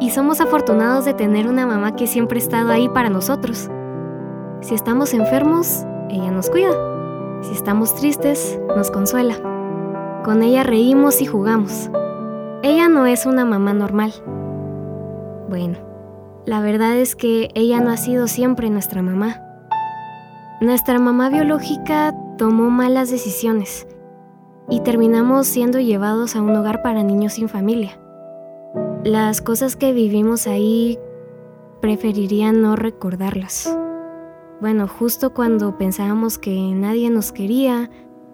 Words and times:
y 0.00 0.10
somos 0.10 0.40
afortunados 0.40 1.04
de 1.04 1.14
tener 1.14 1.46
una 1.46 1.66
mamá 1.66 1.94
que 1.94 2.06
siempre 2.06 2.38
ha 2.38 2.42
estado 2.42 2.70
ahí 2.70 2.88
para 2.88 3.10
nosotros. 3.10 3.70
Si 4.62 4.74
estamos 4.74 5.12
enfermos, 5.12 5.84
ella 6.08 6.30
nos 6.30 6.48
cuida. 6.48 6.72
Si 7.42 7.52
estamos 7.52 7.94
tristes, 7.94 8.58
nos 8.76 8.90
consuela. 8.90 9.36
Con 10.24 10.42
ella 10.42 10.62
reímos 10.62 11.20
y 11.20 11.26
jugamos. 11.26 11.90
Ella 12.62 12.88
no 12.88 13.06
es 13.06 13.26
una 13.26 13.44
mamá 13.44 13.74
normal. 13.74 14.12
Bueno, 15.48 15.78
la 16.46 16.60
verdad 16.60 16.96
es 16.96 17.14
que 17.14 17.50
ella 17.54 17.80
no 17.80 17.90
ha 17.90 17.96
sido 17.98 18.26
siempre 18.26 18.70
nuestra 18.70 19.02
mamá. 19.02 19.42
Nuestra 20.62 20.98
mamá 20.98 21.28
biológica 21.28 22.14
tomó 22.38 22.70
malas 22.70 23.10
decisiones 23.10 23.86
y 24.70 24.80
terminamos 24.80 25.46
siendo 25.46 25.78
llevados 25.78 26.36
a 26.36 26.42
un 26.42 26.56
hogar 26.56 26.82
para 26.82 27.02
niños 27.02 27.34
sin 27.34 27.48
familia. 27.48 27.99
Las 29.04 29.40
cosas 29.40 29.76
que 29.76 29.94
vivimos 29.94 30.46
ahí 30.46 30.98
preferiría 31.80 32.52
no 32.52 32.76
recordarlas. 32.76 33.74
Bueno, 34.60 34.86
justo 34.88 35.32
cuando 35.32 35.78
pensábamos 35.78 36.36
que 36.36 36.54
nadie 36.74 37.08
nos 37.08 37.32
quería 37.32 37.88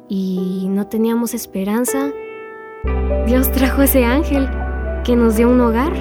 y 0.08 0.66
no 0.68 0.88
teníamos 0.88 1.34
esperanza, 1.34 2.10
Dios 3.28 3.52
trajo 3.52 3.82
ese 3.82 4.04
ángel 4.04 4.48
que 5.04 5.14
nos 5.14 5.36
dio 5.36 5.48
un 5.50 5.60
hogar. 5.60 5.92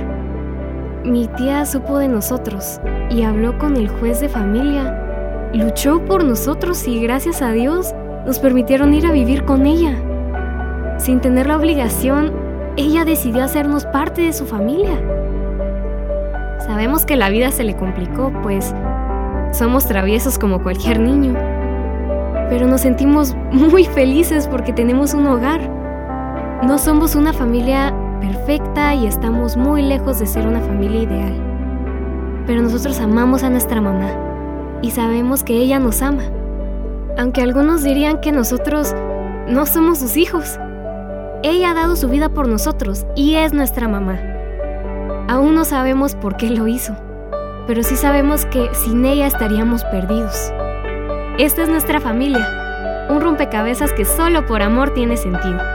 Mi 1.06 1.28
tía 1.28 1.64
supo 1.68 2.00
de 2.00 2.08
nosotros 2.08 2.80
y 3.12 3.22
habló 3.22 3.60
con 3.60 3.78
el 3.78 3.88
juez 3.88 4.20
de 4.20 4.30
familia. 4.30 5.52
Luchó 5.54 6.04
por 6.06 6.24
nosotros 6.24 6.88
y 6.88 7.00
gracias 7.02 7.44
a 7.44 7.52
Dios 7.52 7.94
nos 8.26 8.40
permitieron 8.40 8.96
ir 8.96 9.06
a 9.06 9.12
vivir 9.12 9.46
con 9.46 9.68
ella. 9.68 9.96
Sin 10.98 11.22
tener 11.22 11.46
la 11.46 11.58
obligación 11.58 12.45
ella 12.78 13.06
decidió 13.06 13.44
hacernos 13.44 13.86
parte 13.86 14.22
de 14.22 14.34
su 14.34 14.46
familia. 14.46 15.00
Sabemos 16.60 17.06
que 17.06 17.16
la 17.16 17.30
vida 17.30 17.52
se 17.52 17.64
le 17.64 17.76
complicó, 17.76 18.32
pues 18.42 18.74
somos 19.52 19.86
traviesos 19.86 20.38
como 20.38 20.62
cualquier 20.62 21.00
niño. 21.00 21.34
Pero 22.50 22.68
nos 22.68 22.82
sentimos 22.82 23.36
muy 23.52 23.86
felices 23.86 24.48
porque 24.48 24.74
tenemos 24.74 25.14
un 25.14 25.28
hogar. 25.28 25.62
No 26.64 26.78
somos 26.78 27.16
una 27.16 27.34
familia 27.34 27.94
perfecta 28.20 28.94
y 28.94 29.08
estamos 29.08 29.56
muy 29.56 29.82
lejos 29.82 30.20
de 30.20 30.26
ser 30.26 30.48
una 30.48 30.60
familia 30.60 31.04
ideal. 31.04 31.34
Pero 32.46 32.62
nosotros 32.62 33.00
amamos 33.00 33.44
a 33.44 33.50
nuestra 33.50 33.82
mamá 33.82 34.10
y 34.82 34.92
sabemos 34.92 35.44
que 35.44 35.54
ella 35.54 35.80
nos 35.80 36.02
ama. 36.02 36.24
Aunque 37.18 37.42
algunos 37.42 37.84
dirían 37.84 38.20
que 38.20 38.32
nosotros 38.32 38.94
no 39.48 39.66
somos 39.66 40.00
sus 40.00 40.18
hijos. 40.18 40.60
Ella 41.48 41.70
ha 41.70 41.74
dado 41.76 41.96
su 41.96 42.10
vida 42.10 42.30
por 42.30 42.48
nosotros 42.48 43.06
y 43.16 43.36
es 43.36 43.54
nuestra 43.54 43.88
mamá. 43.88 44.20
Aún 45.28 45.54
no 45.54 45.64
sabemos 45.64 46.16
por 46.16 46.38
qué 46.38 46.50
lo 46.50 46.68
hizo, 46.68 46.96
pero 47.68 47.84
sí 47.84 47.96
sabemos 47.96 48.48
que 48.48 48.68
sin 48.74 49.06
ella 49.06 49.28
estaríamos 49.28 49.84
perdidos. 49.84 50.52
Esta 51.38 51.62
es 51.62 51.70
nuestra 51.70 52.00
familia, 52.00 53.06
un 53.12 53.22
rompecabezas 53.22 53.94
que 53.94 54.06
solo 54.06 54.48
por 54.48 54.64
amor 54.64 54.96
tiene 54.96 55.18
sentido. 55.18 55.75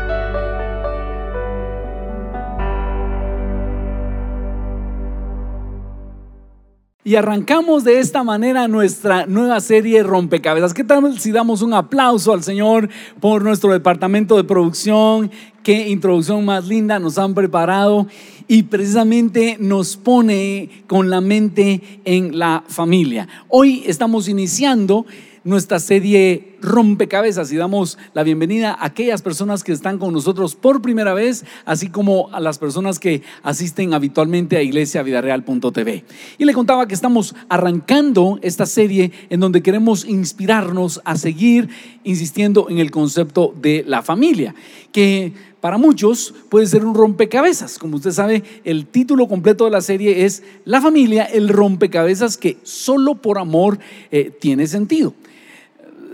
Y 7.02 7.14
arrancamos 7.14 7.82
de 7.82 7.98
esta 7.98 8.22
manera 8.24 8.68
nuestra 8.68 9.24
nueva 9.24 9.58
serie 9.60 10.02
Rompecabezas. 10.02 10.74
¿Qué 10.74 10.84
tal 10.84 11.18
si 11.18 11.32
damos 11.32 11.62
un 11.62 11.72
aplauso 11.72 12.34
al 12.34 12.42
Señor 12.42 12.90
por 13.20 13.42
nuestro 13.42 13.72
departamento 13.72 14.36
de 14.36 14.44
producción? 14.44 15.30
Qué 15.62 15.88
introducción 15.88 16.44
más 16.44 16.68
linda 16.68 16.98
nos 16.98 17.16
han 17.16 17.32
preparado 17.32 18.06
y 18.48 18.64
precisamente 18.64 19.56
nos 19.58 19.96
pone 19.96 20.68
con 20.86 21.08
la 21.08 21.22
mente 21.22 22.02
en 22.04 22.38
la 22.38 22.64
familia. 22.68 23.26
Hoy 23.48 23.82
estamos 23.86 24.28
iniciando 24.28 25.06
nuestra 25.42 25.78
serie 25.78 26.49
Rompecabezas 26.60 27.50
y 27.52 27.56
damos 27.56 27.98
la 28.12 28.22
bienvenida 28.22 28.72
a 28.72 28.86
aquellas 28.86 29.22
personas 29.22 29.64
que 29.64 29.72
están 29.72 29.98
con 29.98 30.12
nosotros 30.12 30.54
por 30.54 30.82
primera 30.82 31.14
vez, 31.14 31.44
así 31.64 31.88
como 31.88 32.28
a 32.32 32.40
las 32.40 32.58
personas 32.58 32.98
que 32.98 33.22
asisten 33.42 33.94
habitualmente 33.94 34.56
a 34.56 34.62
iglesiavidareal.tv. 34.62 36.04
Y 36.38 36.44
le 36.44 36.52
contaba 36.52 36.86
que 36.86 36.94
estamos 36.94 37.34
arrancando 37.48 38.38
esta 38.42 38.66
serie 38.66 39.10
en 39.30 39.40
donde 39.40 39.62
queremos 39.62 40.04
inspirarnos 40.04 41.00
a 41.04 41.16
seguir 41.16 41.68
insistiendo 42.04 42.68
en 42.68 42.78
el 42.78 42.90
concepto 42.90 43.54
de 43.60 43.84
la 43.86 44.02
familia, 44.02 44.54
que 44.92 45.32
para 45.60 45.78
muchos 45.78 46.34
puede 46.48 46.66
ser 46.66 46.84
un 46.84 46.94
rompecabezas. 46.94 47.78
Como 47.78 47.96
usted 47.96 48.12
sabe, 48.12 48.42
el 48.64 48.86
título 48.86 49.28
completo 49.28 49.64
de 49.64 49.70
la 49.70 49.80
serie 49.80 50.24
es 50.24 50.42
La 50.64 50.80
familia, 50.80 51.24
el 51.24 51.48
rompecabezas 51.48 52.36
que 52.36 52.58
solo 52.62 53.16
por 53.16 53.38
amor 53.38 53.78
eh, 54.10 54.30
tiene 54.40 54.66
sentido 54.66 55.14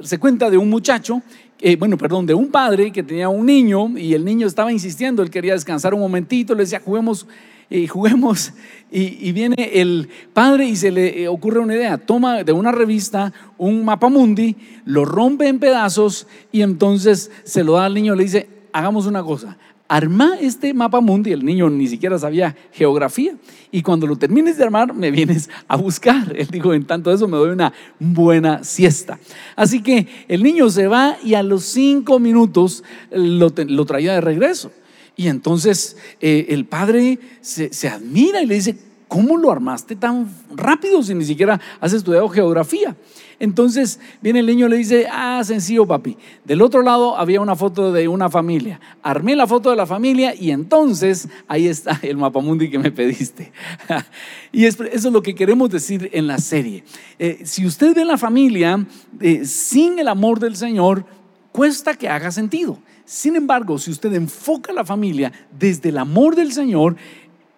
se 0.06 0.18
cuenta 0.18 0.48
de 0.50 0.56
un 0.56 0.70
muchacho, 0.70 1.22
eh, 1.60 1.76
bueno, 1.76 1.98
perdón, 1.98 2.26
de 2.26 2.34
un 2.34 2.50
padre 2.50 2.92
que 2.92 3.02
tenía 3.02 3.28
un 3.28 3.46
niño 3.46 3.98
y 3.98 4.14
el 4.14 4.24
niño 4.24 4.46
estaba 4.46 4.72
insistiendo, 4.72 5.22
él 5.22 5.30
quería 5.30 5.52
descansar 5.52 5.94
un 5.94 6.00
momentito, 6.00 6.54
le 6.54 6.62
decía, 6.62 6.80
juguemos 6.84 7.26
y 7.68 7.84
eh, 7.84 7.88
juguemos. 7.88 8.52
Y, 8.88 9.32
viene 9.32 9.56
el 9.74 10.08
padre 10.32 10.64
y 10.64 10.76
se 10.76 10.92
le 10.92 11.24
eh, 11.24 11.28
ocurre 11.28 11.58
una 11.58 11.74
idea, 11.74 11.98
toma 11.98 12.44
de 12.44 12.52
una 12.52 12.70
revista 12.70 13.32
un 13.58 13.84
mapa 13.84 14.08
mundi, 14.08 14.56
lo 14.84 15.04
rompe 15.04 15.48
en 15.48 15.58
pedazos 15.58 16.28
y 16.52 16.62
entonces 16.62 17.32
se 17.42 17.64
lo 17.64 17.72
da 17.72 17.86
al 17.86 17.94
niño, 17.94 18.14
le 18.14 18.22
dice, 18.22 18.48
hagamos 18.72 19.06
una 19.06 19.24
cosa, 19.24 19.58
arma 19.88 20.36
este 20.40 20.74
mapa 20.74 21.00
mundi, 21.00 21.32
el 21.32 21.44
niño 21.44 21.70
ni 21.70 21.86
siquiera 21.86 22.18
sabía 22.18 22.56
geografía, 22.72 23.36
y 23.70 23.82
cuando 23.82 24.06
lo 24.06 24.16
termines 24.16 24.56
de 24.56 24.64
armar 24.64 24.94
me 24.94 25.10
vienes 25.10 25.50
a 25.68 25.76
buscar. 25.76 26.32
Él 26.36 26.48
dijo, 26.50 26.72
en 26.74 26.84
tanto 26.84 27.12
eso 27.12 27.28
me 27.28 27.36
doy 27.36 27.50
una 27.50 27.72
buena 27.98 28.64
siesta. 28.64 29.18
Así 29.54 29.82
que 29.82 30.06
el 30.28 30.42
niño 30.42 30.70
se 30.70 30.86
va 30.86 31.16
y 31.22 31.34
a 31.34 31.42
los 31.42 31.64
cinco 31.64 32.18
minutos 32.18 32.84
lo, 33.10 33.50
traía 33.50 34.14
de 34.14 34.20
regreso. 34.20 34.72
Y 35.16 35.28
entonces 35.28 35.96
eh, 36.20 36.46
el 36.50 36.66
padre 36.66 37.18
se, 37.40 37.72
se 37.72 37.88
admira 37.88 38.42
y 38.42 38.46
le 38.46 38.54
dice, 38.54 38.76
¿cómo 39.08 39.36
lo 39.36 39.50
armaste 39.50 39.96
tan 39.96 40.28
rápido 40.54 41.02
si 41.02 41.14
ni 41.14 41.24
siquiera 41.24 41.60
has 41.80 41.92
estudiado 41.92 42.28
geografía? 42.28 42.96
Entonces 43.38 44.00
viene 44.22 44.40
el 44.40 44.46
niño 44.46 44.66
y 44.66 44.70
le 44.70 44.76
dice, 44.78 45.06
ah, 45.10 45.42
sencillo 45.44 45.86
papi. 45.86 46.16
Del 46.44 46.62
otro 46.62 46.82
lado 46.82 47.16
había 47.16 47.40
una 47.40 47.54
foto 47.54 47.92
de 47.92 48.08
una 48.08 48.30
familia. 48.30 48.80
Armé 49.02 49.36
la 49.36 49.46
foto 49.46 49.70
de 49.70 49.76
la 49.76 49.86
familia 49.86 50.34
y 50.34 50.50
entonces 50.50 51.28
ahí 51.46 51.66
está 51.66 51.98
el 52.02 52.16
mapamundi 52.16 52.70
que 52.70 52.78
me 52.78 52.90
pediste. 52.90 53.52
y 54.52 54.64
eso 54.64 54.84
es 54.84 55.04
lo 55.04 55.22
que 55.22 55.34
queremos 55.34 55.70
decir 55.70 56.08
en 56.12 56.26
la 56.26 56.38
serie. 56.38 56.84
Eh, 57.18 57.40
si 57.44 57.66
usted 57.66 57.94
ve 57.94 58.04
la 58.04 58.16
familia 58.16 58.86
eh, 59.20 59.44
sin 59.44 59.98
el 59.98 60.08
amor 60.08 60.40
del 60.40 60.56
Señor, 60.56 61.04
cuesta 61.52 61.94
que 61.94 62.08
haga 62.08 62.30
sentido. 62.30 62.78
Sin 63.04 63.36
embargo, 63.36 63.78
si 63.78 63.92
usted 63.92 64.12
enfoca 64.14 64.72
la 64.72 64.84
familia 64.84 65.32
desde 65.56 65.90
el 65.90 65.98
amor 65.98 66.34
del 66.34 66.52
Señor, 66.52 66.96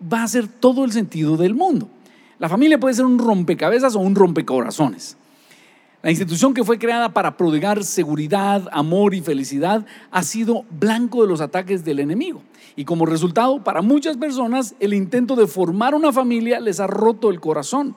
va 0.01 0.21
a 0.21 0.25
hacer 0.25 0.49
todo 0.49 0.85
el 0.85 0.93
sentido 0.93 1.37
del 1.37 1.55
mundo. 1.55 1.89
La 2.39 2.49
familia 2.49 2.79
puede 2.79 2.95
ser 2.95 3.05
un 3.05 3.19
rompecabezas 3.19 3.97
o 3.97 4.01
un 4.01 4.15
rompecorazones. 4.15 5.17
La 6.01 6.11
institución 6.11 6.55
que 6.55 6.63
fue 6.63 6.79
creada 6.79 7.09
para 7.13 7.37
prodigar 7.37 7.83
seguridad, 7.83 8.69
amor 8.71 9.15
y 9.15 9.21
felicidad 9.21 9.85
ha 10.13 10.23
sido 10.23 10.65
blanco 10.71 11.23
de 11.23 11.29
los 11.29 11.41
ataques 11.41 11.85
del 11.85 11.99
enemigo. 11.99 12.41
Y 12.77 12.85
como 12.85 13.05
resultado, 13.05 13.65
para 13.65 13.83
muchas 13.83 14.17
personas, 14.17 14.77
el 14.79 14.95
intento 14.95 15.35
de 15.35 15.49
formar 15.49 15.97
una 15.97 16.13
familia 16.13 16.61
les 16.61 16.79
ha 16.79 16.87
roto 16.87 17.31
el 17.31 17.41
corazón. 17.41 17.97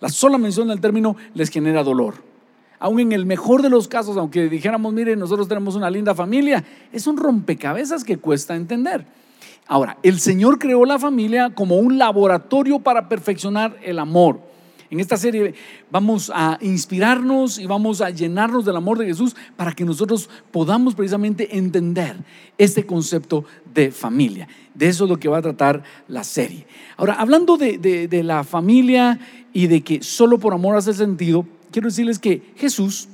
La 0.00 0.08
sola 0.08 0.38
mención 0.38 0.68
del 0.68 0.80
término 0.80 1.16
les 1.34 1.50
genera 1.50 1.84
dolor. 1.84 2.14
Aún 2.78 3.00
en 3.00 3.12
el 3.12 3.26
mejor 3.26 3.60
de 3.60 3.68
los 3.68 3.88
casos, 3.88 4.16
aunque 4.16 4.48
dijéramos, 4.48 4.94
mire, 4.94 5.14
nosotros 5.14 5.48
tenemos 5.48 5.74
una 5.74 5.90
linda 5.90 6.14
familia, 6.14 6.64
es 6.92 7.06
un 7.06 7.18
rompecabezas 7.18 8.04
que 8.04 8.16
cuesta 8.16 8.56
entender. 8.56 9.04
Ahora, 9.68 9.98
el 10.02 10.18
Señor 10.18 10.58
creó 10.58 10.86
la 10.86 10.98
familia 10.98 11.50
como 11.50 11.76
un 11.76 11.98
laboratorio 11.98 12.78
para 12.80 13.06
perfeccionar 13.06 13.76
el 13.82 13.98
amor 13.98 14.40
En 14.90 14.98
esta 14.98 15.18
serie 15.18 15.52
vamos 15.90 16.32
a 16.34 16.56
inspirarnos 16.62 17.58
y 17.58 17.66
vamos 17.66 18.00
a 18.00 18.08
llenarnos 18.08 18.64
del 18.64 18.76
amor 18.76 18.96
de 18.96 19.04
Jesús 19.04 19.36
para 19.56 19.72
que 19.72 19.84
nosotros 19.84 20.30
podamos 20.50 20.94
precisamente 20.94 21.58
entender 21.58 22.16
este 22.56 22.86
concepto 22.86 23.44
de 23.74 23.90
familia. 23.90 24.48
De 24.72 24.88
eso 24.88 25.04
es 25.04 25.10
lo 25.10 25.18
que 25.18 25.28
va 25.28 25.38
a 25.38 25.42
tratar 25.42 25.82
la 26.08 26.24
serie. 26.24 26.66
Ahora, 26.96 27.14
hablando 27.14 27.58
de, 27.58 27.76
de 27.76 28.22
la 28.22 28.44
familia 28.44 29.20
y 29.52 29.66
de 29.66 29.82
que 29.82 30.02
solo 30.02 30.38
por 30.38 30.54
amor 30.54 30.76
hace 30.76 30.94
sentido, 30.94 31.46
quiero 31.70 31.88
decirles 31.88 32.18
que 32.18 32.54
Jesús 32.56 33.08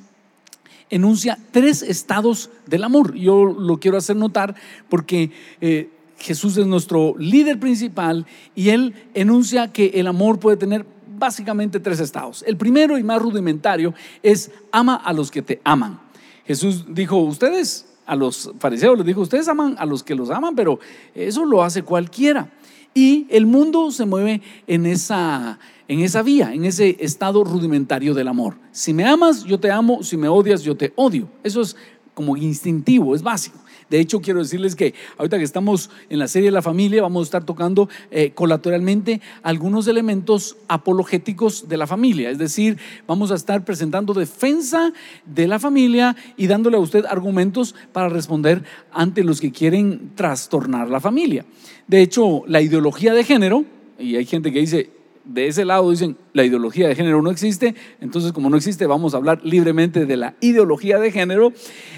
enuncia 0.91 1.39
tres 1.51 1.83
estados 1.83 2.51
del 2.67 2.85
amor. 2.85 3.15
Yo 3.15 3.45
lo 3.45 3.79
quiero 3.81 3.97
hacer 3.97 4.15
notar 4.15 4.55
porque 4.89 5.33
eh, 5.61 5.91
Jesús 6.25 6.57
es 6.57 6.67
nuestro 6.67 7.15
líder 7.19 7.61
principal 7.61 8.25
y 8.55 8.71
él 8.71 8.95
enuncia 9.13 9.71
que 9.71 9.89
el 9.97 10.07
amor 10.07 10.39
puede 10.39 10.57
tener 10.57 10.87
básicamente 11.19 11.81
tres 11.81 12.01
estados. 12.01 12.43
El 12.47 12.57
primero 12.57 12.97
y 12.97 13.03
más 13.03 13.21
rudimentario 13.21 13.93
es 14.23 14.51
ama 14.73 14.95
a 14.95 15.13
los 15.13 15.31
que 15.31 15.43
te 15.43 15.61
aman. 15.65 16.01
Jesús 16.47 16.87
dijo, 16.89 17.19
ustedes, 17.19 17.85
a 18.07 18.17
los 18.17 18.51
fariseos 18.59 18.97
les 18.97 19.07
dijo, 19.07 19.21
ustedes 19.21 19.49
aman 19.49 19.77
a 19.79 19.85
los 19.85 20.03
que 20.03 20.15
los 20.15 20.31
aman, 20.31 20.55
pero 20.55 20.81
eso 21.15 21.45
lo 21.45 21.63
hace 21.63 21.83
cualquiera. 21.83 22.51
Y 22.95 23.27
el 23.29 23.45
mundo 23.45 23.91
se 23.91 24.07
mueve 24.07 24.41
en 24.67 24.87
esa, 24.87 25.59
en 25.89 26.01
esa 26.01 26.23
vía, 26.23 26.55
en 26.55 26.65
ese 26.65 26.97
estado 27.01 27.45
rudimentario 27.45 28.15
del 28.15 28.29
amor. 28.29 28.57
Si 28.73 28.95
me 28.95 29.05
amas, 29.05 29.45
yo 29.45 29.61
te 29.61 29.71
amo, 29.71 30.03
si 30.03 30.17
me 30.17 30.29
odias, 30.29 30.63
yo 30.63 30.75
te 30.75 30.95
odio. 30.97 31.29
Eso 31.43 31.61
es 31.61 31.77
como 32.15 32.35
instintivo, 32.35 33.15
es 33.15 33.23
básico. 33.23 33.59
De 33.91 34.01
hecho, 34.01 34.21
quiero 34.21 34.41
decirles 34.41 34.77
que 34.77 34.95
ahorita 35.19 35.39
que 35.39 35.45
estamos 35.45 35.91
en 36.09 36.19
la 36.19 36.29
serie 36.29 36.49
de 36.49 36.55
la 36.55 36.63
familia, 36.63 37.03
vamos 37.03 37.23
a 37.23 37.25
estar 37.25 37.45
tocando 37.45 37.89
eh, 38.11 38.33
colateralmente 38.35 39.21
algunos 39.43 39.87
elementos 39.87 40.57
apologéticos 40.69 41.69
de 41.69 41.77
la 41.77 41.87
familia. 41.87 42.31
Es 42.31 42.39
decir, 42.39 42.79
vamos 43.07 43.31
a 43.31 43.35
estar 43.35 43.65
presentando 43.65 44.15
defensa 44.15 44.93
de 45.27 45.47
la 45.47 45.59
familia 45.59 46.17
y 46.37 46.47
dándole 46.47 46.77
a 46.77 46.81
usted 46.81 47.05
argumentos 47.07 47.75
para 47.93 48.09
responder 48.09 48.65
ante 48.93 49.25
los 49.25 49.41
que 49.41 49.53
quieren 49.53 50.13
trastornar 50.15 50.89
la 50.89 51.01
familia. 51.01 51.45
De 51.87 52.01
hecho, 52.01 52.43
la 52.47 52.61
ideología 52.61 53.13
de 53.15 53.25
género, 53.25 53.65
y 53.99 54.17
hay 54.17 54.25
gente 54.25 54.53
que 54.53 54.61
dice, 54.61 54.91
de 55.25 55.49
ese 55.49 55.65
lado 55.65 55.91
dicen 55.91 56.17
la 56.33 56.45
ideología 56.45 56.89
de 56.89 56.95
género 56.95 57.23
no 57.23 57.31
existe, 57.31 57.75
entonces 58.01 58.33
como 58.33 58.51
no 58.51 58.57
existe 58.57 58.87
vamos 58.87 59.15
a 59.15 59.17
hablar 59.17 59.41
libremente 59.43 60.07
de 60.07 60.17
la 60.17 60.35
ideología 60.41 60.99
de 60.99 61.11
género. 61.11 61.53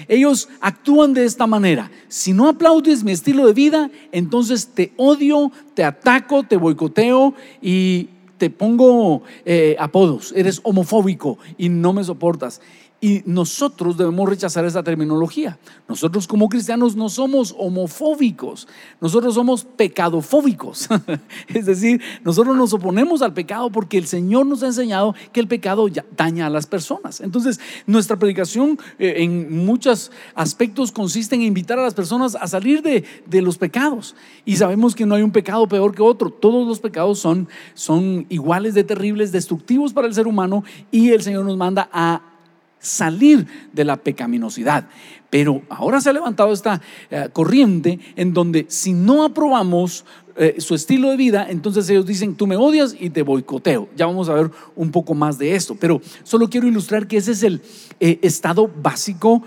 Ellos 0.07 0.49
actúan 0.61 1.13
de 1.13 1.25
esta 1.25 1.47
manera. 1.47 1.91
Si 2.07 2.33
no 2.33 2.47
aplaudes 2.47 3.03
mi 3.03 3.11
estilo 3.11 3.47
de 3.47 3.53
vida, 3.53 3.91
entonces 4.11 4.67
te 4.67 4.93
odio, 4.97 5.51
te 5.73 5.83
ataco, 5.83 6.43
te 6.43 6.57
boicoteo 6.57 7.33
y 7.61 8.09
te 8.37 8.49
pongo 8.49 9.23
eh, 9.45 9.75
apodos. 9.79 10.33
Eres 10.35 10.61
homofóbico 10.63 11.37
y 11.57 11.69
no 11.69 11.93
me 11.93 12.03
soportas. 12.03 12.61
Y 12.99 13.21
nosotros 13.27 13.95
debemos 13.95 14.27
rechazar 14.27 14.65
esa 14.65 14.81
terminología. 14.81 15.59
Nosotros 15.87 16.27
como 16.27 16.49
cristianos 16.49 16.95
no 16.95 17.09
somos 17.09 17.53
homofóbicos, 17.55 18.67
nosotros 18.99 19.35
somos 19.35 19.63
pecadofóbicos. 19.63 20.89
es 21.47 21.67
decir, 21.67 22.01
nosotros 22.23 22.57
nos 22.57 22.73
oponemos 22.73 23.21
al 23.21 23.35
pecado 23.35 23.71
porque 23.71 23.99
el 23.99 24.07
Señor 24.07 24.47
nos 24.47 24.63
ha 24.63 24.67
enseñado 24.67 25.13
que 25.31 25.39
el 25.39 25.47
pecado 25.47 25.87
daña 26.15 26.47
a 26.47 26.49
las 26.49 26.65
personas. 26.65 27.21
Entonces, 27.21 27.59
nuestra 27.85 28.17
predicación 28.17 28.79
eh, 28.97 29.15
en 29.17 29.63
muchos 29.63 30.11
aspectos 30.33 30.91
consiste 30.91 31.35
en 31.35 31.43
invitar 31.43 31.77
a 31.77 31.83
las 31.83 31.93
personas 31.93 32.33
a 32.33 32.47
salir 32.47 32.81
de, 32.81 33.03
de, 33.27 33.41
los 33.43 33.59
pecados. 33.59 34.15
Y 34.43 34.55
sabemos 34.55 34.95
que 34.95 35.05
no 35.05 35.13
hay 35.13 35.21
un 35.21 35.31
pecado 35.31 35.67
peor 35.67 35.93
que 35.93 36.01
otro. 36.01 36.31
Todos 36.31 36.67
los 36.67 36.79
pecados 36.79 37.19
son, 37.19 37.47
son 37.75 38.25
iguales 38.29 38.73
de 38.73 38.83
terribles, 38.83 39.31
destructivos 39.31 39.93
para 39.93 40.07
el 40.07 40.15
ser 40.15 40.25
humano 40.25 40.63
y 40.89 41.11
el 41.11 41.21
Señor 41.21 41.45
nos 41.45 41.57
manda 41.57 41.89
a 41.93 42.36
salir 42.79 43.47
de 43.73 43.83
la 43.83 43.97
pecaminosidad. 43.97 44.87
Pero 45.29 45.61
ahora 45.69 45.99
se 45.99 46.09
ha 46.09 46.13
levantado 46.13 46.53
esta 46.53 46.81
eh, 47.09 47.29
corriente 47.33 47.99
en 48.15 48.33
donde 48.33 48.65
si 48.69 48.93
no 48.93 49.23
aprobamos 49.23 50.05
eh, 50.37 50.55
su 50.59 50.75
estilo 50.75 51.09
de 51.09 51.17
vida, 51.17 51.47
entonces 51.49 51.89
ellos 51.89 52.05
dicen, 52.05 52.35
tú 52.35 52.47
me 52.47 52.55
odias 52.55 52.95
y 52.97 53.09
te 53.09 53.23
boicoteo. 53.23 53.89
Ya 53.95 54.05
vamos 54.05 54.29
a 54.29 54.33
ver 54.33 54.51
un 54.75 54.91
poco 54.91 55.15
más 55.15 55.37
de 55.37 55.55
esto, 55.55 55.75
pero 55.79 55.99
solo 56.23 56.49
quiero 56.49 56.67
ilustrar 56.67 57.07
que 57.07 57.17
ese 57.17 57.31
es 57.31 57.43
el 57.43 57.61
eh, 57.99 58.19
estado 58.21 58.69
básico, 58.81 59.43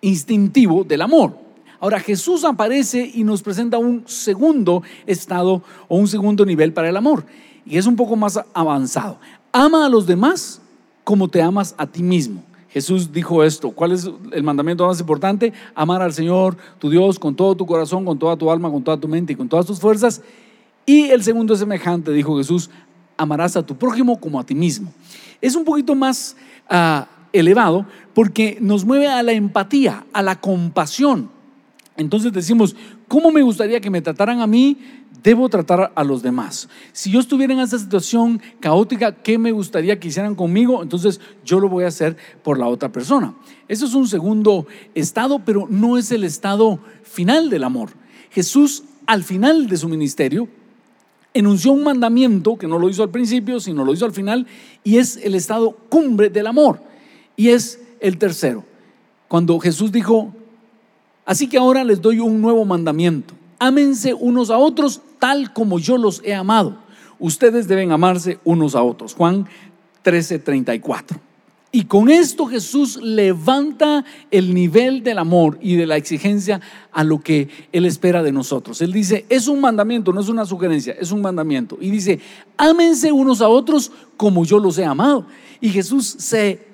instintivo 0.00 0.84
del 0.84 1.02
amor. 1.02 1.38
Ahora 1.80 2.00
Jesús 2.00 2.44
aparece 2.44 3.10
y 3.14 3.24
nos 3.24 3.42
presenta 3.42 3.78
un 3.78 4.04
segundo 4.06 4.82
estado 5.06 5.62
o 5.88 5.96
un 5.96 6.08
segundo 6.08 6.44
nivel 6.44 6.72
para 6.72 6.88
el 6.88 6.96
amor. 6.96 7.24
Y 7.64 7.78
es 7.78 7.86
un 7.86 7.96
poco 7.96 8.16
más 8.16 8.40
avanzado. 8.54 9.18
Ama 9.52 9.86
a 9.86 9.88
los 9.88 10.06
demás 10.06 10.60
como 11.06 11.28
te 11.28 11.40
amas 11.40 11.72
a 11.78 11.86
ti 11.86 12.02
mismo. 12.02 12.42
Jesús 12.68 13.12
dijo 13.12 13.44
esto. 13.44 13.70
¿Cuál 13.70 13.92
es 13.92 14.10
el 14.32 14.42
mandamiento 14.42 14.84
más 14.84 14.98
importante? 14.98 15.52
Amar 15.72 16.02
al 16.02 16.12
Señor, 16.12 16.56
tu 16.80 16.90
Dios, 16.90 17.20
con 17.20 17.36
todo 17.36 17.56
tu 17.56 17.64
corazón, 17.64 18.04
con 18.04 18.18
toda 18.18 18.36
tu 18.36 18.50
alma, 18.50 18.68
con 18.72 18.82
toda 18.82 18.96
tu 18.96 19.06
mente 19.06 19.32
y 19.32 19.36
con 19.36 19.48
todas 19.48 19.66
tus 19.66 19.78
fuerzas. 19.78 20.20
Y 20.84 21.04
el 21.10 21.22
segundo 21.22 21.54
es 21.54 21.60
semejante, 21.60 22.10
dijo 22.10 22.36
Jesús, 22.38 22.70
amarás 23.16 23.56
a 23.56 23.64
tu 23.64 23.76
prójimo 23.76 24.18
como 24.18 24.40
a 24.40 24.44
ti 24.44 24.56
mismo. 24.56 24.92
Es 25.40 25.54
un 25.54 25.64
poquito 25.64 25.94
más 25.94 26.36
ah, 26.68 27.06
elevado 27.32 27.86
porque 28.12 28.58
nos 28.60 28.84
mueve 28.84 29.06
a 29.06 29.22
la 29.22 29.30
empatía, 29.30 30.04
a 30.12 30.22
la 30.22 30.40
compasión. 30.40 31.30
Entonces 31.96 32.32
decimos, 32.32 32.76
¿cómo 33.08 33.30
me 33.30 33.42
gustaría 33.42 33.80
que 33.80 33.90
me 33.90 34.02
trataran 34.02 34.40
a 34.40 34.46
mí 34.46 34.76
debo 35.26 35.48
tratar 35.48 35.92
a 35.94 36.04
los 36.04 36.22
demás. 36.22 36.68
Si 36.92 37.10
yo 37.10 37.18
estuviera 37.18 37.52
en 37.52 37.58
esa 37.58 37.78
situación 37.80 38.40
caótica, 38.60 39.10
¿qué 39.10 39.38
me 39.38 39.50
gustaría 39.50 39.98
que 39.98 40.06
hicieran 40.06 40.36
conmigo? 40.36 40.84
Entonces 40.84 41.20
yo 41.44 41.58
lo 41.58 41.68
voy 41.68 41.82
a 41.82 41.88
hacer 41.88 42.16
por 42.44 42.60
la 42.60 42.68
otra 42.68 42.92
persona. 42.92 43.34
Eso 43.66 43.86
es 43.86 43.94
un 43.94 44.06
segundo 44.06 44.68
estado, 44.94 45.40
pero 45.40 45.66
no 45.68 45.98
es 45.98 46.12
el 46.12 46.22
estado 46.22 46.78
final 47.02 47.50
del 47.50 47.64
amor. 47.64 47.90
Jesús, 48.30 48.84
al 49.06 49.24
final 49.24 49.66
de 49.66 49.76
su 49.76 49.88
ministerio, 49.88 50.48
enunció 51.34 51.72
un 51.72 51.82
mandamiento 51.82 52.56
que 52.56 52.68
no 52.68 52.78
lo 52.78 52.88
hizo 52.88 53.02
al 53.02 53.10
principio, 53.10 53.58
sino 53.58 53.84
lo 53.84 53.92
hizo 53.92 54.04
al 54.04 54.12
final, 54.12 54.46
y 54.84 54.98
es 54.98 55.16
el 55.16 55.34
estado 55.34 55.72
cumbre 55.88 56.30
del 56.30 56.46
amor. 56.46 56.80
Y 57.36 57.48
es 57.48 57.80
el 57.98 58.16
tercero. 58.18 58.64
Cuando 59.26 59.58
Jesús 59.58 59.90
dijo, 59.90 60.32
así 61.26 61.48
que 61.48 61.58
ahora 61.58 61.84
les 61.84 62.00
doy 62.00 62.20
un 62.20 62.40
nuevo 62.40 62.64
mandamiento 62.64 63.34
ámense 63.58 64.14
unos 64.14 64.50
a 64.50 64.58
otros 64.58 65.00
tal 65.18 65.52
como 65.52 65.78
yo 65.78 65.96
los 65.96 66.22
he 66.24 66.34
amado. 66.34 66.76
Ustedes 67.18 67.68
deben 67.68 67.92
amarse 67.92 68.38
unos 68.44 68.74
a 68.74 68.82
otros. 68.82 69.14
Juan 69.14 69.46
13:34. 70.04 71.20
Y 71.72 71.84
con 71.84 72.08
esto 72.08 72.46
Jesús 72.46 72.98
levanta 73.02 74.04
el 74.30 74.54
nivel 74.54 75.02
del 75.02 75.18
amor 75.18 75.58
y 75.60 75.76
de 75.76 75.86
la 75.86 75.96
exigencia 75.96 76.60
a 76.92 77.04
lo 77.04 77.20
que 77.20 77.48
Él 77.72 77.84
espera 77.84 78.22
de 78.22 78.32
nosotros. 78.32 78.80
Él 78.80 78.92
dice, 78.92 79.26
es 79.28 79.46
un 79.46 79.60
mandamiento, 79.60 80.12
no 80.12 80.20
es 80.20 80.28
una 80.28 80.46
sugerencia, 80.46 80.96
es 80.98 81.10
un 81.12 81.20
mandamiento. 81.20 81.76
Y 81.78 81.90
dice, 81.90 82.20
ámense 82.56 83.12
unos 83.12 83.42
a 83.42 83.48
otros 83.48 83.92
como 84.16 84.46
yo 84.46 84.58
los 84.58 84.78
he 84.78 84.86
amado. 84.86 85.26
Y 85.60 85.68
Jesús 85.68 86.06
se 86.06 86.66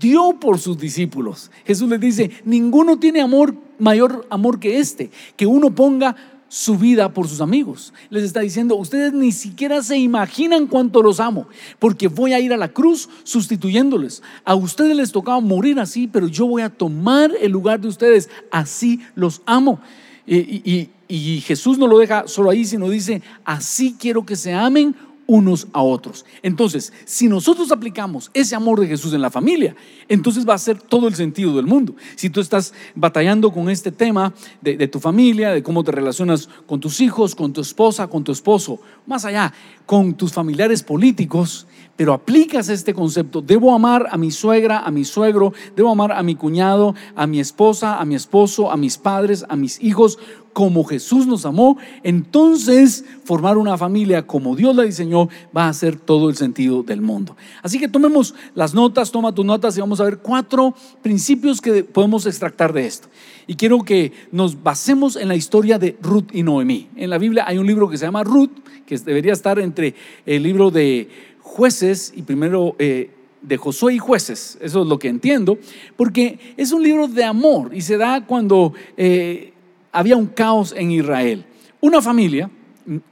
dio 0.00 0.38
por 0.40 0.58
sus 0.58 0.78
discípulos. 0.78 1.50
Jesús 1.64 1.88
les 1.88 2.00
dice, 2.00 2.30
ninguno 2.44 2.98
tiene 2.98 3.20
amor 3.20 3.54
mayor 3.78 4.26
amor 4.30 4.58
que 4.60 4.78
este, 4.78 5.10
que 5.36 5.46
uno 5.46 5.74
ponga 5.74 6.16
su 6.48 6.78
vida 6.78 7.12
por 7.12 7.28
sus 7.28 7.40
amigos. 7.40 7.92
Les 8.10 8.24
está 8.24 8.40
diciendo, 8.40 8.76
ustedes 8.76 9.12
ni 9.12 9.32
siquiera 9.32 9.82
se 9.82 9.98
imaginan 9.98 10.66
cuánto 10.66 11.02
los 11.02 11.20
amo, 11.20 11.46
porque 11.78 12.08
voy 12.08 12.32
a 12.32 12.40
ir 12.40 12.52
a 12.52 12.56
la 12.56 12.72
cruz 12.72 13.08
sustituyéndoles. 13.22 14.22
A 14.44 14.54
ustedes 14.54 14.96
les 14.96 15.12
tocaba 15.12 15.40
morir 15.40 15.78
así, 15.78 16.08
pero 16.08 16.26
yo 16.26 16.46
voy 16.46 16.62
a 16.62 16.70
tomar 16.70 17.32
el 17.40 17.52
lugar 17.52 17.80
de 17.80 17.88
ustedes. 17.88 18.30
Así 18.50 19.00
los 19.14 19.42
amo. 19.44 19.80
Y, 20.26 20.90
y 21.08 21.40
Jesús 21.40 21.78
no 21.78 21.86
lo 21.86 21.98
deja 21.98 22.28
solo 22.28 22.50
ahí, 22.50 22.64
sino 22.64 22.90
dice, 22.90 23.22
así 23.44 23.96
quiero 23.98 24.26
que 24.26 24.36
se 24.36 24.52
amen 24.52 24.94
unos 25.28 25.68
a 25.74 25.82
otros. 25.82 26.24
Entonces, 26.42 26.90
si 27.04 27.28
nosotros 27.28 27.70
aplicamos 27.70 28.30
ese 28.32 28.56
amor 28.56 28.80
de 28.80 28.88
Jesús 28.88 29.12
en 29.12 29.20
la 29.20 29.30
familia, 29.30 29.76
entonces 30.08 30.48
va 30.48 30.54
a 30.54 30.58
ser 30.58 30.80
todo 30.80 31.06
el 31.06 31.14
sentido 31.14 31.54
del 31.54 31.66
mundo. 31.66 31.94
Si 32.16 32.30
tú 32.30 32.40
estás 32.40 32.72
batallando 32.94 33.52
con 33.52 33.68
este 33.68 33.92
tema 33.92 34.32
de, 34.62 34.88
tu 34.88 34.98
familia, 35.00 35.50
de 35.50 35.62
cómo 35.62 35.84
te 35.84 35.92
relacionas 35.92 36.48
con 36.66 36.80
tus 36.80 37.02
hijos, 37.02 37.34
con 37.34 37.52
tu 37.52 37.60
esposa, 37.60 38.06
con 38.06 38.24
tu 38.24 38.32
esposo, 38.32 38.80
más 39.06 39.26
allá, 39.26 39.52
con 39.84 40.14
tus 40.14 40.32
familiares 40.32 40.82
políticos, 40.82 41.66
pero 41.94 42.14
aplicas 42.14 42.70
este 42.70 42.94
concepto, 42.94 43.42
debo 43.42 43.74
amar 43.74 44.06
a 44.10 44.16
mi 44.16 44.30
suegra, 44.30 44.78
a 44.78 44.90
mi 44.90 45.04
suegro, 45.04 45.52
debo 45.76 45.90
amar 45.90 46.12
a 46.12 46.22
mi 46.22 46.36
cuñado, 46.36 46.94
a 47.14 47.26
mi 47.26 47.38
esposa, 47.38 48.00
a 48.00 48.06
mi 48.06 48.14
esposo, 48.14 48.70
a 48.70 48.78
mis 48.78 48.96
padres, 48.96 49.44
a 49.46 49.56
mis 49.56 49.82
hijos, 49.82 50.18
como 50.58 50.82
Jesús 50.82 51.24
nos 51.28 51.46
amó, 51.46 51.78
entonces 52.02 53.04
formar 53.22 53.56
una 53.58 53.78
familia 53.78 54.26
como 54.26 54.56
Dios 54.56 54.74
la 54.74 54.82
diseñó 54.82 55.28
va 55.56 55.68
a 55.68 55.72
ser 55.72 55.94
todo 55.94 56.28
el 56.28 56.34
sentido 56.34 56.82
del 56.82 57.00
mundo. 57.00 57.36
Así 57.62 57.78
que 57.78 57.86
tomemos 57.86 58.34
las 58.56 58.74
notas, 58.74 59.12
toma 59.12 59.32
tus 59.32 59.46
notas 59.46 59.76
y 59.76 59.80
vamos 59.80 60.00
a 60.00 60.04
ver 60.04 60.18
cuatro 60.18 60.74
principios 61.00 61.60
que 61.60 61.84
podemos 61.84 62.26
extractar 62.26 62.72
de 62.72 62.86
esto. 62.88 63.06
Y 63.46 63.54
quiero 63.54 63.84
que 63.84 64.10
nos 64.32 64.60
basemos 64.60 65.14
en 65.14 65.28
la 65.28 65.36
historia 65.36 65.78
de 65.78 65.96
Ruth 66.02 66.30
y 66.32 66.42
Noemí. 66.42 66.88
En 66.96 67.10
la 67.10 67.18
Biblia 67.18 67.44
hay 67.46 67.58
un 67.58 67.66
libro 67.68 67.88
que 67.88 67.96
se 67.96 68.06
llama 68.06 68.24
Ruth, 68.24 68.50
que 68.84 68.98
debería 68.98 69.34
estar 69.34 69.60
entre 69.60 69.94
el 70.26 70.42
libro 70.42 70.72
de 70.72 71.08
jueces 71.40 72.12
y 72.16 72.22
primero 72.22 72.74
eh, 72.80 73.12
de 73.42 73.56
Josué 73.58 73.94
y 73.94 73.98
jueces, 73.98 74.58
eso 74.60 74.82
es 74.82 74.88
lo 74.88 74.98
que 74.98 75.06
entiendo, 75.06 75.56
porque 75.96 76.40
es 76.56 76.72
un 76.72 76.82
libro 76.82 77.06
de 77.06 77.22
amor 77.22 77.72
y 77.72 77.82
se 77.82 77.96
da 77.96 78.26
cuando 78.26 78.72
eh, 78.96 79.52
había 79.92 80.16
un 80.16 80.26
caos 80.26 80.74
en 80.76 80.90
Israel. 80.90 81.44
Una 81.80 82.02
familia, 82.02 82.50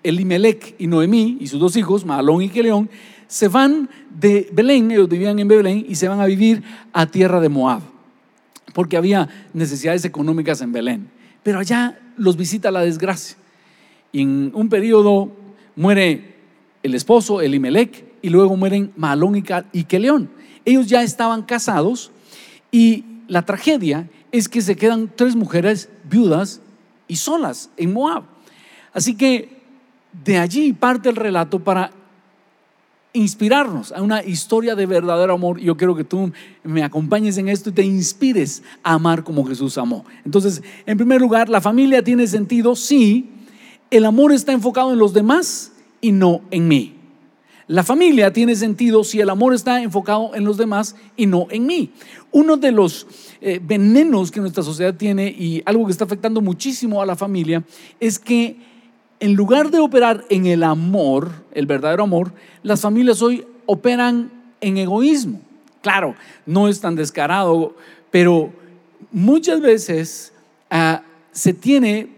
Elimelech 0.02 0.74
y 0.78 0.86
Noemí 0.86 1.38
y 1.40 1.46
sus 1.46 1.60
dos 1.60 1.76
hijos, 1.76 2.04
Malón 2.04 2.42
y 2.42 2.48
Keleón, 2.48 2.88
se 3.28 3.48
van 3.48 3.88
de 4.10 4.48
Belén, 4.52 4.90
ellos 4.90 5.08
vivían 5.08 5.38
en 5.38 5.48
Belén, 5.48 5.84
y 5.88 5.94
se 5.96 6.08
van 6.08 6.20
a 6.20 6.26
vivir 6.26 6.62
a 6.92 7.06
tierra 7.06 7.40
de 7.40 7.48
Moab, 7.48 7.82
porque 8.72 8.96
había 8.96 9.28
necesidades 9.52 10.04
económicas 10.04 10.60
en 10.60 10.72
Belén. 10.72 11.10
Pero 11.42 11.58
allá 11.58 11.98
los 12.16 12.36
visita 12.36 12.70
la 12.70 12.80
desgracia. 12.80 13.36
Y 14.12 14.22
en 14.22 14.52
un 14.54 14.68
periodo 14.68 15.30
muere 15.74 16.36
el 16.82 16.94
esposo, 16.94 17.40
Elimelech, 17.40 18.04
y 18.22 18.28
luego 18.28 18.56
mueren 18.56 18.92
Malón 18.96 19.42
y 19.72 19.84
Keleón. 19.84 20.30
Ellos 20.64 20.86
ya 20.86 21.02
estaban 21.02 21.42
casados 21.42 22.10
y 22.72 23.04
la 23.28 23.42
tragedia 23.42 24.08
es 24.32 24.48
que 24.48 24.62
se 24.62 24.76
quedan 24.76 25.10
tres 25.14 25.36
mujeres 25.36 25.88
viudas 26.08 26.60
y 27.08 27.16
solas 27.16 27.70
en 27.76 27.92
Moab. 27.92 28.24
Así 28.92 29.14
que 29.14 29.56
de 30.24 30.38
allí 30.38 30.72
parte 30.72 31.08
el 31.08 31.16
relato 31.16 31.58
para 31.58 31.90
inspirarnos 33.12 33.92
a 33.92 34.02
una 34.02 34.22
historia 34.22 34.74
de 34.74 34.86
verdadero 34.86 35.34
amor. 35.34 35.58
Yo 35.58 35.76
quiero 35.76 35.96
que 35.96 36.04
tú 36.04 36.32
me 36.62 36.82
acompañes 36.82 37.38
en 37.38 37.48
esto 37.48 37.70
y 37.70 37.72
te 37.72 37.82
inspires 37.82 38.62
a 38.82 38.94
amar 38.94 39.24
como 39.24 39.44
Jesús 39.44 39.78
amó. 39.78 40.04
Entonces, 40.24 40.62
en 40.84 40.98
primer 40.98 41.20
lugar, 41.20 41.48
la 41.48 41.60
familia 41.60 42.04
tiene 42.04 42.26
sentido 42.26 42.76
si 42.76 43.30
el 43.90 44.04
amor 44.04 44.32
está 44.32 44.52
enfocado 44.52 44.92
en 44.92 44.98
los 44.98 45.14
demás 45.14 45.72
y 46.00 46.12
no 46.12 46.42
en 46.50 46.68
mí. 46.68 46.95
La 47.68 47.82
familia 47.82 48.32
tiene 48.32 48.54
sentido 48.54 49.02
si 49.02 49.20
el 49.20 49.28
amor 49.28 49.52
está 49.52 49.82
enfocado 49.82 50.36
en 50.36 50.44
los 50.44 50.56
demás 50.56 50.94
y 51.16 51.26
no 51.26 51.48
en 51.50 51.66
mí. 51.66 51.90
Uno 52.30 52.56
de 52.56 52.70
los 52.70 53.08
eh, 53.40 53.60
venenos 53.60 54.30
que 54.30 54.40
nuestra 54.40 54.62
sociedad 54.62 54.94
tiene 54.94 55.26
y 55.26 55.62
algo 55.66 55.84
que 55.84 55.90
está 55.90 56.04
afectando 56.04 56.40
muchísimo 56.40 57.02
a 57.02 57.06
la 57.06 57.16
familia 57.16 57.64
es 57.98 58.20
que 58.20 58.56
en 59.18 59.34
lugar 59.34 59.70
de 59.72 59.80
operar 59.80 60.24
en 60.28 60.46
el 60.46 60.62
amor, 60.62 61.32
el 61.52 61.66
verdadero 61.66 62.04
amor, 62.04 62.32
las 62.62 62.82
familias 62.82 63.20
hoy 63.20 63.44
operan 63.64 64.30
en 64.60 64.76
egoísmo. 64.76 65.40
Claro, 65.82 66.14
no 66.44 66.68
es 66.68 66.80
tan 66.80 66.94
descarado, 66.94 67.74
pero 68.12 68.52
muchas 69.10 69.60
veces 69.60 70.32
ah, 70.70 71.02
se 71.32 71.52
tiene 71.52 72.10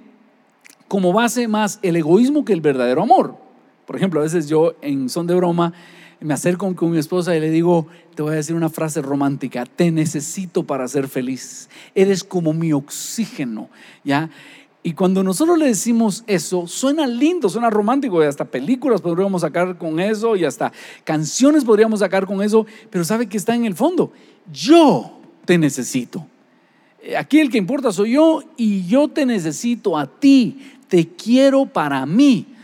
como 0.89 1.13
base 1.13 1.49
más 1.49 1.79
el 1.83 1.97
egoísmo 1.97 2.45
que 2.45 2.53
el 2.53 2.61
verdadero 2.61 3.03
amor. 3.03 3.48
Por 3.89 3.97
ejemplo, 3.97 4.21
a 4.21 4.25
veces 4.25 4.51
yo 4.51 4.75
en 4.83 5.09
son 5.09 5.27
de 5.27 5.35
broma 5.35 5.73
me 6.21 6.35
acerco 6.35 6.77
con 6.77 6.91
mi 6.91 6.99
esposa 6.99 7.35
y 7.35 7.41
le 7.41 7.51
digo, 7.51 7.87
te 8.15 8.21
voy 8.21 8.33
a 8.33 8.35
decir 8.35 8.55
una 8.55 8.69
frase 8.69 9.01
romántica, 9.01 9.65
te 9.65 9.91
necesito 9.91 10.63
para 10.63 10.87
ser 10.89 11.09
feliz, 11.09 11.71
eres 11.95 12.23
como 12.23 12.53
mi 12.53 12.75
oxígeno, 12.75 13.71
¿ya? 14.05 14.29
Y 14.83 14.93
cuando 14.93 15.23
nosotros 15.23 15.57
le 15.57 15.69
decimos 15.69 16.23
eso, 16.27 16.67
suena 16.67 17.07
lindo, 17.07 17.49
suena 17.49 17.71
romántico, 17.71 18.23
y 18.23 18.27
hasta 18.27 18.45
películas 18.45 19.01
podríamos 19.01 19.41
sacar 19.41 19.79
con 19.79 20.01
eso, 20.01 20.37
y 20.37 20.45
hasta 20.45 20.71
canciones 21.05 21.65
podríamos 21.65 22.01
sacar 22.01 22.27
con 22.27 22.43
eso, 22.43 22.67
pero 22.91 23.05
sabe 23.05 23.27
que 23.27 23.39
está 23.39 23.55
en 23.55 23.65
el 23.65 23.75
fondo, 23.75 24.13
yo 24.53 25.19
te 25.47 25.57
necesito. 25.57 26.27
Aquí 27.17 27.41
el 27.41 27.49
que 27.49 27.57
importa 27.57 27.91
soy 27.91 28.13
yo 28.13 28.43
y 28.59 28.87
yo 28.87 29.09
te 29.09 29.25
necesito 29.25 29.97
a 29.97 30.07
ti, 30.07 30.59
te 30.89 31.09
quiero 31.09 31.65
para 31.65 32.05
mí. 32.05 32.58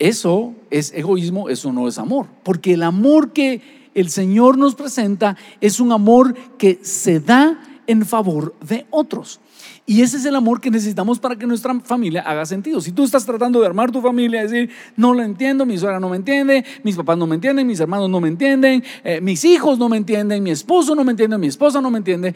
Eso 0.00 0.54
es 0.70 0.94
egoísmo, 0.94 1.50
eso 1.50 1.72
no 1.72 1.86
es 1.86 1.98
amor. 1.98 2.26
Porque 2.42 2.72
el 2.72 2.82
amor 2.82 3.32
que 3.34 3.60
el 3.94 4.08
Señor 4.08 4.56
nos 4.56 4.74
presenta 4.74 5.36
es 5.60 5.78
un 5.78 5.92
amor 5.92 6.34
que 6.56 6.80
se 6.82 7.20
da 7.20 7.60
en 7.86 8.06
favor 8.06 8.54
de 8.66 8.86
otros. 8.90 9.40
Y 9.84 10.00
ese 10.00 10.16
es 10.16 10.24
el 10.24 10.36
amor 10.36 10.60
que 10.60 10.70
necesitamos 10.70 11.18
para 11.18 11.36
que 11.36 11.46
nuestra 11.46 11.78
familia 11.80 12.22
haga 12.22 12.46
sentido. 12.46 12.80
Si 12.80 12.92
tú 12.92 13.04
estás 13.04 13.26
tratando 13.26 13.60
de 13.60 13.66
armar 13.66 13.90
tu 13.90 14.00
familia, 14.00 14.40
decir, 14.40 14.70
no 14.96 15.12
lo 15.12 15.22
entiendo, 15.22 15.66
mi 15.66 15.76
suegra 15.76 16.00
no 16.00 16.08
me 16.08 16.16
entiende, 16.16 16.64
mis 16.82 16.96
papás 16.96 17.18
no 17.18 17.26
me 17.26 17.34
entienden, 17.34 17.66
mis 17.66 17.80
hermanos 17.80 18.08
no 18.08 18.20
me 18.22 18.28
entienden, 18.28 18.82
eh, 19.04 19.20
mis 19.20 19.44
hijos 19.44 19.78
no 19.78 19.90
me 19.90 19.98
entienden, 19.98 20.42
mi 20.42 20.50
esposo 20.50 20.94
no 20.94 21.04
me 21.04 21.10
entiende, 21.10 21.36
mi 21.36 21.48
esposa 21.48 21.82
no 21.82 21.90
me 21.90 21.98
entiende, 21.98 22.34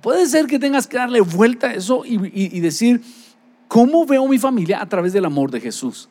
puede 0.00 0.26
ser 0.26 0.46
que 0.46 0.58
tengas 0.58 0.86
que 0.86 0.96
darle 0.96 1.20
vuelta 1.20 1.66
a 1.66 1.74
eso 1.74 2.04
y 2.06 2.60
decir, 2.60 3.02
¿cómo 3.68 4.06
veo 4.06 4.26
mi 4.28 4.38
familia 4.38 4.80
a 4.80 4.88
través 4.88 5.12
del 5.12 5.26
amor 5.26 5.50
de 5.50 5.60
Jesús? 5.60 6.08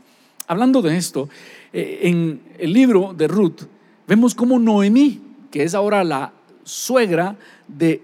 Hablando 0.47 0.81
de 0.81 0.97
esto, 0.97 1.29
eh, 1.73 1.99
en 2.03 2.41
el 2.59 2.73
libro 2.73 3.13
de 3.15 3.27
Ruth 3.27 3.63
vemos 4.07 4.35
cómo 4.35 4.59
Noemí, 4.59 5.21
que 5.51 5.63
es 5.63 5.73
ahora 5.73 6.03
la 6.03 6.33
suegra 6.63 7.37
de 7.67 8.01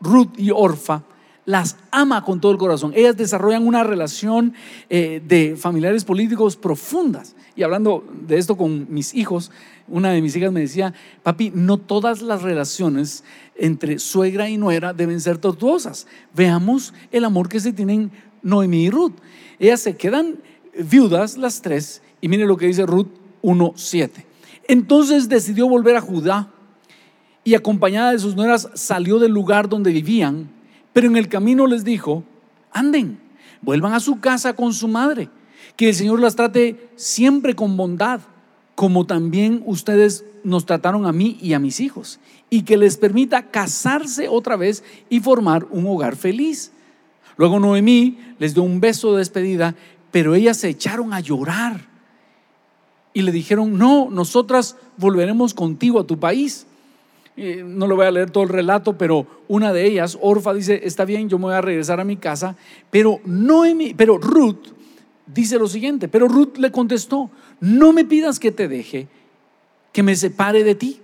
Ruth 0.00 0.38
y 0.38 0.50
Orfa, 0.50 1.02
las 1.44 1.76
ama 1.90 2.24
con 2.24 2.40
todo 2.40 2.52
el 2.52 2.58
corazón. 2.58 2.92
Ellas 2.94 3.16
desarrollan 3.16 3.66
una 3.66 3.82
relación 3.82 4.54
eh, 4.90 5.20
de 5.26 5.56
familiares 5.56 6.04
políticos 6.04 6.56
profundas. 6.56 7.34
Y 7.56 7.62
hablando 7.62 8.04
de 8.26 8.38
esto 8.38 8.56
con 8.56 8.86
mis 8.92 9.14
hijos, 9.14 9.50
una 9.88 10.10
de 10.10 10.22
mis 10.22 10.36
hijas 10.36 10.52
me 10.52 10.60
decía, 10.60 10.94
papi, 11.22 11.50
no 11.54 11.78
todas 11.78 12.22
las 12.22 12.42
relaciones 12.42 13.24
entre 13.56 13.98
suegra 13.98 14.48
y 14.48 14.56
nuera 14.56 14.92
deben 14.92 15.20
ser 15.20 15.38
tortuosas. 15.38 16.06
Veamos 16.34 16.94
el 17.10 17.24
amor 17.24 17.48
que 17.48 17.60
se 17.60 17.72
tienen 17.72 18.12
Noemí 18.42 18.84
y 18.84 18.90
Ruth. 18.90 19.14
Ellas 19.58 19.80
se 19.80 19.96
quedan 19.96 20.38
viudas 20.78 21.36
las 21.36 21.62
tres, 21.62 22.02
y 22.20 22.28
mire 22.28 22.46
lo 22.46 22.56
que 22.56 22.66
dice 22.66 22.86
Ruth 22.86 23.08
1.7. 23.42 24.10
Entonces 24.68 25.28
decidió 25.28 25.68
volver 25.68 25.96
a 25.96 26.00
Judá 26.00 26.50
y 27.44 27.54
acompañada 27.54 28.12
de 28.12 28.18
sus 28.18 28.36
nueras 28.36 28.68
salió 28.74 29.18
del 29.18 29.32
lugar 29.32 29.68
donde 29.68 29.92
vivían, 29.92 30.50
pero 30.92 31.08
en 31.08 31.16
el 31.16 31.28
camino 31.28 31.66
les 31.66 31.84
dijo, 31.84 32.24
anden, 32.70 33.18
vuelvan 33.60 33.94
a 33.94 34.00
su 34.00 34.20
casa 34.20 34.54
con 34.54 34.72
su 34.72 34.88
madre, 34.88 35.28
que 35.76 35.88
el 35.88 35.94
Señor 35.94 36.20
las 36.20 36.36
trate 36.36 36.90
siempre 36.96 37.54
con 37.54 37.76
bondad, 37.76 38.20
como 38.74 39.06
también 39.06 39.62
ustedes 39.66 40.24
nos 40.44 40.66
trataron 40.66 41.06
a 41.06 41.12
mí 41.12 41.38
y 41.40 41.52
a 41.52 41.58
mis 41.58 41.80
hijos, 41.80 42.20
y 42.50 42.62
que 42.62 42.76
les 42.76 42.96
permita 42.96 43.50
casarse 43.50 44.28
otra 44.28 44.56
vez 44.56 44.84
y 45.08 45.20
formar 45.20 45.66
un 45.70 45.86
hogar 45.86 46.16
feliz. 46.16 46.72
Luego 47.36 47.58
Noemí 47.58 48.18
les 48.38 48.54
dio 48.54 48.62
un 48.62 48.80
beso 48.80 49.12
de 49.12 49.18
despedida 49.18 49.74
pero 50.12 50.36
ellas 50.36 50.58
se 50.58 50.68
echaron 50.68 51.12
a 51.12 51.18
llorar 51.18 51.80
y 53.14 53.22
le 53.22 53.32
dijeron, 53.32 53.76
no, 53.76 54.08
nosotras 54.10 54.76
volveremos 54.96 55.54
contigo 55.54 55.98
a 55.98 56.06
tu 56.06 56.18
país. 56.20 56.66
Eh, 57.36 57.64
no 57.66 57.86
lo 57.86 57.96
voy 57.96 58.06
a 58.06 58.10
leer 58.10 58.30
todo 58.30 58.44
el 58.44 58.50
relato, 58.50 58.96
pero 58.96 59.26
una 59.48 59.72
de 59.72 59.86
ellas, 59.86 60.18
Orfa, 60.20 60.54
dice, 60.54 60.82
está 60.84 61.04
bien, 61.04 61.28
yo 61.28 61.38
me 61.38 61.46
voy 61.46 61.54
a 61.54 61.62
regresar 61.62 61.98
a 61.98 62.04
mi 62.04 62.16
casa, 62.16 62.56
pero, 62.90 63.20
no 63.24 63.64
pero 63.96 64.18
Ruth 64.18 64.68
dice 65.26 65.58
lo 65.58 65.66
siguiente, 65.66 66.08
pero 66.08 66.28
Ruth 66.28 66.58
le 66.58 66.70
contestó, 66.70 67.30
no 67.60 67.92
me 67.92 68.04
pidas 68.04 68.38
que 68.38 68.52
te 68.52 68.68
deje, 68.68 69.08
que 69.92 70.02
me 70.02 70.14
separe 70.14 70.62
de 70.62 70.74
ti. 70.74 71.00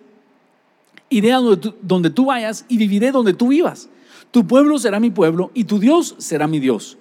Iré 1.11 1.33
a 1.33 1.39
donde 1.39 2.11
tú 2.11 2.27
vayas 2.27 2.67
y 2.69 2.77
viviré 2.77 3.11
donde 3.11 3.33
tú 3.33 3.49
vivas. 3.49 3.89
Tu 4.31 4.47
pueblo 4.47 4.79
será 4.79 5.01
mi 5.01 5.11
pueblo 5.11 5.51
y 5.55 5.65
tu 5.65 5.79
Dios 5.79 6.15
será 6.19 6.47
mi 6.47 6.61
Dios. 6.61 6.99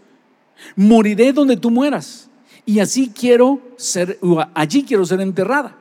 Moriré 0.75 1.33
donde 1.33 1.57
tú 1.57 1.71
mueras. 1.71 2.29
Y 2.65 2.79
así 2.79 3.11
quiero 3.13 3.61
ser, 3.77 4.19
allí 4.53 4.83
quiero 4.83 5.05
ser 5.05 5.21
enterrada. 5.21 5.75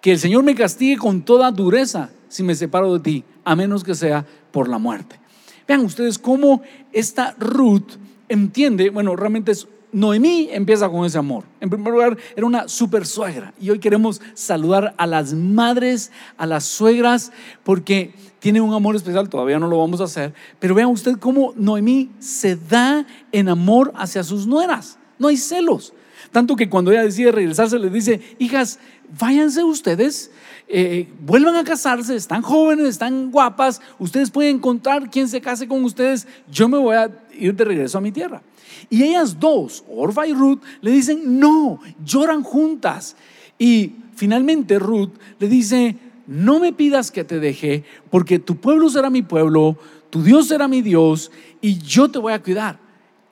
Que 0.00 0.12
el 0.12 0.18
Señor 0.18 0.44
me 0.44 0.54
castigue 0.54 0.96
con 0.96 1.22
toda 1.22 1.50
dureza 1.50 2.10
si 2.28 2.42
me 2.42 2.54
separo 2.54 2.94
de 2.94 3.00
ti, 3.00 3.24
a 3.44 3.56
menos 3.56 3.84
que 3.84 3.94
sea 3.94 4.26
por 4.50 4.68
la 4.68 4.78
muerte. 4.78 5.18
Vean 5.66 5.84
ustedes 5.84 6.18
cómo 6.18 6.62
esta 6.92 7.34
Ruth 7.38 7.92
entiende, 8.28 8.90
bueno, 8.90 9.16
realmente 9.16 9.52
es 9.52 9.66
Noemí 9.90 10.48
empieza 10.52 10.88
con 10.88 11.06
ese 11.06 11.18
amor. 11.18 11.44
En 11.60 11.70
primer 11.70 11.92
lugar, 11.92 12.18
era 12.36 12.46
una 12.46 12.68
super 12.68 13.06
suegra. 13.06 13.54
Y 13.60 13.70
hoy 13.70 13.78
queremos 13.78 14.20
saludar 14.34 14.94
a 14.98 15.06
las 15.06 15.32
madres, 15.32 16.12
a 16.36 16.46
las 16.46 16.64
suegras, 16.64 17.32
porque 17.64 18.12
tiene 18.38 18.60
un 18.60 18.72
amor 18.74 18.96
especial. 18.96 19.28
Todavía 19.28 19.58
no 19.58 19.68
lo 19.68 19.78
vamos 19.78 20.00
a 20.00 20.04
hacer. 20.04 20.32
Pero 20.58 20.74
vean 20.74 20.88
usted 20.88 21.16
cómo 21.18 21.52
Noemí 21.56 22.10
se 22.18 22.56
da 22.56 23.06
en 23.32 23.48
amor 23.48 23.92
hacia 23.96 24.22
sus 24.22 24.46
nueras. 24.46 24.98
No 25.18 25.28
hay 25.28 25.36
celos. 25.36 25.92
Tanto 26.32 26.56
que 26.56 26.68
cuando 26.68 26.90
ella 26.90 27.02
decide 27.02 27.32
regresarse, 27.32 27.78
le 27.78 27.90
dice, 27.90 28.20
hijas, 28.38 28.78
váyanse 29.18 29.64
ustedes, 29.64 30.30
eh, 30.68 31.08
vuelvan 31.20 31.56
a 31.56 31.64
casarse, 31.64 32.14
están 32.14 32.42
jóvenes, 32.42 32.88
están 32.88 33.30
guapas, 33.30 33.80
ustedes 33.98 34.30
pueden 34.30 34.56
encontrar 34.56 35.10
quien 35.10 35.28
se 35.28 35.40
case 35.40 35.66
con 35.66 35.82
ustedes, 35.84 36.26
yo 36.50 36.68
me 36.68 36.76
voy 36.76 36.96
a 36.96 37.10
ir 37.32 37.54
de 37.54 37.64
regreso 37.64 37.98
a 37.98 38.02
mi 38.02 38.12
tierra. 38.12 38.42
Y 38.90 39.02
ellas 39.02 39.38
dos, 39.40 39.84
Orfa 39.88 40.26
y 40.26 40.34
Ruth, 40.34 40.60
le 40.82 40.90
dicen, 40.90 41.40
no, 41.40 41.80
lloran 42.04 42.42
juntas. 42.42 43.16
Y 43.58 43.94
finalmente 44.14 44.78
Ruth 44.78 45.12
le 45.38 45.48
dice, 45.48 45.96
no 46.28 46.60
me 46.60 46.72
pidas 46.72 47.10
que 47.10 47.24
te 47.24 47.40
deje, 47.40 47.84
porque 48.10 48.38
tu 48.38 48.56
pueblo 48.56 48.88
será 48.90 49.10
mi 49.10 49.22
pueblo, 49.22 49.78
tu 50.10 50.22
Dios 50.22 50.46
será 50.46 50.68
mi 50.68 50.82
Dios, 50.82 51.32
y 51.60 51.78
yo 51.78 52.10
te 52.10 52.18
voy 52.18 52.34
a 52.34 52.42
cuidar. 52.42 52.78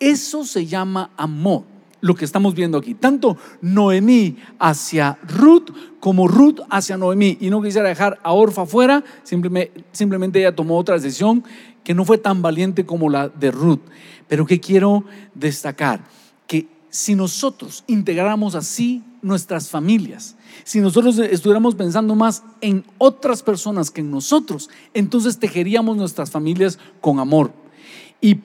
Eso 0.01 0.45
se 0.45 0.67
llama 0.67 1.11
amor 1.17 1.65
lo 2.01 2.15
que 2.15 2.25
estamos 2.25 2.55
viendo 2.55 2.79
aquí. 2.79 2.95
Tanto 2.95 3.37
Noemí 3.61 4.37
hacia 4.59 5.19
Ruth 5.27 5.71
como 6.01 6.29
Ruth 6.29 6.61
hacia 6.71 6.97
Noemí. 6.97 7.37
Y 7.41 7.51
no 7.51 7.63
quisiera 7.63 7.89
dejar 7.89 8.19
a 8.23 8.33
Orfa 8.33 8.65
fuera, 8.67 9.05
simplemente, 9.23 9.85
simplemente 9.93 10.39
ella 10.39 10.55
tomó 10.55 10.79
otra 10.79 10.95
decisión 10.95 11.45
que 11.85 11.95
no 11.95 12.05
fue 12.05 12.19
tan 12.19 12.43
valiente 12.43 12.87
como 12.87 13.11
la 13.11 13.29
de 13.29 13.51
Ruth. 13.51 13.81
Pero 14.29 14.47
que 14.47 14.61
quiero 14.61 15.05
destacar, 15.35 16.05
si 16.91 17.15
nosotros 17.15 17.85
integráramos 17.87 18.55
así 18.55 19.03
nuestras 19.23 19.69
familias, 19.69 20.37
si 20.65 20.81
nosotros 20.81 21.19
estuviéramos 21.19 21.75
pensando 21.75 22.15
más 22.15 22.43
en 22.61 22.85
otras 22.99 23.43
personas 23.43 23.91
que 23.91 24.01
en 24.01 24.11
nosotros, 24.11 24.71
entonces 24.95 25.39
tejeríamos 25.39 25.97
nuestras 25.97 26.31
familias 26.31 26.79
con 27.01 27.19
amor. 27.19 27.53
Y 28.21 28.41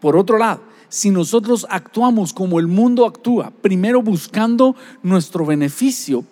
por 0.00 0.16
otro 0.16 0.38
lado, 0.38 0.62
si 0.88 1.10
nosotros 1.10 1.66
actuamos 1.70 2.32
como 2.32 2.60
el 2.60 2.68
mundo 2.68 3.06
actúa, 3.06 3.52
primero 3.62 4.00
buscando 4.02 4.76
nuestro 5.02 5.44
beneficio, 5.44 6.24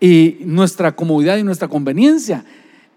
y 0.00 0.38
nuestra 0.40 0.96
comodidad 0.96 1.36
y 1.36 1.42
nuestra 1.42 1.68
conveniencia, 1.68 2.44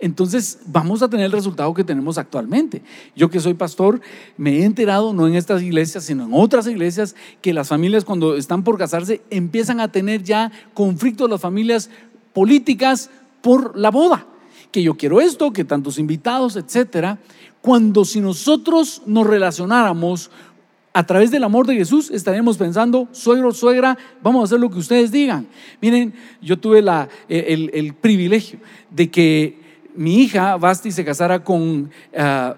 entonces 0.03 0.59
vamos 0.65 1.01
a 1.01 1.09
tener 1.09 1.27
el 1.27 1.31
resultado 1.31 1.73
que 1.73 1.85
tenemos 1.85 2.17
actualmente. 2.17 2.81
Yo 3.15 3.29
que 3.29 3.39
soy 3.39 3.53
pastor, 3.53 4.01
me 4.35 4.57
he 4.57 4.65
enterado, 4.65 5.13
no 5.13 5.27
en 5.27 5.35
estas 5.35 5.61
iglesias, 5.61 6.03
sino 6.03 6.25
en 6.25 6.31
otras 6.33 6.67
iglesias, 6.67 7.15
que 7.41 7.53
las 7.53 7.69
familias 7.69 8.03
cuando 8.03 8.35
están 8.35 8.63
por 8.63 8.77
casarse 8.77 9.21
empiezan 9.29 9.79
a 9.79 9.91
tener 9.91 10.21
ya 10.21 10.51
conflictos 10.73 11.29
las 11.29 11.39
familias 11.39 11.89
políticas 12.33 13.09
por 13.41 13.77
la 13.77 13.91
boda. 13.91 14.27
Que 14.71 14.83
yo 14.83 14.95
quiero 14.95 15.21
esto, 15.21 15.53
que 15.53 15.63
tantos 15.63 15.97
invitados, 15.97 16.57
etcétera. 16.57 17.19
Cuando 17.61 18.03
si 18.03 18.19
nosotros 18.19 19.03
nos 19.05 19.25
relacionáramos 19.25 20.31
a 20.93 21.05
través 21.05 21.31
del 21.31 21.43
amor 21.43 21.65
de 21.65 21.75
Jesús 21.75 22.11
estaremos 22.11 22.57
pensando, 22.57 23.07
suegro, 23.13 23.51
suegra, 23.51 23.97
vamos 24.21 24.41
a 24.41 24.43
hacer 24.45 24.59
lo 24.59 24.69
que 24.69 24.79
ustedes 24.79 25.11
digan. 25.11 25.47
Miren, 25.81 26.13
yo 26.41 26.59
tuve 26.59 26.81
la, 26.81 27.09
el, 27.29 27.93
privilegio 27.99 28.59
de 28.91 29.09
que 29.09 29.62
mi 29.95 30.21
hija, 30.21 30.57
Basti, 30.57 30.91
se 30.91 31.05
casara 31.05 31.43
con 31.43 31.91
ah, 32.17 32.55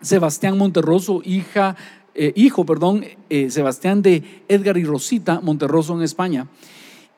Sebastián 0.00 0.56
Monterroso, 0.56 1.20
hija, 1.24 1.76
eh, 2.14 2.32
hijo, 2.36 2.64
perdón, 2.64 3.04
eh, 3.30 3.50
Sebastián 3.50 4.02
de 4.02 4.42
Edgar 4.48 4.76
y 4.78 4.84
Rosita 4.84 5.40
Monterroso 5.40 5.94
en 5.94 6.02
España. 6.02 6.46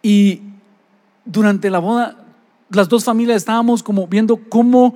Y 0.03 0.43
durante 1.25 1.71
la 1.71 1.79
boda, 1.79 2.25
las 2.71 2.89
dos 2.89 3.05
familias 3.05 3.39
estábamos 3.39 3.83
como 3.83 4.07
viendo 4.07 4.37
cómo 4.49 4.95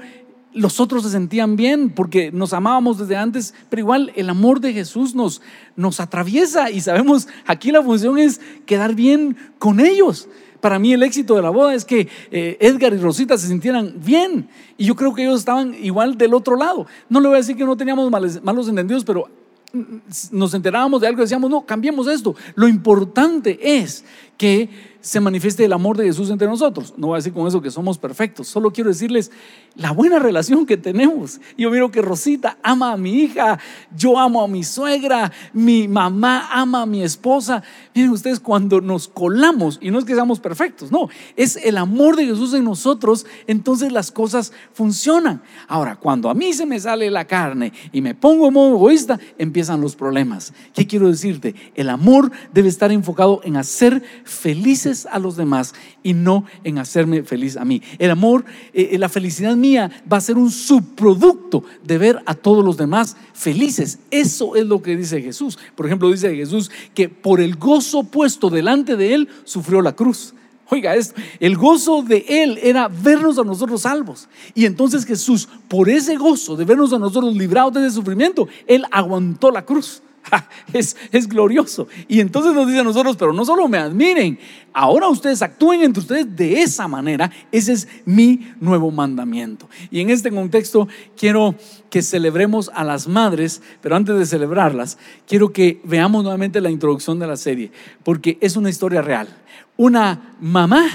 los 0.52 0.78
otros 0.78 1.02
se 1.02 1.10
sentían 1.10 1.56
bien 1.56 1.90
porque 1.90 2.30
nos 2.30 2.52
amábamos 2.52 2.98
desde 2.98 3.16
antes, 3.16 3.54
pero 3.68 3.80
igual 3.80 4.12
el 4.14 4.30
amor 4.30 4.60
de 4.60 4.72
Jesús 4.72 5.14
nos, 5.14 5.42
nos 5.74 5.98
atraviesa 6.00 6.70
y 6.70 6.80
sabemos, 6.80 7.28
aquí 7.44 7.72
la 7.72 7.82
función 7.82 8.18
es 8.18 8.40
quedar 8.64 8.94
bien 8.94 9.36
con 9.58 9.80
ellos. 9.80 10.28
Para 10.60 10.78
mí 10.78 10.92
el 10.92 11.02
éxito 11.02 11.36
de 11.36 11.42
la 11.42 11.50
boda 11.50 11.74
es 11.74 11.84
que 11.84 12.08
eh, 12.30 12.56
Edgar 12.60 12.92
y 12.94 12.98
Rosita 12.98 13.36
se 13.36 13.48
sintieran 13.48 13.94
bien 13.96 14.48
y 14.76 14.86
yo 14.86 14.96
creo 14.96 15.14
que 15.14 15.22
ellos 15.22 15.40
estaban 15.40 15.74
igual 15.74 16.16
del 16.16 16.34
otro 16.34 16.56
lado. 16.56 16.86
No 17.08 17.20
le 17.20 17.28
voy 17.28 17.36
a 17.36 17.38
decir 17.38 17.56
que 17.56 17.64
no 17.64 17.76
teníamos 17.76 18.10
malos 18.10 18.68
entendidos, 18.68 19.04
pero 19.04 19.28
mm, 19.72 19.96
nos 20.32 20.54
enterábamos 20.54 21.00
de 21.00 21.08
algo 21.08 21.20
y 21.20 21.24
decíamos, 21.24 21.50
no, 21.50 21.62
cambiemos 21.62 22.06
esto. 22.06 22.34
Lo 22.54 22.66
importante 22.68 23.58
es 23.62 24.04
que 24.36 24.93
se 25.04 25.20
manifieste 25.20 25.66
el 25.66 25.72
amor 25.74 25.98
de 25.98 26.06
Jesús 26.06 26.30
entre 26.30 26.48
nosotros. 26.48 26.94
No 26.96 27.08
voy 27.08 27.16
a 27.16 27.18
decir 27.18 27.34
con 27.34 27.46
eso 27.46 27.60
que 27.60 27.70
somos 27.70 27.98
perfectos, 27.98 28.48
solo 28.48 28.72
quiero 28.72 28.88
decirles 28.88 29.30
la 29.76 29.90
buena 29.90 30.18
relación 30.18 30.64
que 30.64 30.78
tenemos. 30.78 31.40
Yo 31.58 31.70
miro 31.70 31.90
que 31.90 32.00
Rosita 32.00 32.56
ama 32.62 32.92
a 32.92 32.96
mi 32.96 33.12
hija, 33.20 33.58
yo 33.94 34.18
amo 34.18 34.42
a 34.42 34.48
mi 34.48 34.64
suegra, 34.64 35.30
mi 35.52 35.88
mamá 35.88 36.48
ama 36.50 36.82
a 36.82 36.86
mi 36.86 37.02
esposa. 37.02 37.62
Miren 37.94 38.12
ustedes, 38.12 38.40
cuando 38.40 38.80
nos 38.80 39.06
colamos, 39.06 39.78
y 39.82 39.90
no 39.90 39.98
es 39.98 40.06
que 40.06 40.14
seamos 40.14 40.40
perfectos, 40.40 40.90
no, 40.90 41.10
es 41.36 41.56
el 41.56 41.76
amor 41.76 42.16
de 42.16 42.24
Jesús 42.24 42.54
en 42.54 42.64
nosotros, 42.64 43.26
entonces 43.46 43.92
las 43.92 44.10
cosas 44.10 44.54
funcionan. 44.72 45.42
Ahora, 45.68 45.96
cuando 45.96 46.30
a 46.30 46.34
mí 46.34 46.54
se 46.54 46.64
me 46.64 46.80
sale 46.80 47.10
la 47.10 47.26
carne 47.26 47.74
y 47.92 48.00
me 48.00 48.14
pongo 48.14 48.48
en 48.48 48.54
modo 48.54 48.74
egoísta, 48.76 49.20
empiezan 49.36 49.82
los 49.82 49.96
problemas. 49.96 50.54
¿Qué 50.72 50.86
quiero 50.86 51.08
decirte? 51.08 51.54
El 51.74 51.90
amor 51.90 52.32
debe 52.54 52.70
estar 52.70 52.90
enfocado 52.90 53.42
en 53.44 53.58
hacer 53.58 54.02
felices 54.24 54.93
a 55.10 55.18
los 55.18 55.36
demás 55.36 55.74
y 56.02 56.14
no 56.14 56.44
en 56.62 56.78
hacerme 56.78 57.22
feliz 57.22 57.56
a 57.56 57.64
mí. 57.64 57.82
El 57.98 58.10
amor, 58.10 58.44
eh, 58.72 58.90
eh, 58.92 58.98
la 58.98 59.08
felicidad 59.08 59.56
mía 59.56 59.90
va 60.10 60.18
a 60.18 60.20
ser 60.20 60.36
un 60.36 60.50
subproducto 60.50 61.64
de 61.82 61.98
ver 61.98 62.22
a 62.26 62.34
todos 62.34 62.64
los 62.64 62.76
demás 62.76 63.16
felices. 63.32 63.98
Eso 64.10 64.56
es 64.56 64.66
lo 64.66 64.82
que 64.82 64.96
dice 64.96 65.20
Jesús. 65.20 65.58
Por 65.74 65.86
ejemplo, 65.86 66.10
dice 66.10 66.34
Jesús 66.34 66.70
que 66.94 67.08
por 67.08 67.40
el 67.40 67.56
gozo 67.56 68.04
puesto 68.04 68.50
delante 68.50 68.96
de 68.96 69.14
él 69.14 69.28
sufrió 69.44 69.82
la 69.82 69.94
cruz. 69.96 70.34
Oiga 70.70 70.94
esto, 70.94 71.20
el 71.40 71.56
gozo 71.56 72.02
de 72.02 72.24
Él 72.26 72.58
era 72.62 72.88
vernos 72.88 73.38
a 73.38 73.44
nosotros 73.44 73.82
salvos. 73.82 74.28
Y 74.54 74.64
entonces 74.64 75.04
Jesús, 75.04 75.48
por 75.68 75.90
ese 75.90 76.16
gozo 76.16 76.56
de 76.56 76.64
vernos 76.64 76.92
a 76.92 76.98
nosotros 76.98 77.36
librados 77.36 77.74
de 77.74 77.86
ese 77.86 77.96
sufrimiento, 77.96 78.48
Él 78.66 78.84
aguantó 78.90 79.50
la 79.50 79.64
cruz. 79.64 80.02
Es, 80.72 80.96
es, 81.12 81.28
glorioso. 81.28 81.86
Y 82.08 82.20
entonces 82.20 82.52
nos 82.52 82.66
dice 82.66 82.80
a 82.80 82.84
nosotros, 82.84 83.16
pero 83.16 83.32
no 83.32 83.44
solo 83.44 83.68
me 83.68 83.78
admiren, 83.78 84.38
ahora 84.72 85.08
ustedes 85.08 85.40
actúen 85.42 85.82
entre 85.82 86.00
ustedes 86.00 86.36
de 86.36 86.62
esa 86.62 86.88
manera. 86.88 87.30
Ese 87.52 87.72
es 87.72 87.88
mi 88.04 88.52
nuevo 88.60 88.90
mandamiento. 88.90 89.68
Y 89.90 90.00
en 90.00 90.10
este 90.10 90.30
contexto 90.30 90.88
quiero 91.16 91.54
que 91.90 92.02
celebremos 92.02 92.70
a 92.74 92.82
las 92.82 93.06
madres, 93.06 93.62
pero 93.80 93.94
antes 93.96 94.18
de 94.18 94.26
celebrarlas, 94.26 94.98
quiero 95.26 95.52
que 95.52 95.80
veamos 95.84 96.22
nuevamente 96.22 96.60
la 96.60 96.70
introducción 96.70 97.18
de 97.18 97.26
la 97.26 97.36
serie, 97.36 97.70
porque 98.02 98.38
es 98.40 98.56
una 98.56 98.70
historia 98.70 99.02
real. 99.02 99.28
Una 99.76 100.34
mamá 100.40 100.86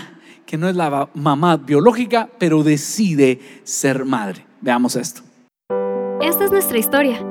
que 0.46 0.58
no 0.58 0.68
es 0.68 0.76
la 0.76 1.10
mamá 1.14 1.58
biológica, 1.58 2.30
pero 2.38 2.64
decide 2.64 3.40
ser 3.64 4.04
madre. 4.04 4.46
Veamos 4.62 4.96
esto. 4.96 5.22
Esta 6.22 6.46
es 6.46 6.52
nuestra 6.52 6.78
historia. 6.78 7.24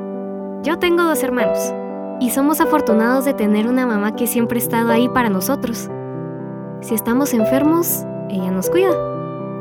Yo 0.63 0.79
tengo 0.79 1.05
dos 1.05 1.23
hermanos 1.23 1.75
y 2.21 2.31
somos 2.31 2.61
afortunados 2.61 3.25
de 3.25 3.35
tener 3.35 3.69
una 3.69 3.87
mamá 3.87 4.17
que 4.17 4.27
siempre 4.27 4.59
ha 4.59 4.63
estado 4.63 4.91
ahí 4.91 5.09
para 5.09 5.31
nosotros. 5.31 5.91
Si 6.81 6.95
estamos 6.95 7.35
enfermos, 7.35 8.05
ella 8.29 8.51
nos 8.51 8.71
cuida. 8.71 8.93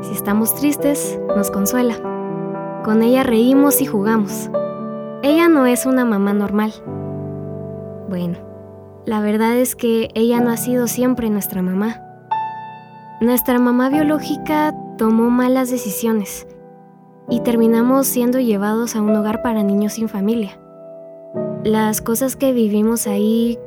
Si 0.02 0.12
estamos 0.12 0.54
tristes, 0.54 1.18
nos 1.36 1.50
consuela. 1.50 1.96
Con 2.84 3.02
ella 3.02 3.22
reímos 3.22 3.80
y 3.80 3.86
jugamos. 3.86 4.50
Ella 5.22 5.48
no 5.48 5.66
es 5.66 5.86
una 5.86 6.04
mamá 6.04 6.32
normal. 6.32 6.72
Bueno, 8.08 8.38
la 9.04 9.20
verdad 9.20 9.56
es 9.56 9.74
que 9.74 10.10
ella 10.14 10.40
no 10.40 10.50
ha 10.50 10.56
sido 10.56 10.86
siempre 10.86 11.30
nuestra 11.30 11.62
mamá. 11.62 12.02
Nuestra 13.20 13.58
mamá 13.58 13.88
biológica 13.88 14.74
tomó 14.96 15.30
malas 15.30 15.70
decisiones 15.70 16.46
y 17.28 17.40
terminamos 17.40 18.06
siendo 18.06 18.38
llevados 18.38 18.96
a 18.96 19.02
un 19.02 19.14
hogar 19.16 19.42
para 19.42 19.62
niños 19.62 19.94
sin 19.94 20.08
familia. 20.08 20.58
Las 21.64 22.00
cosas 22.00 22.36
que 22.36 22.52
vivimos 22.52 23.08
ahí 23.08 23.58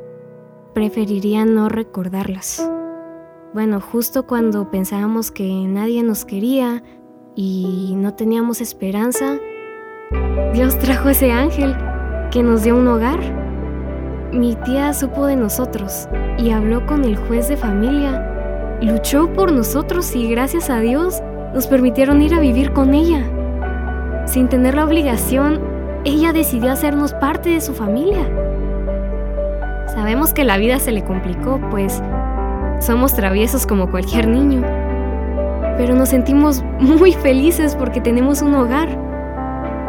preferiría 0.73 1.43
no 1.43 1.67
recordarlas. 1.67 2.65
Bueno, 3.53 3.81
justo 3.81 4.25
cuando 4.25 4.71
pensábamos 4.71 5.29
que 5.29 5.47
nadie 5.67 6.01
nos 6.01 6.23
quería 6.23 6.83
y 7.35 7.93
no 7.97 8.13
teníamos 8.13 8.61
esperanza, 8.61 9.37
Dios 10.53 10.79
trajo 10.79 11.09
ese 11.09 11.33
ángel 11.33 11.75
que 12.31 12.43
nos 12.43 12.63
dio 12.63 12.77
un 12.77 12.87
hogar. 12.87 13.19
Mi 14.31 14.55
tía 14.55 14.93
supo 14.93 15.25
de 15.25 15.35
nosotros 15.35 16.07
y 16.37 16.51
habló 16.51 16.85
con 16.85 17.03
el 17.03 17.17
juez 17.17 17.49
de 17.49 17.57
familia. 17.57 18.79
Luchó 18.81 19.31
por 19.33 19.51
nosotros 19.51 20.15
y 20.15 20.29
gracias 20.29 20.69
a 20.69 20.79
Dios 20.79 21.21
nos 21.53 21.67
permitieron 21.67 22.21
ir 22.21 22.33
a 22.35 22.39
vivir 22.39 22.71
con 22.71 22.93
ella. 22.93 23.25
Sin 24.25 24.47
tener 24.47 24.75
la 24.75 24.85
obligación 24.85 25.70
ella 26.03 26.33
decidió 26.33 26.71
hacernos 26.71 27.13
parte 27.13 27.49
de 27.49 27.61
su 27.61 27.73
familia. 27.73 28.27
Sabemos 29.93 30.33
que 30.33 30.43
la 30.43 30.57
vida 30.57 30.79
se 30.79 30.91
le 30.91 31.03
complicó, 31.03 31.59
pues 31.69 32.01
somos 32.79 33.13
traviesos 33.13 33.67
como 33.67 33.91
cualquier 33.91 34.27
niño, 34.27 34.61
pero 35.77 35.93
nos 35.95 36.09
sentimos 36.09 36.63
muy 36.79 37.13
felices 37.13 37.75
porque 37.75 38.01
tenemos 38.01 38.41
un 38.41 38.55
hogar. 38.55 38.89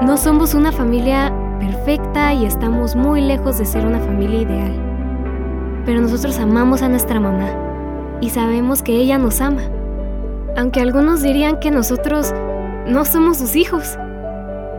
No 0.03 0.17
somos 0.17 0.55
una 0.55 0.73
familia 0.73 1.33
perfecta 1.61 2.35
y 2.35 2.45
estamos 2.45 2.97
muy 2.97 3.21
lejos 3.21 3.59
de 3.59 3.65
ser 3.65 3.87
una 3.87 4.01
familia 4.01 4.43
ideal. 4.43 4.73
pero 5.85 6.01
nosotros 6.01 6.39
amamos 6.39 6.81
a 6.83 6.89
nuestra 6.89 7.19
mamá 7.19 7.49
y 8.21 8.31
sabemos 8.31 8.83
que 8.83 8.95
ella 8.95 9.19
nos 9.19 9.41
ama. 9.41 9.63
Aunque 10.57 10.81
algunos 10.81 11.23
dirían 11.23 11.59
que 11.59 11.73
nosotros 11.73 12.33
no 12.87 13.05
somos 13.05 13.39
sus 13.39 13.57
hijos. 13.57 13.99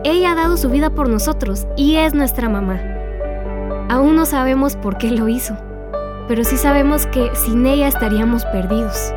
Ella 0.06 0.32
ha 0.32 0.34
dado 0.34 0.58
su 0.58 0.68
vida 0.68 0.90
por 0.90 1.08
nosotros 1.08 1.66
y 1.78 1.96
es 1.96 2.12
nuestra 2.12 2.50
mamá. 2.50 2.78
Aún 3.88 4.16
no 4.16 4.26
sabemos 4.26 4.76
por 4.76 4.98
qué 4.98 5.10
lo 5.10 5.28
hizo, 5.28 5.56
pero 6.28 6.44
sí 6.44 6.58
sabemos 6.58 7.06
que 7.06 7.30
sin 7.34 7.64
ella 7.64 7.88
estaríamos 7.88 8.44
perdidos. 8.44 9.14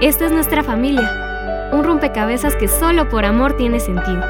Esta 0.00 0.26
es 0.26 0.32
nuestra 0.32 0.62
familia, 0.62 1.70
un 1.72 1.82
rompecabezas 1.82 2.54
que 2.54 2.68
solo 2.68 3.08
por 3.08 3.24
amor 3.24 3.56
tiene 3.56 3.80
sentido. 3.80 4.22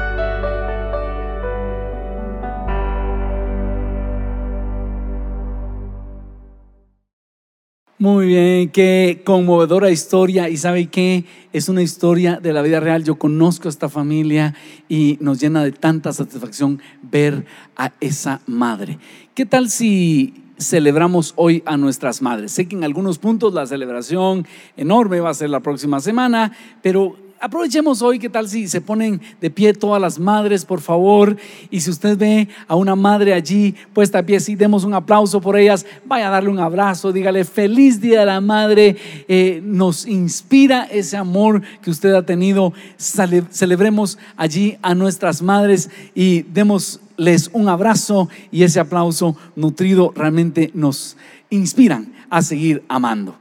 Muy 8.09 8.27
bien, 8.27 8.69
qué 8.69 9.21
conmovedora 9.25 9.91
historia. 9.91 10.47
Y 10.47 10.55
sabe 10.55 10.87
que 10.87 11.25
es 11.51 11.67
una 11.67 11.81
historia 11.81 12.39
de 12.41 12.53
la 12.53 12.61
vida 12.61 12.79
real. 12.79 13.03
Yo 13.03 13.15
conozco 13.19 13.67
a 13.67 13.69
esta 13.69 13.89
familia 13.89 14.55
y 14.87 15.17
nos 15.19 15.41
llena 15.41 15.61
de 15.61 15.73
tanta 15.73 16.13
satisfacción 16.13 16.81
ver 17.01 17.45
a 17.75 17.91
esa 17.99 18.39
madre. 18.45 18.97
¿Qué 19.35 19.45
tal 19.45 19.69
si 19.69 20.45
celebramos 20.57 21.33
hoy 21.35 21.63
a 21.65 21.75
nuestras 21.75 22.21
madres? 22.21 22.53
Sé 22.53 22.69
que 22.69 22.77
en 22.77 22.85
algunos 22.85 23.19
puntos 23.19 23.53
la 23.53 23.65
celebración 23.65 24.47
enorme 24.77 25.19
va 25.19 25.31
a 25.31 25.33
ser 25.33 25.49
la 25.49 25.59
próxima 25.59 25.99
semana, 25.99 26.53
pero 26.81 27.17
aprovechemos 27.39 28.01
hoy, 28.01 28.19
¿qué 28.19 28.29
tal 28.29 28.47
si 28.47 28.67
se 28.67 28.81
ponen 28.81 29.21
de 29.39 29.49
pie 29.49 29.73
todas 29.73 30.01
las 30.01 30.19
madres, 30.19 30.65
por 30.65 30.81
favor? 30.81 31.37
Y 31.69 31.81
si 31.81 31.89
usted 31.89 32.17
ve 32.17 32.47
a 32.67 32.75
una 32.75 32.95
madre 32.95 33.33
allí 33.33 33.75
puesta 33.93 34.19
a 34.19 34.23
pie, 34.23 34.39
sí, 34.39 34.55
demos 34.55 34.83
un 34.83 34.93
aplauso 34.93 35.41
por 35.41 35.57
ellas, 35.57 35.85
vaya 36.05 36.27
a 36.27 36.31
darle 36.31 36.49
un 36.49 36.59
abrazo, 36.59 37.11
dígale 37.11 37.45
feliz 37.45 38.01
día 38.01 38.21
de 38.21 38.25
la 38.25 38.41
madre, 38.41 38.97
eh, 39.27 39.61
nos 39.63 40.05
inspira 40.05 40.85
ese 40.85 41.17
amor 41.17 41.61
que 41.81 41.89
usted 41.89 42.13
ha 42.13 42.25
tenido, 42.25 42.73
celebremos 42.97 44.17
allí 44.35 44.77
a 44.81 44.95
nuestras 44.95 45.41
madres 45.41 45.89
y 46.15 46.43
démosles 46.43 47.49
un 47.53 47.69
abrazo 47.69 48.29
y 48.51 48.63
ese 48.63 48.79
aplauso 48.79 49.35
nutrido 49.55 50.13
realmente 50.15 50.71
nos 50.73 51.17
inspiran 51.49 52.13
a 52.29 52.41
seguir 52.41 52.83
amando. 52.87 53.35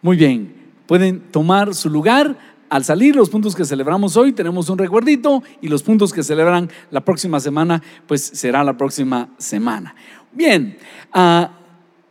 Muy 0.00 0.16
bien, 0.16 0.54
pueden 0.86 1.20
tomar 1.20 1.74
su 1.74 1.90
lugar. 1.90 2.36
Al 2.70 2.84
salir 2.84 3.16
los 3.16 3.30
puntos 3.30 3.54
que 3.54 3.64
celebramos 3.64 4.16
hoy, 4.16 4.32
tenemos 4.32 4.68
un 4.68 4.78
recuerdito 4.78 5.42
y 5.62 5.68
los 5.68 5.82
puntos 5.82 6.12
que 6.12 6.22
celebran 6.22 6.70
la 6.90 7.00
próxima 7.00 7.40
semana, 7.40 7.82
pues 8.06 8.22
será 8.22 8.62
la 8.62 8.76
próxima 8.76 9.30
semana. 9.38 9.94
Bien, 10.32 10.76
ah, 11.12 11.50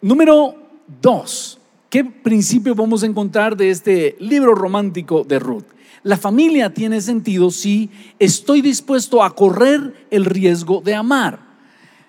número 0.02 0.56
dos, 1.02 1.60
¿qué 1.90 2.04
principio 2.04 2.74
vamos 2.74 3.04
a 3.04 3.06
encontrar 3.06 3.56
de 3.56 3.70
este 3.70 4.16
libro 4.20 4.56
romántico 4.56 5.24
de 5.24 5.38
Ruth? 5.38 5.66
La 6.02 6.18
familia 6.18 6.74
tiene 6.74 7.02
sentido 7.02 7.52
si 7.52 7.90
estoy 8.18 8.62
dispuesto 8.62 9.24
a 9.24 9.36
correr 9.36 10.08
el 10.10 10.26
riesgo 10.26 10.82
de 10.82 10.96
amar. 10.96 11.40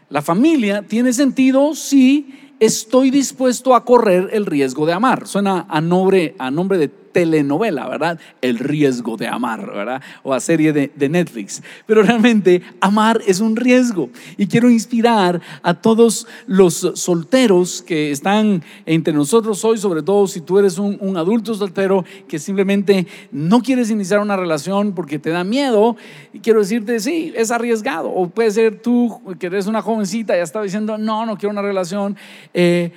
La 0.08 0.22
familia 0.22 0.82
tiene 0.82 1.12
sentido 1.12 1.74
si 1.74 2.54
estoy 2.60 3.10
dispuesto 3.10 3.74
a 3.74 3.84
correr 3.84 4.30
el 4.32 4.46
riesgo 4.46 4.86
de 4.86 4.92
amar. 4.92 5.26
Suena 5.26 5.66
a 5.68 5.80
nombre, 5.80 6.34
a 6.38 6.50
nombre 6.50 6.78
de 6.78 6.88
telenovela, 7.18 7.88
¿verdad? 7.88 8.20
El 8.40 8.60
riesgo 8.60 9.16
de 9.16 9.26
amar, 9.26 9.66
¿verdad? 9.66 10.00
O 10.22 10.32
a 10.32 10.38
serie 10.38 10.72
de, 10.72 11.08
Netflix. 11.08 11.62
Pero 11.84 12.02
realmente 12.04 12.62
amar 12.80 13.20
es 13.26 13.40
un 13.40 13.56
riesgo. 13.56 14.08
Y 14.36 14.46
quiero 14.46 14.70
inspirar 14.70 15.40
a 15.62 15.74
todos 15.74 16.28
los 16.46 16.92
solteros 16.94 17.82
que 17.82 18.12
están 18.12 18.62
entre 18.86 19.12
nosotros 19.12 19.64
hoy, 19.64 19.78
sobre 19.78 20.02
todo 20.02 20.28
si 20.28 20.40
tú 20.42 20.60
eres 20.60 20.78
un, 20.78 20.96
un 21.00 21.16
adulto 21.16 21.54
soltero 21.54 22.04
que 22.28 22.38
simplemente 22.38 23.08
no 23.32 23.62
quieres 23.62 23.90
iniciar 23.90 24.20
una 24.20 24.36
relación 24.36 24.92
porque 24.92 25.18
te 25.18 25.30
da 25.30 25.42
miedo. 25.42 25.96
Y 26.32 26.38
quiero 26.38 26.60
decirte, 26.60 27.00
sí, 27.00 27.32
es 27.34 27.50
arriesgado. 27.50 28.10
O 28.10 28.28
puede 28.28 28.52
ser 28.52 28.80
tú 28.80 29.20
que 29.40 29.46
eres 29.46 29.66
una 29.66 29.82
jovencita 29.82 30.34
y 30.34 30.38
ya 30.38 30.44
está 30.44 30.62
diciendo, 30.62 30.98
no, 30.98 31.26
no 31.26 31.36
quiero 31.36 31.50
una 31.50 31.62
relación. 31.62 32.16
Eh, 32.54 32.92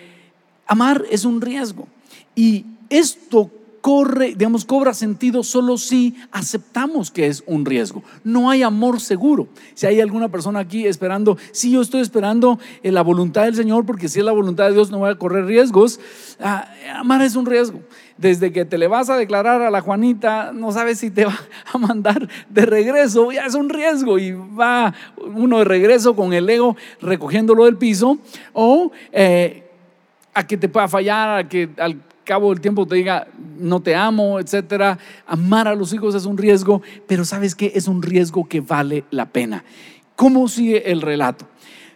amar 0.67 1.05
es 1.09 1.25
un 1.25 1.41
riesgo. 1.41 1.87
Y 2.35 2.65
esto 2.89 3.49
corre, 3.81 4.35
digamos, 4.35 4.63
cobra 4.63 4.93
sentido 4.93 5.43
solo 5.43 5.77
si 5.77 6.15
aceptamos 6.31 7.11
que 7.11 7.27
es 7.27 7.43
un 7.47 7.65
riesgo. 7.65 8.03
No 8.23 8.49
hay 8.49 8.63
amor 8.63 9.01
seguro. 9.01 9.47
Si 9.73 9.87
hay 9.87 9.99
alguna 9.99 10.29
persona 10.29 10.59
aquí 10.59 10.85
esperando, 10.85 11.37
si 11.51 11.71
yo 11.71 11.81
estoy 11.81 12.01
esperando 12.01 12.59
eh, 12.83 12.91
la 12.91 13.01
voluntad 13.01 13.43
del 13.43 13.55
Señor, 13.55 13.85
porque 13.85 14.07
si 14.07 14.19
es 14.19 14.25
la 14.25 14.31
voluntad 14.31 14.67
de 14.67 14.73
Dios 14.73 14.91
no 14.91 14.99
voy 14.99 15.09
a 15.09 15.15
correr 15.15 15.45
riesgos, 15.45 15.99
ah, 16.39 16.69
amar 16.95 17.21
es 17.23 17.35
un 17.35 17.45
riesgo. 17.45 17.81
Desde 18.17 18.51
que 18.51 18.65
te 18.65 18.77
le 18.77 18.87
vas 18.87 19.09
a 19.09 19.17
declarar 19.17 19.63
a 19.63 19.71
la 19.71 19.81
Juanita, 19.81 20.51
no 20.53 20.71
sabes 20.71 20.99
si 20.99 21.09
te 21.09 21.25
va 21.25 21.37
a 21.73 21.77
mandar 21.79 22.29
de 22.49 22.65
regreso, 22.67 23.31
ya 23.31 23.45
es 23.45 23.55
un 23.55 23.69
riesgo 23.69 24.19
y 24.19 24.31
va 24.31 24.93
uno 25.17 25.57
de 25.57 25.65
regreso 25.65 26.15
con 26.15 26.33
el 26.33 26.47
ego 26.47 26.77
recogiéndolo 27.01 27.65
del 27.65 27.77
piso, 27.77 28.19
o 28.53 28.91
eh, 29.11 29.67
a 30.33 30.45
que 30.45 30.55
te 30.55 30.69
pueda 30.69 30.87
fallar, 30.87 31.39
a 31.39 31.49
que 31.49 31.69
al 31.77 31.97
cabo 32.23 32.49
del 32.49 32.61
tiempo 32.61 32.87
te 32.87 32.95
diga, 32.95 33.27
no 33.59 33.81
te 33.81 33.95
amo, 33.95 34.39
etcétera. 34.39 34.97
Amar 35.25 35.67
a 35.67 35.75
los 35.75 35.93
hijos 35.93 36.15
es 36.15 36.25
un 36.25 36.37
riesgo, 36.37 36.81
pero 37.07 37.25
¿sabes 37.25 37.55
qué? 37.55 37.71
Es 37.75 37.87
un 37.87 38.01
riesgo 38.01 38.47
que 38.47 38.61
vale 38.61 39.03
la 39.11 39.27
pena. 39.27 39.63
¿Cómo 40.15 40.47
sigue 40.47 40.91
el 40.91 41.01
relato? 41.01 41.47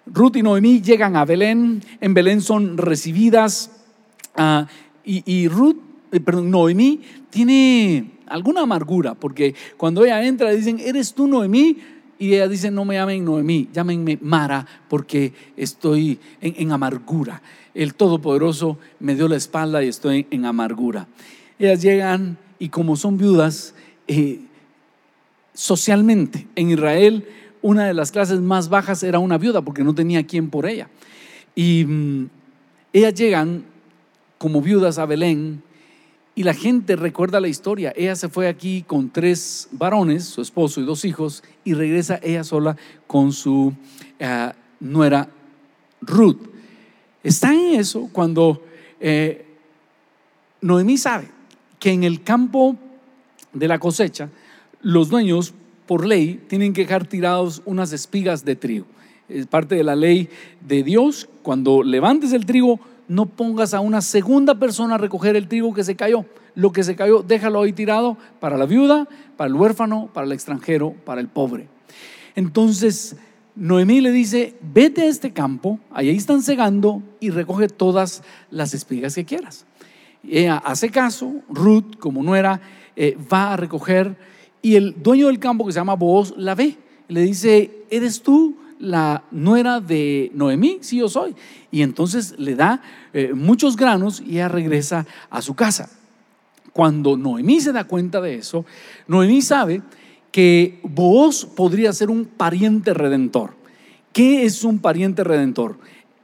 Ruth 0.06 0.36
y 0.36 0.44
Noemí 0.44 0.82
llegan 0.82 1.16
a 1.16 1.26
Belén, 1.26 1.82
en 2.00 2.14
Belén 2.14 2.42
son 2.42 2.78
recibidas 2.78 3.72
ah, 4.36 4.68
y, 5.04 5.48
Ruth, 5.48 5.78
eh, 6.12 6.20
perdón, 6.20 6.50
Noemí 6.50 7.02
tiene 7.30 8.12
alguna 8.28 8.62
amargura, 8.62 9.14
porque 9.14 9.54
cuando 9.78 10.04
ella 10.04 10.24
entra 10.26 10.52
dicen, 10.52 10.80
¿eres 10.80 11.14
tú 11.14 11.28
Noemí? 11.28 11.78
Y 12.18 12.34
ella 12.34 12.48
dice, 12.48 12.72
no 12.72 12.86
me 12.86 12.96
llamen 12.96 13.26
Noemí, 13.26 13.70
llámenme 13.74 14.18
Mara, 14.22 14.66
porque 14.88 15.34
estoy 15.58 16.20
en 16.42 16.72
amargura 16.72 17.42
el 17.76 17.94
Todopoderoso 17.94 18.80
me 19.00 19.16
dio 19.16 19.28
la 19.28 19.36
espalda 19.36 19.84
y 19.84 19.90
estoy 19.90 20.26
en 20.32 20.46
amargura. 20.46 21.08
Ellas 21.60 21.82
llegan 21.82 22.38
y 22.58 22.70
como 22.70 22.96
son 22.96 23.18
viudas, 23.18 23.76
eh, 24.08 24.40
socialmente 25.54 26.48
en 26.56 26.72
Israel 26.72 27.28
una 27.62 27.86
de 27.88 27.96
las 27.96 28.12
clases 28.12 28.40
más 28.42 28.70
bajas 28.70 29.02
era 29.02 29.18
una 29.18 29.40
viuda 29.40 29.62
porque 29.62 29.84
no 29.84 29.96
tenía 29.96 30.26
quien 30.26 30.50
por 30.50 30.68
ella. 30.68 30.88
Y 31.56 31.84
mm, 31.86 32.30
ellas 32.94 33.14
llegan 33.16 33.66
como 34.38 34.62
viudas 34.62 35.00
a 35.00 35.06
Belén 35.06 35.64
y 36.36 36.44
la 36.44 36.54
gente 36.54 36.96
recuerda 36.96 37.40
la 37.40 37.48
historia. 37.48 37.92
Ella 37.96 38.16
se 38.16 38.30
fue 38.30 38.48
aquí 38.48 38.84
con 38.84 39.10
tres 39.10 39.68
varones, 39.72 40.26
su 40.26 40.42
esposo 40.42 40.80
y 40.80 40.86
dos 40.86 41.06
hijos, 41.06 41.44
y 41.64 41.74
regresa 41.74 42.20
ella 42.22 42.44
sola 42.44 42.78
con 43.08 43.32
su 43.34 43.74
eh, 44.20 44.52
nuera 44.80 45.30
Ruth. 46.02 46.55
Está 47.26 47.52
en 47.56 47.80
eso 47.80 48.08
cuando 48.12 48.62
eh, 49.00 49.48
Noemí 50.62 50.96
sabe 50.96 51.28
que 51.80 51.90
en 51.90 52.04
el 52.04 52.22
campo 52.22 52.78
de 53.52 53.68
la 53.68 53.80
cosecha 53.80 54.30
los 54.84 55.10
dueños 55.10 55.56
por 55.88 56.06
ley 56.06 56.40
tienen 56.48 56.72
que 56.72 56.82
dejar 56.82 57.08
tirados 57.08 57.64
unas 57.66 57.92
espigas 57.94 58.46
de 58.46 58.56
trigo. 58.56 58.86
Es 59.28 59.48
parte 59.48 59.74
de 59.74 59.84
la 59.84 59.96
ley 59.96 60.30
de 60.62 60.84
Dios. 60.84 61.28
Cuando 61.42 61.82
levantes 61.82 62.32
el 62.32 62.46
trigo, 62.46 62.80
no 63.08 63.26
pongas 63.26 63.74
a 63.74 63.80
una 63.80 64.02
segunda 64.02 64.60
persona 64.60 64.94
a 64.94 65.00
recoger 65.00 65.36
el 65.36 65.48
trigo 65.48 65.74
que 65.74 65.84
se 65.84 65.96
cayó. 65.96 66.26
Lo 66.54 66.72
que 66.72 66.84
se 66.84 66.96
cayó, 66.96 67.24
déjalo 67.24 67.64
ahí 67.64 67.74
tirado 67.74 68.18
para 68.40 68.56
la 68.56 68.68
viuda, 68.68 69.08
para 69.36 69.48
el 69.48 69.56
huérfano, 69.56 70.12
para 70.14 70.28
el 70.28 70.32
extranjero, 70.32 70.94
para 71.04 71.22
el 71.22 71.28
pobre. 71.28 71.70
Entonces, 72.36 73.16
Noemí 73.56 74.02
le 74.02 74.12
dice, 74.12 74.56
vete 74.62 75.04
a 75.04 75.06
este 75.06 75.32
campo, 75.32 75.80
ahí 75.91 76.10
están 76.10 76.41
cegando 76.41 77.02
y 77.20 77.30
recoge 77.30 77.70
todas 77.70 78.22
las 78.52 78.74
espigas 78.74 79.15
que 79.15 79.26
quieras. 79.26 79.65
ella 80.28 80.58
hace 80.58 80.89
caso, 80.89 81.36
Ruth, 81.50 81.98
como 81.98 82.22
no 82.22 82.36
era, 82.36 82.60
eh, 82.96 83.18
va 83.32 83.54
a 83.54 83.58
recoger 83.58 84.18
y 84.65 84.76
el 84.78 84.96
dueño 85.02 85.28
del 85.28 85.38
campo 85.38 85.63
que 85.63 85.72
se 85.72 85.80
llama 85.80 85.94
Boaz 85.94 86.34
la 86.38 86.56
ve. 86.56 86.76
Le 87.08 87.22
dice, 87.22 87.86
¿eres 87.91 88.24
tú 88.24 88.58
la 88.80 89.24
nuera 89.30 89.80
de 89.80 90.32
Noemí? 90.34 90.80
Sí, 90.82 90.98
yo 90.98 91.08
soy. 91.08 91.36
Y 91.70 91.84
entonces 91.84 92.34
le 92.39 92.56
da 92.56 92.82
eh, 93.13 93.34
muchos 93.36 93.76
granos 93.76 94.24
y 94.26 94.38
ella 94.38 94.48
regresa 94.48 95.06
a 95.30 95.44
su 95.44 95.54
casa. 95.54 95.91
Cuando 96.74 97.15
Noemí 97.15 97.62
se 97.62 97.74
da 97.74 97.84
cuenta 97.84 98.20
de 98.22 98.36
eso, 98.36 98.65
Noemí 99.08 99.44
sabe 99.44 99.84
que 100.36 100.80
vos 100.84 101.45
podría 101.45 101.93
ser 101.93 102.10
un 102.10 102.26
pariente 102.26 102.93
redentor. 102.93 103.56
¿Qué 104.12 104.43
es 104.43 104.65
un 104.65 104.80
pariente 104.80 105.24
redentor? 105.24 105.78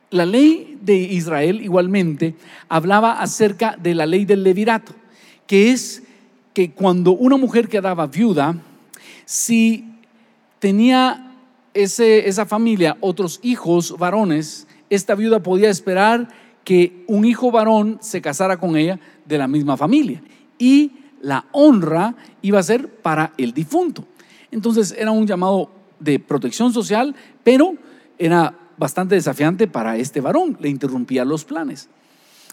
La 0.09 0.25
ley 0.25 0.77
de 0.81 0.97
Israel 0.97 1.61
igualmente 1.61 2.35
hablaba 2.67 3.21
acerca 3.21 3.77
de 3.81 3.95
la 3.95 4.05
ley 4.05 4.25
del 4.25 4.43
levirato, 4.43 4.93
que 5.47 5.71
es 5.71 6.03
que 6.53 6.71
cuando 6.71 7.13
una 7.13 7.37
mujer 7.37 7.69
quedaba 7.69 8.07
viuda, 8.07 8.57
si 9.23 9.85
tenía 10.59 11.37
ese, 11.73 12.27
esa 12.27 12.45
familia 12.45 12.97
otros 12.99 13.39
hijos 13.43 13.97
varones, 13.97 14.67
esta 14.89 15.15
viuda 15.15 15.41
podía 15.41 15.69
esperar 15.69 16.27
que 16.65 17.05
un 17.07 17.23
hijo 17.23 17.49
varón 17.49 17.97
se 18.01 18.21
casara 18.21 18.57
con 18.57 18.75
ella 18.75 18.99
de 19.23 19.37
la 19.37 19.47
misma 19.47 19.77
familia. 19.77 20.21
Y 20.59 20.91
la 21.21 21.45
honra 21.51 22.15
iba 22.41 22.59
a 22.59 22.63
ser 22.63 22.87
para 22.87 23.33
el 23.37 23.53
difunto. 23.53 24.05
Entonces 24.51 24.93
era 24.97 25.11
un 25.11 25.25
llamado 25.25 25.69
de 25.99 26.19
protección 26.19 26.73
social, 26.73 27.15
pero 27.43 27.75
era 28.17 28.53
bastante 28.77 29.15
desafiante 29.15 29.67
para 29.67 29.97
este 29.97 30.21
varón, 30.21 30.57
le 30.59 30.69
interrumpía 30.69 31.23
los 31.23 31.45
planes. 31.45 31.87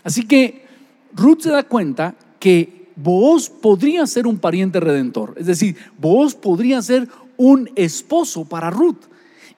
Así 0.04 0.26
que 0.26 0.66
Ruth 1.14 1.40
se 1.40 1.50
da 1.50 1.62
cuenta 1.62 2.14
que 2.38 2.90
Booz 2.96 3.48
podría 3.48 4.06
ser 4.06 4.26
un 4.26 4.38
pariente 4.38 4.80
redentor, 4.80 5.34
es 5.36 5.46
decir, 5.46 5.76
Booz 5.98 6.34
podría 6.34 6.82
ser 6.82 7.08
un 7.36 7.70
esposo 7.76 8.44
para 8.44 8.70
Ruth. 8.70 9.04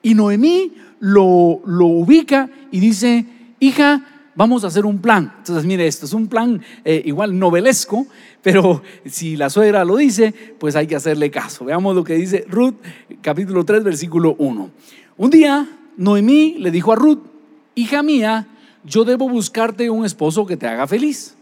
Y 0.03 0.13
Noemí 0.13 0.73
lo, 0.99 1.61
lo 1.65 1.87
ubica 1.87 2.49
y 2.71 2.79
dice, 2.79 3.25
hija, 3.59 4.10
vamos 4.35 4.63
a 4.63 4.67
hacer 4.67 4.85
un 4.85 4.99
plan. 4.99 5.33
Entonces, 5.37 5.65
mire, 5.65 5.87
esto 5.87 6.05
es 6.05 6.13
un 6.13 6.27
plan 6.27 6.61
eh, 6.83 7.01
igual 7.05 7.37
novelesco, 7.37 8.07
pero 8.41 8.81
si 9.05 9.35
la 9.35 9.49
suegra 9.49 9.85
lo 9.85 9.97
dice, 9.97 10.33
pues 10.59 10.75
hay 10.75 10.87
que 10.87 10.95
hacerle 10.95 11.31
caso. 11.31 11.65
Veamos 11.65 11.95
lo 11.95 12.03
que 12.03 12.15
dice 12.15 12.45
Ruth, 12.47 12.75
capítulo 13.21 13.65
3, 13.65 13.83
versículo 13.83 14.35
1. 14.37 14.69
Un 15.17 15.29
día, 15.29 15.67
Noemí 15.97 16.55
le 16.59 16.71
dijo 16.71 16.91
a 16.91 16.95
Ruth, 16.95 17.19
hija 17.75 18.03
mía, 18.03 18.47
yo 18.83 19.03
debo 19.03 19.29
buscarte 19.29 19.89
un 19.89 20.05
esposo 20.05 20.45
que 20.45 20.57
te 20.57 20.67
haga 20.67 20.87
feliz. 20.87 21.35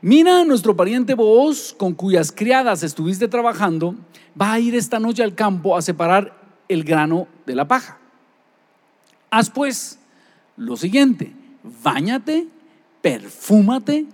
Mira, 0.00 0.44
nuestro 0.44 0.76
pariente 0.76 1.14
Booz, 1.14 1.74
con 1.76 1.94
cuyas 1.94 2.30
criadas 2.30 2.82
estuviste 2.82 3.28
trabajando, 3.28 3.96
va 4.40 4.52
a 4.52 4.60
ir 4.60 4.74
esta 4.74 5.00
noche 5.00 5.22
al 5.22 5.34
campo 5.34 5.76
a 5.76 5.82
separar 5.82 6.36
el 6.68 6.84
grano 6.84 7.26
de 7.46 7.54
la 7.54 7.66
paja. 7.66 7.98
Haz 9.30 9.50
pues 9.50 9.98
lo 10.56 10.76
siguiente, 10.76 11.32
báñate, 11.82 12.46
perfúmate 13.00 14.06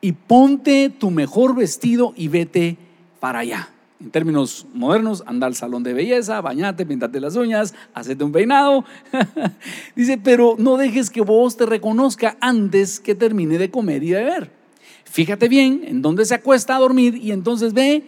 y 0.00 0.12
ponte 0.12 0.90
tu 0.90 1.10
mejor 1.10 1.54
vestido 1.54 2.12
y 2.16 2.28
vete 2.28 2.76
para 3.20 3.40
allá. 3.40 3.70
En 4.00 4.10
términos 4.10 4.66
modernos, 4.74 5.22
anda 5.26 5.46
al 5.46 5.54
salón 5.54 5.82
de 5.82 5.94
belleza, 5.94 6.40
bañate, 6.40 6.84
pintate 6.84 7.20
las 7.20 7.36
uñas, 7.36 7.74
hacete 7.94 8.22
un 8.22 8.32
peinado. 8.32 8.84
Dice, 9.96 10.18
pero 10.18 10.56
no 10.58 10.76
dejes 10.76 11.08
que 11.08 11.22
vos 11.22 11.56
te 11.56 11.64
reconozca 11.64 12.36
antes 12.40 13.00
que 13.00 13.14
termine 13.14 13.56
de 13.56 13.70
comer 13.70 14.02
y 14.02 14.10
beber. 14.10 14.50
Fíjate 15.04 15.48
bien 15.48 15.82
en 15.86 16.02
dónde 16.02 16.24
se 16.26 16.34
acuesta 16.34 16.76
a 16.76 16.80
dormir 16.80 17.16
y 17.16 17.32
entonces 17.32 17.72
ve 17.72 18.02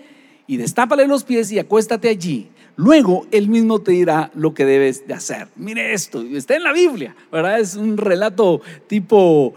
y 0.46 0.56
destápale 0.56 1.06
los 1.06 1.24
pies 1.24 1.50
y 1.52 1.58
acuéstate 1.58 2.08
allí. 2.08 2.48
Luego 2.76 3.26
él 3.30 3.48
mismo 3.48 3.78
te 3.80 3.92
dirá 3.92 4.30
lo 4.34 4.52
que 4.52 4.66
debes 4.66 5.06
de 5.06 5.14
hacer. 5.14 5.48
Mire 5.56 5.94
esto, 5.94 6.22
está 6.22 6.56
en 6.56 6.62
la 6.62 6.72
Biblia, 6.72 7.16
¿verdad? 7.32 7.58
Es 7.58 7.74
un 7.74 7.96
relato 7.96 8.60
tipo 8.86 9.54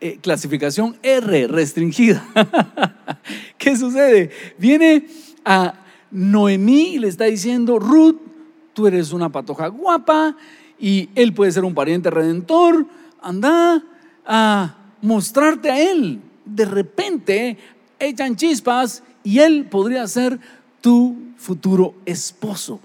eh, 0.00 0.18
clasificación 0.20 0.96
R, 1.02 1.46
restringida. 1.46 2.26
¿Qué 3.58 3.76
sucede? 3.76 4.30
Viene 4.58 5.06
a 5.44 5.74
Noemí 6.10 6.94
y 6.94 6.98
le 6.98 7.08
está 7.08 7.24
diciendo, 7.24 7.78
Ruth, 7.78 8.16
tú 8.74 8.88
eres 8.88 9.12
una 9.12 9.30
patoja 9.30 9.68
guapa 9.68 10.36
y 10.78 11.08
él 11.14 11.32
puede 11.34 11.52
ser 11.52 11.64
un 11.64 11.74
pariente 11.74 12.10
redentor, 12.10 12.86
anda 13.22 13.82
a 14.26 14.76
mostrarte 15.02 15.70
a 15.70 15.80
él. 15.80 16.20
De 16.44 16.64
repente 16.64 17.58
echan 17.98 18.34
chispas 18.34 19.04
y 19.22 19.38
él 19.38 19.66
podría 19.70 20.06
ser 20.08 20.38
tu 20.80 21.25
futuro 21.36 21.94
esposo. 22.04 22.80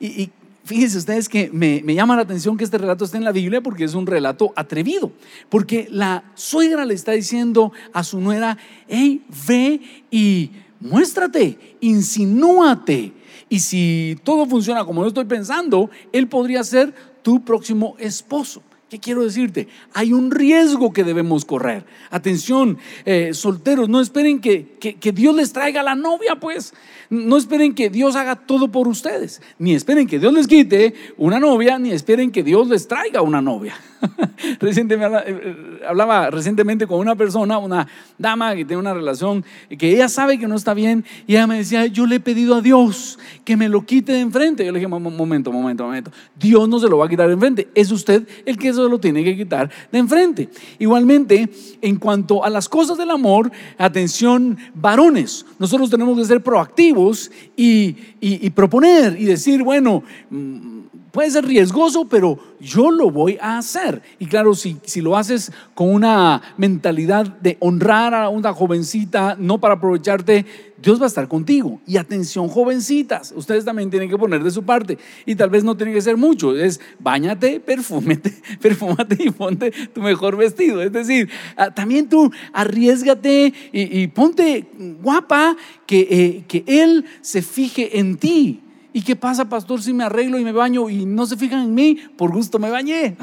Y, 0.00 0.30
fíjense 0.64 0.98
ustedes 0.98 1.30
que 1.30 1.50
me, 1.50 1.80
me, 1.82 1.94
llama 1.94 2.14
la 2.14 2.22
atención 2.22 2.58
que 2.58 2.64
este 2.64 2.76
relato 2.76 3.06
esté 3.06 3.16
en 3.16 3.24
la 3.24 3.32
Biblia 3.32 3.62
porque 3.62 3.84
es 3.84 3.94
un 3.94 4.06
relato 4.06 4.52
atrevido. 4.54 5.12
Porque 5.48 5.88
la 5.90 6.24
suegra 6.34 6.84
le 6.84 6.94
está 6.94 7.12
diciendo 7.12 7.72
a 7.92 8.04
su 8.04 8.20
nuera, 8.20 8.58
hey, 8.86 9.24
ve 9.46 9.80
y 10.10 10.50
muéstrate, 10.80 11.76
insinúate. 11.80 13.12
Y 13.48 13.60
si 13.60 14.18
todo 14.24 14.46
funciona 14.46 14.84
como 14.84 15.02
yo 15.02 15.08
estoy 15.08 15.24
pensando, 15.24 15.90
él 16.12 16.28
podría 16.28 16.62
ser 16.64 16.94
tu 17.22 17.44
próximo 17.44 17.96
esposo. 17.98 18.62
¿Qué 18.88 18.98
quiero 18.98 19.22
decirte? 19.22 19.68
Hay 19.92 20.14
un 20.14 20.30
riesgo 20.30 20.94
que 20.94 21.04
debemos 21.04 21.44
correr. 21.44 21.84
Atención, 22.10 22.78
eh, 23.04 23.34
solteros, 23.34 23.90
no 23.90 24.00
esperen 24.00 24.40
que, 24.40 24.78
que, 24.78 25.12
Dios 25.12 25.34
les 25.34 25.52
traiga 25.52 25.82
la 25.82 25.94
novia, 25.94 26.36
pues. 26.40 26.72
No 27.10 27.36
esperen 27.36 27.74
que 27.74 27.90
Dios 27.90 28.16
haga 28.16 28.36
todo 28.36 28.68
por 28.68 28.88
ustedes. 28.88 29.42
Ni 29.58 29.74
esperen 29.74 30.06
que 30.06 30.18
Dios 30.18 30.32
les 30.32 30.46
quite 30.46 30.94
una 31.18 31.38
novia, 31.38 31.78
ni 31.78 31.90
esperen 31.90 32.30
que 32.30 32.42
Dios 32.42 32.66
les 32.68 32.88
traiga 32.88 33.20
una 33.20 33.42
novia. 33.42 33.74
Recientemente, 34.60 35.18
eh, 35.18 35.40
eh, 35.44 35.80
hablaba 35.86 36.30
recientemente 36.30 36.86
con 36.86 37.00
una 37.00 37.16
persona, 37.16 37.58
una 37.58 37.88
dama 38.16 38.54
que 38.54 38.64
tiene 38.64 38.80
una 38.80 38.94
relación, 38.94 39.44
que 39.76 39.90
ella 39.90 40.08
sabe 40.08 40.38
que 40.38 40.46
no 40.46 40.54
está 40.54 40.72
bien, 40.72 41.04
y 41.26 41.32
ella 41.32 41.46
me 41.46 41.58
decía, 41.58 41.86
yo 41.86 42.06
le 42.06 42.16
he 42.16 42.20
pedido 42.20 42.54
a 42.54 42.62
Dios 42.62 43.18
que 43.44 43.56
me 43.56 43.68
lo 43.68 43.84
quite 43.84 44.12
de 44.12 44.20
enfrente. 44.20 44.64
Yo 44.64 44.72
le 44.72 44.78
dije, 44.78 44.88
momento, 44.88 45.52
momento, 45.52 45.84
momento. 45.84 46.10
Dios 46.38 46.68
no 46.68 46.78
se 46.78 46.88
lo 46.88 46.96
va 46.96 47.06
a 47.06 47.08
quitar 47.08 47.26
de 47.26 47.34
enfrente. 47.34 47.68
Es 47.74 47.90
usted 47.90 48.26
el 48.46 48.56
que 48.56 48.77
se 48.84 48.90
lo 48.90 48.98
tiene 48.98 49.24
que 49.24 49.36
quitar 49.36 49.70
de 49.90 49.98
enfrente. 49.98 50.48
Igualmente, 50.78 51.48
en 51.80 51.96
cuanto 51.96 52.44
a 52.44 52.50
las 52.50 52.68
cosas 52.68 52.98
del 52.98 53.10
amor, 53.10 53.50
atención, 53.76 54.58
varones, 54.74 55.46
nosotros 55.58 55.90
tenemos 55.90 56.18
que 56.18 56.24
ser 56.24 56.42
proactivos 56.42 57.30
y, 57.56 57.96
y 58.20 58.50
proponer 58.50 59.20
y 59.20 59.24
decir, 59.24 59.62
bueno, 59.62 60.02
mm, 60.30 60.78
puede 61.18 61.32
ser 61.32 61.46
riesgoso, 61.46 62.04
pero 62.04 62.38
yo 62.60 62.92
lo 62.92 63.10
voy 63.10 63.38
a 63.40 63.58
hacer. 63.58 64.02
Y 64.20 64.26
claro, 64.26 64.54
si, 64.54 64.76
si 64.84 65.00
lo 65.00 65.16
haces 65.16 65.50
con 65.74 65.92
una 65.92 66.40
mentalidad 66.56 67.26
de 67.26 67.56
honrar 67.58 68.14
a 68.14 68.28
una 68.28 68.52
jovencita, 68.52 69.34
no 69.36 69.58
para 69.58 69.74
aprovecharte, 69.74 70.46
Dios 70.80 71.00
va 71.00 71.06
a 71.06 71.08
estar 71.08 71.26
contigo. 71.26 71.80
Y 71.88 71.96
atención, 71.96 72.46
jovencitas, 72.46 73.34
ustedes 73.34 73.64
también 73.64 73.90
tienen 73.90 74.08
que 74.08 74.16
poner 74.16 74.44
de 74.44 74.52
su 74.52 74.62
parte. 74.62 74.96
Y 75.26 75.34
tal 75.34 75.50
vez 75.50 75.64
no 75.64 75.76
tiene 75.76 75.92
que 75.92 76.00
ser 76.00 76.16
mucho, 76.16 76.56
es 76.56 76.80
bañate, 77.00 77.58
perfúmete, 77.58 78.32
perfúmate 78.62 79.16
y 79.18 79.30
ponte 79.30 79.72
tu 79.92 80.00
mejor 80.00 80.36
vestido. 80.36 80.80
Es 80.82 80.92
decir, 80.92 81.28
ah, 81.56 81.74
también 81.74 82.08
tú 82.08 82.30
arriesgate 82.52 83.52
y, 83.72 84.06
ponte 84.06 84.68
guapa, 85.02 85.56
que, 85.84 85.98
eh, 85.98 86.44
que 86.46 86.62
Él 86.68 87.06
se 87.22 87.42
fije 87.42 87.98
en 87.98 88.18
ti. 88.18 88.62
¿Y 88.98 89.02
qué 89.02 89.14
pasa, 89.14 89.48
pastor, 89.48 89.80
si 89.80 89.94
me 89.94 90.02
arreglo 90.02 90.40
y 90.40 90.44
me 90.44 90.50
baño 90.50 90.90
y 90.90 91.06
no 91.06 91.24
se 91.24 91.36
fijan 91.36 91.62
en 91.66 91.72
mí? 91.72 91.98
Por 92.16 92.32
gusto 92.32 92.58
me 92.58 92.68
bañé. 92.68 93.16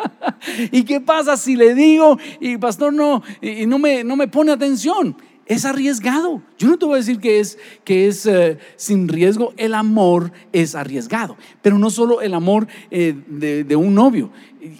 ¿Y 0.72 0.84
qué 0.84 1.02
pasa 1.02 1.36
si 1.36 1.54
le 1.54 1.74
digo 1.74 2.16
y 2.40 2.56
pastor 2.56 2.94
no, 2.94 3.22
y 3.42 3.66
no, 3.66 3.78
me, 3.78 4.04
no 4.04 4.16
me 4.16 4.26
pone 4.26 4.52
atención? 4.52 5.14
Es 5.44 5.66
arriesgado. 5.66 6.40
Yo 6.56 6.68
no 6.68 6.78
te 6.78 6.86
voy 6.86 6.94
a 6.94 6.96
decir 6.96 7.18
que 7.18 7.40
es, 7.40 7.58
que 7.84 8.08
es 8.08 8.24
eh, 8.24 8.56
sin 8.76 9.06
riesgo. 9.06 9.52
El 9.58 9.74
amor 9.74 10.32
es 10.50 10.74
arriesgado. 10.74 11.36
Pero 11.60 11.78
no 11.78 11.90
solo 11.90 12.22
el 12.22 12.32
amor 12.32 12.66
eh, 12.90 13.14
de, 13.28 13.76
un 13.76 13.94
novio. 13.94 14.30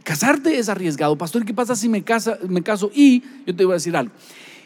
Casarte 0.03 0.59
es 0.59 0.71
arriesgado. 0.71 1.19
Pastor, 1.19 1.45
¿qué 1.45 1.53
pasa 1.53 1.77
si 1.77 1.91
me, 1.91 2.05
casa, 2.05 2.39
me 2.49 2.63
caso? 2.63 2.91
Y 2.95 3.23
yo 3.47 3.55
te 3.55 3.67
voy 3.67 3.73
a 3.73 3.75
decir 3.75 3.95
algo. 3.95 4.15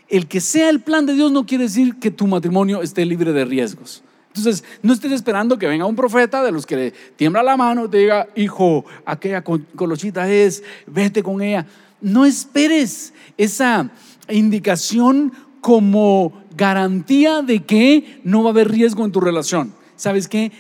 El 0.09 0.29
que 0.29 0.41
sea 0.41 0.71
el 0.71 0.79
plan 0.79 1.07
de 1.07 1.15
Dios 1.15 1.33
no 1.33 1.45
quiere 1.45 1.65
decir 1.65 1.97
que 1.97 2.13
tu 2.13 2.29
matrimonio 2.29 2.83
esté 2.83 3.05
libre 3.05 3.33
de 3.33 3.45
riesgos. 3.45 4.05
Entonces, 4.37 4.65
no 4.83 4.93
estés 4.93 5.13
esperando 5.13 5.59
que 5.59 5.67
venga 5.67 5.87
un 5.87 5.97
profeta 5.97 6.43
de 6.43 6.53
los 6.53 6.67
que 6.67 6.77
le 6.77 6.91
tiembla 7.17 7.43
la 7.43 7.57
mano 7.57 7.89
te 7.89 7.99
diga, 7.99 8.29
hijo, 8.37 8.85
aquella 9.07 9.43
colochita 9.43 10.31
es, 10.31 10.63
vete 10.87 11.23
con 11.23 11.41
ella. 11.41 11.67
No 12.03 12.27
esperes 12.27 13.15
esa 13.39 13.91
indicación 14.29 15.33
como 15.63 16.45
garantía 16.55 17.41
de 17.41 17.65
que 17.65 18.21
no 18.25 18.43
va 18.43 18.51
a 18.51 18.53
haber 18.53 18.71
riesgo 18.71 19.05
en 19.05 19.13
tu 19.13 19.21
relación. 19.21 19.73
¿Sabes 19.97 20.29
qué? 20.29 20.53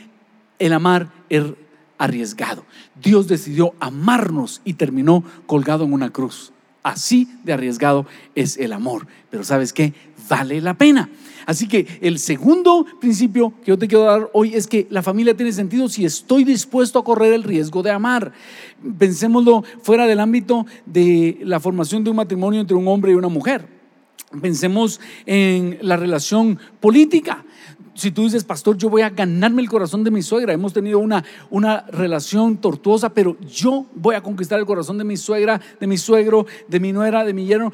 El 0.58 0.72
amar 0.72 1.10
es 1.28 1.44
arriesgado. 1.98 2.64
Dios 3.02 3.28
decidió 3.28 3.74
amarnos 3.78 4.62
y 4.64 4.74
terminó 4.74 5.22
colgado 5.46 5.84
en 5.84 5.92
una 5.92 6.10
cruz. 6.10 6.52
Así 6.82 7.28
de 7.44 7.52
arriesgado 7.52 8.06
es 8.34 8.56
el 8.56 8.72
amor. 8.72 9.06
Pero 9.28 9.44
¿sabes 9.44 9.72
qué? 9.72 9.92
Vale 10.28 10.60
la 10.60 10.74
pena. 10.74 11.08
Así 11.46 11.68
que 11.68 11.86
el 12.00 12.18
segundo 12.18 12.84
principio 13.00 13.52
que 13.64 13.66
yo 13.66 13.78
te 13.78 13.86
quiero 13.86 14.04
dar 14.04 14.30
hoy 14.32 14.54
es 14.54 14.66
que 14.66 14.88
la 14.90 15.02
familia 15.02 15.36
tiene 15.36 15.52
sentido 15.52 15.88
si 15.88 16.04
estoy 16.04 16.42
dispuesto 16.42 16.98
a 16.98 17.04
correr 17.04 17.32
el 17.32 17.44
riesgo 17.44 17.82
de 17.82 17.92
amar. 17.92 18.32
Pensémoslo 18.98 19.62
fuera 19.82 20.06
del 20.06 20.18
ámbito 20.18 20.66
de 20.86 21.38
la 21.42 21.60
formación 21.60 22.02
de 22.02 22.10
un 22.10 22.16
matrimonio 22.16 22.60
entre 22.60 22.76
un 22.76 22.88
hombre 22.88 23.12
y 23.12 23.14
una 23.14 23.28
mujer. 23.28 23.68
Pensemos 24.40 25.00
en 25.24 25.78
la 25.82 25.96
relación 25.96 26.58
política 26.80 27.44
si 27.96 28.10
tú 28.10 28.24
dices, 28.24 28.44
pastor, 28.44 28.76
yo 28.76 28.90
voy 28.90 29.02
a 29.02 29.10
ganarme 29.10 29.62
el 29.62 29.68
corazón 29.68 30.04
de 30.04 30.10
mi 30.10 30.22
suegra, 30.22 30.52
hemos 30.52 30.72
tenido 30.72 30.98
una, 30.98 31.24
una 31.50 31.86
relación 31.88 32.58
tortuosa, 32.58 33.12
pero 33.12 33.38
yo 33.40 33.86
voy 33.94 34.14
a 34.14 34.22
conquistar 34.22 34.58
el 34.58 34.66
corazón 34.66 34.98
de 34.98 35.04
mi 35.04 35.16
suegra, 35.16 35.60
de 35.80 35.86
mi 35.86 35.96
suegro, 35.96 36.46
de 36.68 36.78
mi 36.78 36.92
nuera, 36.92 37.24
de 37.24 37.32
mi 37.32 37.46
yerno. 37.46 37.72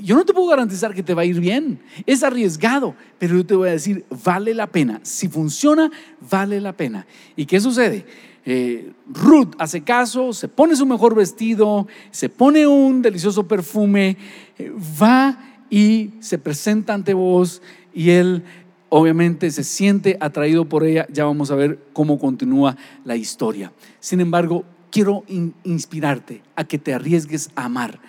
Yo 0.00 0.14
no 0.14 0.24
te 0.24 0.32
puedo 0.32 0.48
garantizar 0.48 0.94
que 0.94 1.02
te 1.02 1.14
va 1.14 1.22
a 1.22 1.26
ir 1.26 1.40
bien, 1.40 1.80
es 2.06 2.22
arriesgado, 2.22 2.94
pero 3.18 3.36
yo 3.36 3.44
te 3.44 3.54
voy 3.54 3.68
a 3.68 3.72
decir, 3.72 4.04
vale 4.24 4.54
la 4.54 4.66
pena. 4.66 5.00
Si 5.02 5.28
funciona, 5.28 5.90
vale 6.30 6.60
la 6.60 6.72
pena. 6.72 7.06
¿Y 7.36 7.46
qué 7.46 7.60
sucede? 7.60 8.06
eh, 8.44 8.92
Ruth 9.06 9.54
hace 9.58 9.82
caso, 9.82 10.32
se 10.32 10.48
pone 10.48 10.76
su 10.76 10.86
mejor 10.86 11.14
vestido, 11.14 11.86
se 12.10 12.28
pone 12.28 12.66
un 12.66 13.02
delicioso 13.02 13.46
perfume, 13.46 14.16
eh, 14.58 14.72
va 15.00 15.38
y 15.70 16.10
se 16.20 16.38
presenta 16.38 16.94
ante 16.94 17.14
vos 17.14 17.62
y 17.94 18.10
él 18.10 18.42
obviamente 18.88 19.50
se 19.50 19.64
siente 19.64 20.16
atraído 20.20 20.68
por 20.68 20.84
ella. 20.84 21.06
Ya 21.10 21.24
vamos 21.24 21.50
a 21.50 21.54
ver 21.54 21.78
cómo 21.92 22.18
continúa 22.18 22.76
la 23.04 23.16
historia. 23.16 23.72
Sin 24.00 24.20
embargo, 24.20 24.64
quiero 24.90 25.24
inspirarte 25.64 26.42
a 26.56 26.64
que 26.64 26.78
te 26.78 26.92
arriesgues 26.92 27.50
a 27.54 27.64
amar 27.64 28.00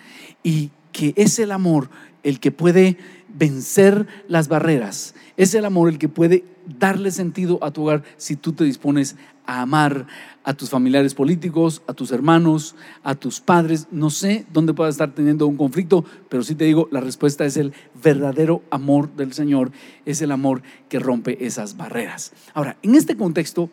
y 0.42 0.70
que 0.94 1.12
es 1.16 1.38
el 1.40 1.52
amor 1.52 1.90
el 2.22 2.40
que 2.40 2.52
puede 2.52 2.96
vencer 3.28 4.06
las 4.28 4.48
barreras. 4.48 5.14
Es 5.36 5.54
el 5.54 5.64
amor 5.66 5.90
el 5.90 5.98
que 5.98 6.08
puede 6.08 6.44
darle 6.66 7.10
sentido 7.10 7.58
a 7.62 7.72
tu 7.72 7.82
hogar 7.82 8.04
si 8.16 8.36
tú 8.36 8.52
te 8.52 8.64
dispones 8.64 9.16
a 9.44 9.60
amar 9.60 10.06
a 10.44 10.54
tus 10.54 10.70
familiares 10.70 11.12
políticos, 11.12 11.82
a 11.88 11.94
tus 11.94 12.12
hermanos, 12.12 12.76
a 13.02 13.16
tus 13.16 13.40
padres. 13.40 13.88
No 13.90 14.08
sé 14.08 14.46
dónde 14.52 14.72
puedas 14.72 14.94
estar 14.94 15.12
teniendo 15.12 15.48
un 15.48 15.56
conflicto, 15.56 16.04
pero 16.28 16.44
sí 16.44 16.54
te 16.54 16.64
digo, 16.64 16.88
la 16.92 17.00
respuesta 17.00 17.44
es 17.44 17.56
el 17.56 17.74
verdadero 18.02 18.62
amor 18.70 19.14
del 19.16 19.32
Señor, 19.32 19.72
es 20.06 20.22
el 20.22 20.30
amor 20.30 20.62
que 20.88 21.00
rompe 21.00 21.44
esas 21.44 21.76
barreras. 21.76 22.32
Ahora, 22.54 22.76
en 22.82 22.94
este 22.94 23.16
contexto, 23.16 23.68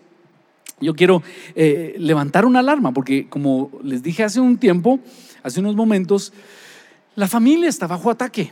yo 0.81 0.95
quiero 0.95 1.21
eh, 1.55 1.95
levantar 1.99 2.45
una 2.45 2.59
alarma, 2.59 2.91
porque 2.91 3.29
como 3.29 3.69
les 3.83 4.01
dije 4.01 4.23
hace 4.23 4.41
un 4.41 4.57
tiempo, 4.57 4.99
hace 5.43 5.59
unos 5.59 5.75
momentos, 5.75 6.33
la 7.15 7.27
familia 7.27 7.69
está 7.69 7.87
bajo 7.87 8.09
ataque. 8.09 8.51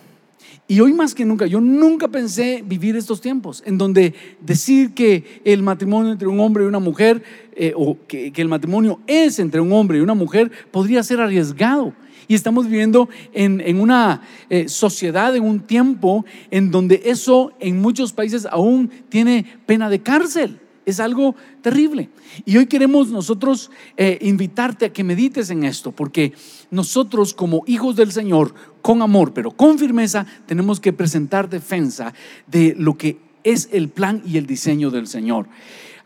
Y 0.67 0.79
hoy 0.81 0.93
más 0.93 1.15
que 1.15 1.25
nunca, 1.25 1.47
yo 1.47 1.59
nunca 1.59 2.07
pensé 2.07 2.63
vivir 2.65 2.95
estos 2.95 3.21
tiempos 3.21 3.63
en 3.65 3.77
donde 3.79 4.13
decir 4.39 4.93
que 4.93 5.41
el 5.43 5.63
matrimonio 5.63 6.11
entre 6.11 6.27
un 6.27 6.39
hombre 6.39 6.63
y 6.63 6.67
una 6.67 6.79
mujer, 6.79 7.23
eh, 7.55 7.73
o 7.75 7.97
que, 8.07 8.31
el 8.35 8.47
matrimonio 8.47 8.99
es 9.07 9.39
entre 9.39 9.61
un 9.61 9.73
hombre 9.73 9.97
y 9.97 10.01
una 10.01 10.13
mujer, 10.13 10.51
podría 10.71 11.01
ser 11.01 11.21
arriesgado. 11.21 11.93
Y 12.27 12.35
estamos 12.35 12.67
viviendo 12.67 13.09
en, 13.33 13.79
una 13.79 14.21
eh, 14.51 14.69
sociedad, 14.69 15.35
en 15.35 15.43
un 15.43 15.61
tiempo 15.61 16.23
en 16.51 16.69
donde 16.69 17.01
eso 17.05 17.51
en 17.59 17.81
muchos 17.81 18.13
países 18.13 18.45
aún 18.45 18.91
tiene 19.09 19.45
pena 19.65 19.89
de 19.89 20.03
cárcel. 20.03 20.59
Es 20.89 20.99
algo 20.99 21.35
terrible. 21.61 22.09
Y 22.45 22.57
hoy 22.57 22.65
queremos 22.65 23.09
nosotros 23.09 23.69
eh, 23.95 24.17
invitarte 24.21 24.85
a 24.87 24.93
que 24.93 25.03
medites 25.03 25.51
en 25.51 25.63
esto, 25.63 25.91
porque 25.91 26.33
nosotros 26.71 27.35
como 27.35 27.63
hijos 27.67 27.95
del 27.95 28.11
Señor, 28.11 28.55
con 28.81 29.03
amor, 29.03 29.31
pero 29.31 29.51
con 29.51 29.77
firmeza, 29.77 30.25
tenemos 30.47 30.79
que 30.79 30.91
presentar 30.91 31.47
defensa 31.47 32.15
de 32.47 32.75
lo 32.75 32.97
que 32.97 33.19
es 33.43 33.69
el 33.71 33.89
plan 33.89 34.23
y 34.25 34.37
el 34.37 34.47
diseño 34.47 34.89
del 34.89 35.05
Señor. 35.05 35.45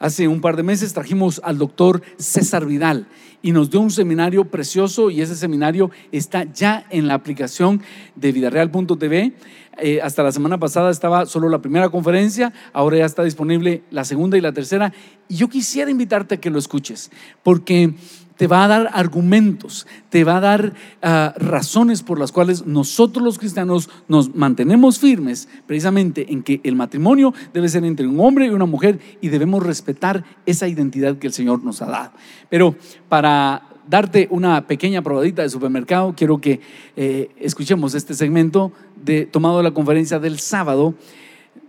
Hace 0.04 0.28
un 0.28 0.42
par 0.42 0.58
de 0.58 0.64
meses 0.64 0.92
trajimos 0.92 1.40
al 1.46 1.58
doctor 1.58 2.02
César 2.18 2.66
Vidal 2.66 3.08
y 3.42 3.54
nos 3.54 3.70
dio 3.70 3.80
un 3.80 3.90
seminario 3.90 4.44
precioso 4.44 5.10
y 5.10 5.22
ese 5.22 5.34
seminario 5.34 5.92
está 6.12 6.44
ya 6.44 6.86
en 6.90 7.08
la 7.08 7.14
aplicación 7.14 7.82
de 8.18 8.34
vidareal.tv. 8.34 9.32
Eh, 9.78 10.02
hasta 10.02 10.22
la 10.22 10.34
semana 10.34 10.60
pasada 10.60 10.92
estaba 10.92 11.26
solo 11.26 11.48
la 11.48 11.62
primera 11.62 11.88
conferencia, 11.88 12.52
ahora 12.74 12.98
ya 12.98 13.06
está 13.06 13.24
disponible 13.24 13.84
la 13.92 14.04
segunda 14.04 14.38
y 14.38 14.42
la 14.42 14.52
tercera. 14.52 14.92
Y 15.30 15.38
yo 15.38 15.48
quisiera 15.48 15.90
invitarte 15.90 16.36
a 16.36 16.42
que 16.42 16.50
lo 16.50 16.60
escuches, 16.60 17.10
porque 17.42 17.94
te 18.38 18.48
va 18.48 18.66
a 18.66 18.68
dar 18.68 18.90
argumentos, 18.94 19.88
te 20.10 20.24
va 20.24 20.38
a 20.38 20.40
dar 20.42 20.74
ah, 21.02 21.34
razones 21.38 22.04
por 22.04 22.20
las 22.20 22.32
cuales 22.32 22.66
nosotros 22.66 23.24
los 23.24 23.40
cristianos 23.40 23.90
nos 24.08 24.36
mantenemos 24.36 25.00
firmes 25.00 25.48
precisamente 25.66 26.32
en 26.32 26.44
que 26.44 26.62
el 26.64 26.76
matrimonio 26.76 27.34
debe 27.54 27.70
ser 27.70 27.84
entre 27.86 28.08
un 28.08 28.20
hombre 28.20 28.48
y 28.48 28.50
una 28.50 28.66
mujer 28.66 29.00
y 29.22 29.30
debemos 29.30 29.64
respetar 29.64 30.24
esa 30.46 30.68
identidad 30.68 31.18
que 31.18 31.28
el 31.28 31.34
Señor 31.34 31.64
nos 31.64 31.82
ha 31.82 31.86
dado. 31.86 32.12
Pero 32.50 32.76
para 33.10 33.64
darte 33.88 34.28
una 34.32 34.66
pequeña 34.68 35.02
probadita 35.02 35.42
de 35.42 35.50
supermercado, 35.50 36.14
quiero 36.16 36.40
que 36.40 36.62
eh, 36.96 37.30
escuchemos 37.40 37.94
este 37.96 38.14
segmento 38.14 38.72
de, 39.04 39.26
tomado 39.26 39.58
de 39.58 39.64
la 39.64 39.72
conferencia 39.72 40.20
del 40.20 40.40
sábado 40.40 40.96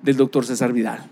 del 0.02 0.16
doctor 0.16 0.46
César 0.46 0.72
Vidal. 0.72 1.10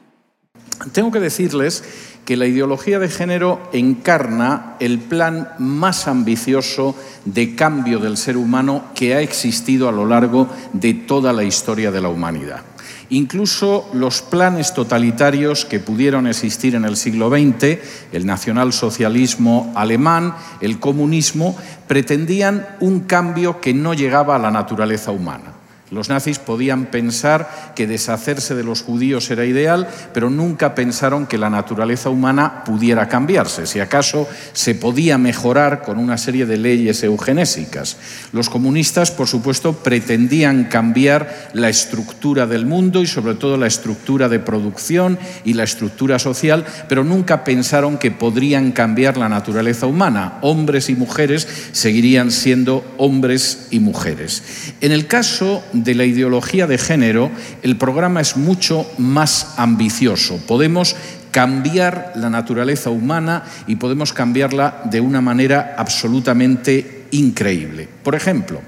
Tengo 0.93 1.13
que 1.13 1.21
decirles 1.21 2.12
que 2.25 2.37
la 2.37 2.47
ideología 2.47 2.99
de 2.99 3.09
género 3.09 3.61
encarna 3.73 4.77
el 4.81 4.99
plan 4.99 5.51
más 5.59 6.07
ambicioso 6.07 6.95
de 7.25 7.55
cambio 7.57 7.99
del 7.99 8.17
ser 8.17 8.37
humano 8.37 8.85
que 8.95 9.15
ha 9.15 9.21
existido 9.21 9.89
a 9.89 9.93
lo 9.93 10.07
largo 10.07 10.49
de 10.73 10.95
toda 10.95 11.33
la 11.33 11.45
historia 11.45 11.91
de 11.91 12.01
la 12.01 12.09
humanidad. 12.09 12.63
Incluso 13.11 13.91
los 13.93 14.23
planes 14.23 14.73
totalitarios 14.73 15.67
que 15.67 15.81
pudieron 15.81 16.27
existir 16.27 16.75
en 16.75 16.87
el 16.87 16.97
siglo 16.97 17.29
XX, 17.29 17.79
el 18.13 18.25
nacionalsocialismo 18.25 19.71
alemán, 19.77 20.35
el 20.63 20.81
comunismo, 20.81 21.55
pretendían 21.87 22.67
un 22.81 23.01
cambio 23.01 23.61
que 23.61 23.75
no 23.75 23.93
llegaba 23.93 24.37
a 24.37 24.39
la 24.39 24.51
naturaleza 24.51 25.11
humana. 25.11 25.62
Los 25.93 26.09
nazis 26.09 26.39
podían 26.39 26.87
pensar 26.87 27.73
que 27.77 27.87
deshacerse 27.87 28.55
de 28.55 28.65
los 28.65 28.81
judíos 28.81 29.31
era 29.31 29.45
ideal, 29.45 29.87
pero 30.15 30.31
nunca 30.31 30.75
pensaron 30.75 31.27
que 31.27 31.37
la 31.37 31.51
naturaleza 31.51 32.09
humana 32.09 32.65
pudiera 32.65 33.09
cambiarse, 33.09 33.67
si 33.67 33.79
acaso 33.79 34.27
se 34.55 34.75
podía 34.75 35.19
mejorar 35.19 35.83
con 35.83 35.99
una 35.99 36.17
serie 36.17 36.47
de 36.47 36.57
leyes 36.57 37.03
eugenésicas. 37.03 37.99
Los 38.33 38.49
comunistas, 38.49 39.11
por 39.11 39.29
supuesto, 39.29 39.75
pretendían 39.75 40.65
cambiar 40.65 41.51
la 41.53 41.69
estructura 41.69 42.47
del 42.47 42.65
mundo 42.65 43.03
y 43.03 43.07
sobre 43.07 43.35
todo 43.35 43.59
la 43.59 43.67
estructura 43.67 44.31
de 44.31 44.39
producción 44.39 45.19
y 45.45 45.53
la 45.53 45.65
estructura 45.65 46.19
social, 46.19 46.65
pero 46.89 47.05
nunca 47.05 47.45
pensaron 47.45 47.99
que 47.99 48.11
podrían 48.11 48.73
cambiar 48.73 49.19
la 49.19 49.29
naturaleza 49.29 49.87
humana. 49.87 50.39
Hombres 50.41 50.89
y 50.89 50.95
mujeres 50.95 51.47
seguirían 51.73 52.31
siendo 52.31 52.83
hombres 52.97 53.67
y 53.71 53.79
mujeres. 53.79 54.43
En 54.81 54.93
el 54.93 55.07
caso 55.07 55.63
la 55.85 56.05
ideología 56.05 56.67
de 56.67 56.79
género, 56.79 57.31
el 57.63 57.77
programa 57.77 58.21
es 58.21 58.37
mucho 58.37 58.87
más 58.99 59.55
ambicioso. 59.57 60.39
Podemos 60.47 60.97
cambiar 61.31 62.13
la 62.15 62.31
naturaleza 62.31 62.91
humana 62.91 63.43
y 63.67 63.77
podemos 63.77 64.13
cambiarla 64.13 64.83
de 64.85 65.01
una 65.01 65.21
manera 65.21 65.75
absolutamente 65.79 67.07
increíble. 67.11 67.89
Por 68.03 68.15
ejemplo, 68.15 68.61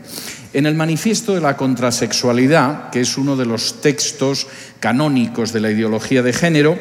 en 0.52 0.66
el 0.66 0.74
manifiesto 0.74 1.34
de 1.34 1.40
la 1.40 1.56
contrasexualidad, 1.56 2.90
que 2.90 3.00
es 3.00 3.18
uno 3.18 3.36
de 3.36 3.46
los 3.46 3.80
textos 3.80 4.46
canónicos 4.80 5.52
de 5.52 5.60
la 5.60 5.70
ideología 5.70 6.22
de 6.22 6.32
género, 6.32 6.78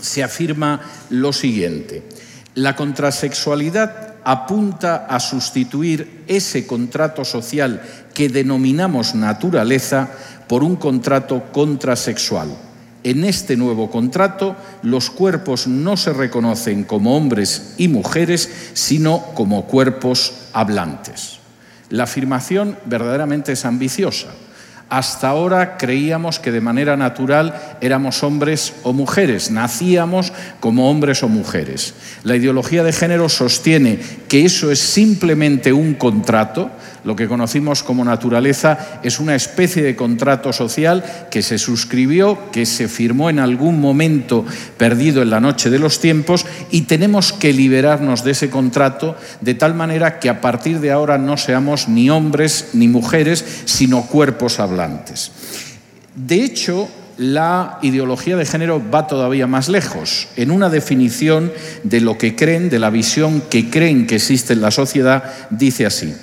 se 0.00 0.22
afirma 0.22 0.80
lo 1.10 1.32
siguiente. 1.32 2.02
La 2.54 2.74
contrasexualidad 2.74 4.11
apunta 4.24 5.06
a 5.08 5.20
sustituir 5.20 6.24
ese 6.26 6.66
contrato 6.66 7.24
social 7.24 7.82
que 8.14 8.28
denominamos 8.28 9.14
naturaleza 9.14 10.10
por 10.48 10.62
un 10.62 10.76
contrato 10.76 11.44
contrasexual. 11.52 12.48
En 13.04 13.24
este 13.24 13.56
nuevo 13.56 13.90
contrato, 13.90 14.54
los 14.82 15.10
cuerpos 15.10 15.66
no 15.66 15.96
se 15.96 16.12
reconocen 16.12 16.84
como 16.84 17.16
hombres 17.16 17.74
y 17.78 17.88
mujeres, 17.88 18.48
sino 18.74 19.24
como 19.34 19.66
cuerpos 19.66 20.34
hablantes. 20.52 21.38
La 21.90 22.04
afirmación 22.04 22.78
verdaderamente 22.86 23.52
es 23.52 23.64
ambiciosa. 23.64 24.28
Hasta 24.92 25.28
ahora 25.28 25.78
creíamos 25.78 26.38
que 26.38 26.52
de 26.52 26.60
manera 26.60 26.98
natural 26.98 27.78
éramos 27.80 28.22
hombres 28.22 28.74
o 28.82 28.92
mujeres, 28.92 29.50
nacíamos 29.50 30.34
como 30.60 30.90
hombres 30.90 31.22
o 31.22 31.30
mujeres. 31.30 31.94
La 32.24 32.36
ideología 32.36 32.84
de 32.84 32.92
género 32.92 33.30
sostiene 33.30 33.98
que 34.28 34.44
eso 34.44 34.70
es 34.70 34.80
simplemente 34.80 35.72
un 35.72 35.94
contrato, 35.94 36.70
lo 37.04 37.16
que 37.16 37.26
conocimos 37.26 37.82
como 37.82 38.04
naturaleza 38.04 39.00
es 39.02 39.18
una 39.18 39.34
especie 39.34 39.82
de 39.82 39.96
contrato 39.96 40.52
social 40.52 41.04
que 41.30 41.42
se 41.42 41.58
suscribió, 41.58 42.50
que 42.52 42.64
se 42.64 42.86
firmó 42.88 43.28
en 43.28 43.40
algún 43.40 43.80
momento 43.80 44.44
perdido 44.76 45.22
en 45.22 45.30
la 45.30 45.40
noche 45.40 45.68
de 45.68 45.80
los 45.80 46.00
tiempos 46.00 46.46
y 46.70 46.82
tenemos 46.82 47.32
que 47.32 47.52
liberarnos 47.52 48.22
de 48.22 48.32
ese 48.32 48.50
contrato 48.50 49.16
de 49.40 49.54
tal 49.54 49.74
manera 49.74 50.20
que 50.20 50.28
a 50.28 50.40
partir 50.40 50.78
de 50.78 50.92
ahora 50.92 51.18
no 51.18 51.36
seamos 51.36 51.88
ni 51.88 52.08
hombres 52.08 52.70
ni 52.72 52.86
mujeres, 52.86 53.44
sino 53.64 54.02
cuerpos 54.02 54.60
hablantes. 54.60 55.32
De 56.14 56.44
hecho, 56.44 56.88
la 57.18 57.78
ideología 57.82 58.36
de 58.36 58.46
género 58.46 58.82
va 58.90 59.06
todavía 59.06 59.46
más 59.46 59.68
lejos. 59.68 60.28
En 60.36 60.50
una 60.50 60.70
definición 60.70 61.52
de 61.82 62.00
lo 62.00 62.16
que 62.16 62.36
creen, 62.36 62.70
de 62.70 62.78
la 62.78 62.90
visión 62.90 63.42
que 63.50 63.70
creen 63.70 64.06
que 64.06 64.16
existe 64.16 64.52
en 64.52 64.60
la 64.60 64.70
sociedad, 64.70 65.24
dice 65.50 65.86
así 65.86 66.14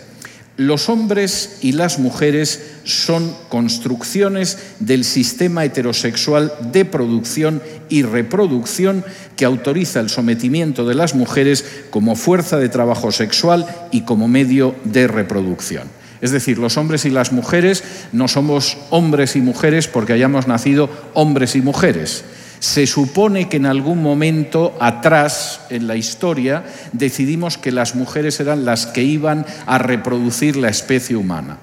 los 0.59 0.89
hombres 0.89 1.59
y 1.61 1.71
las 1.71 1.99
mujeres 1.99 2.61
son 2.83 3.33
construcciones 3.47 4.57
del 4.81 5.05
sistema 5.05 5.63
heterosexual 5.63 6.51
de 6.73 6.83
producción 6.83 7.63
y 7.87 8.03
reproducción 8.03 9.05
que 9.37 9.45
autoriza 9.45 10.01
el 10.01 10.09
sometimiento 10.09 10.85
de 10.85 10.95
las 10.95 11.15
mujeres 11.15 11.63
como 11.91 12.17
fuerza 12.17 12.57
de 12.57 12.67
trabajo 12.67 13.13
sexual 13.13 13.67
y 13.91 14.01
como 14.01 14.27
medio 14.27 14.75
de 14.83 15.07
reproducción. 15.07 15.87
Es 16.19 16.31
decir, 16.31 16.57
los 16.57 16.75
hombres 16.75 17.05
y 17.05 17.09
las 17.09 17.31
mujeres 17.31 17.81
no 18.11 18.27
somos 18.27 18.77
hombres 18.89 19.37
y 19.37 19.39
mujeres 19.39 19.87
porque 19.87 20.11
hayamos 20.11 20.49
nacido 20.49 20.89
hombres 21.13 21.55
y 21.55 21.61
mujeres, 21.61 22.25
Se 22.59 22.85
supone 22.87 23.47
que 23.47 23.57
en 23.57 23.65
algún 23.65 24.01
momento 24.01 24.75
atrás 24.79 25.61
en 25.69 25.87
la 25.87 25.95
historia 25.95 26.63
decidimos 26.91 27.57
que 27.57 27.71
las 27.71 27.95
mujeres 27.95 28.39
eran 28.39 28.65
las 28.65 28.85
que 28.85 29.03
iban 29.03 29.45
a 29.65 29.77
reproducir 29.77 30.57
la 30.57 30.69
especie 30.69 31.15
humana. 31.15 31.57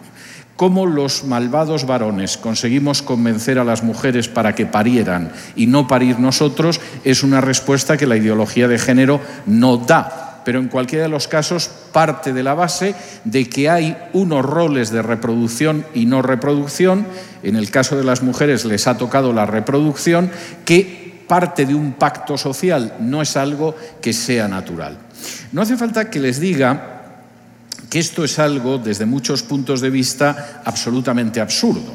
¿Cómo 0.56 0.86
los 0.86 1.24
malvados 1.24 1.84
varones 1.84 2.38
conseguimos 2.38 3.02
convencer 3.02 3.58
a 3.58 3.64
las 3.64 3.82
mujeres 3.82 4.28
para 4.28 4.54
que 4.54 4.64
parieran 4.64 5.30
y 5.54 5.66
no 5.66 5.86
parir 5.86 6.18
nosotros? 6.18 6.80
Es 7.04 7.22
una 7.22 7.42
respuesta 7.42 7.98
que 7.98 8.06
la 8.06 8.16
ideología 8.16 8.66
de 8.66 8.78
género 8.78 9.20
no 9.44 9.76
da 9.76 10.25
pero 10.46 10.60
en 10.60 10.68
cualquiera 10.68 11.06
de 11.06 11.10
los 11.10 11.26
casos 11.26 11.68
parte 11.90 12.32
de 12.32 12.44
la 12.44 12.54
base 12.54 12.94
de 13.24 13.48
que 13.48 13.68
hay 13.68 13.96
unos 14.12 14.46
roles 14.46 14.90
de 14.90 15.02
reproducción 15.02 15.84
y 15.92 16.06
no 16.06 16.22
reproducción. 16.22 17.04
En 17.42 17.56
el 17.56 17.68
caso 17.72 17.96
de 17.96 18.04
las 18.04 18.22
mujeres 18.22 18.64
les 18.64 18.86
ha 18.86 18.96
tocado 18.96 19.32
la 19.32 19.44
reproducción, 19.44 20.30
que 20.64 21.24
parte 21.26 21.66
de 21.66 21.74
un 21.74 21.94
pacto 21.94 22.38
social, 22.38 22.94
no 23.00 23.22
es 23.22 23.36
algo 23.36 23.74
que 24.00 24.12
sea 24.12 24.46
natural. 24.46 24.96
No 25.50 25.62
hace 25.62 25.76
falta 25.76 26.10
que 26.10 26.20
les 26.20 26.38
diga 26.38 27.16
que 27.90 27.98
esto 27.98 28.22
es 28.22 28.38
algo, 28.38 28.78
desde 28.78 29.04
muchos 29.04 29.42
puntos 29.42 29.80
de 29.80 29.90
vista, 29.90 30.62
absolutamente 30.64 31.40
absurdo. 31.40 31.92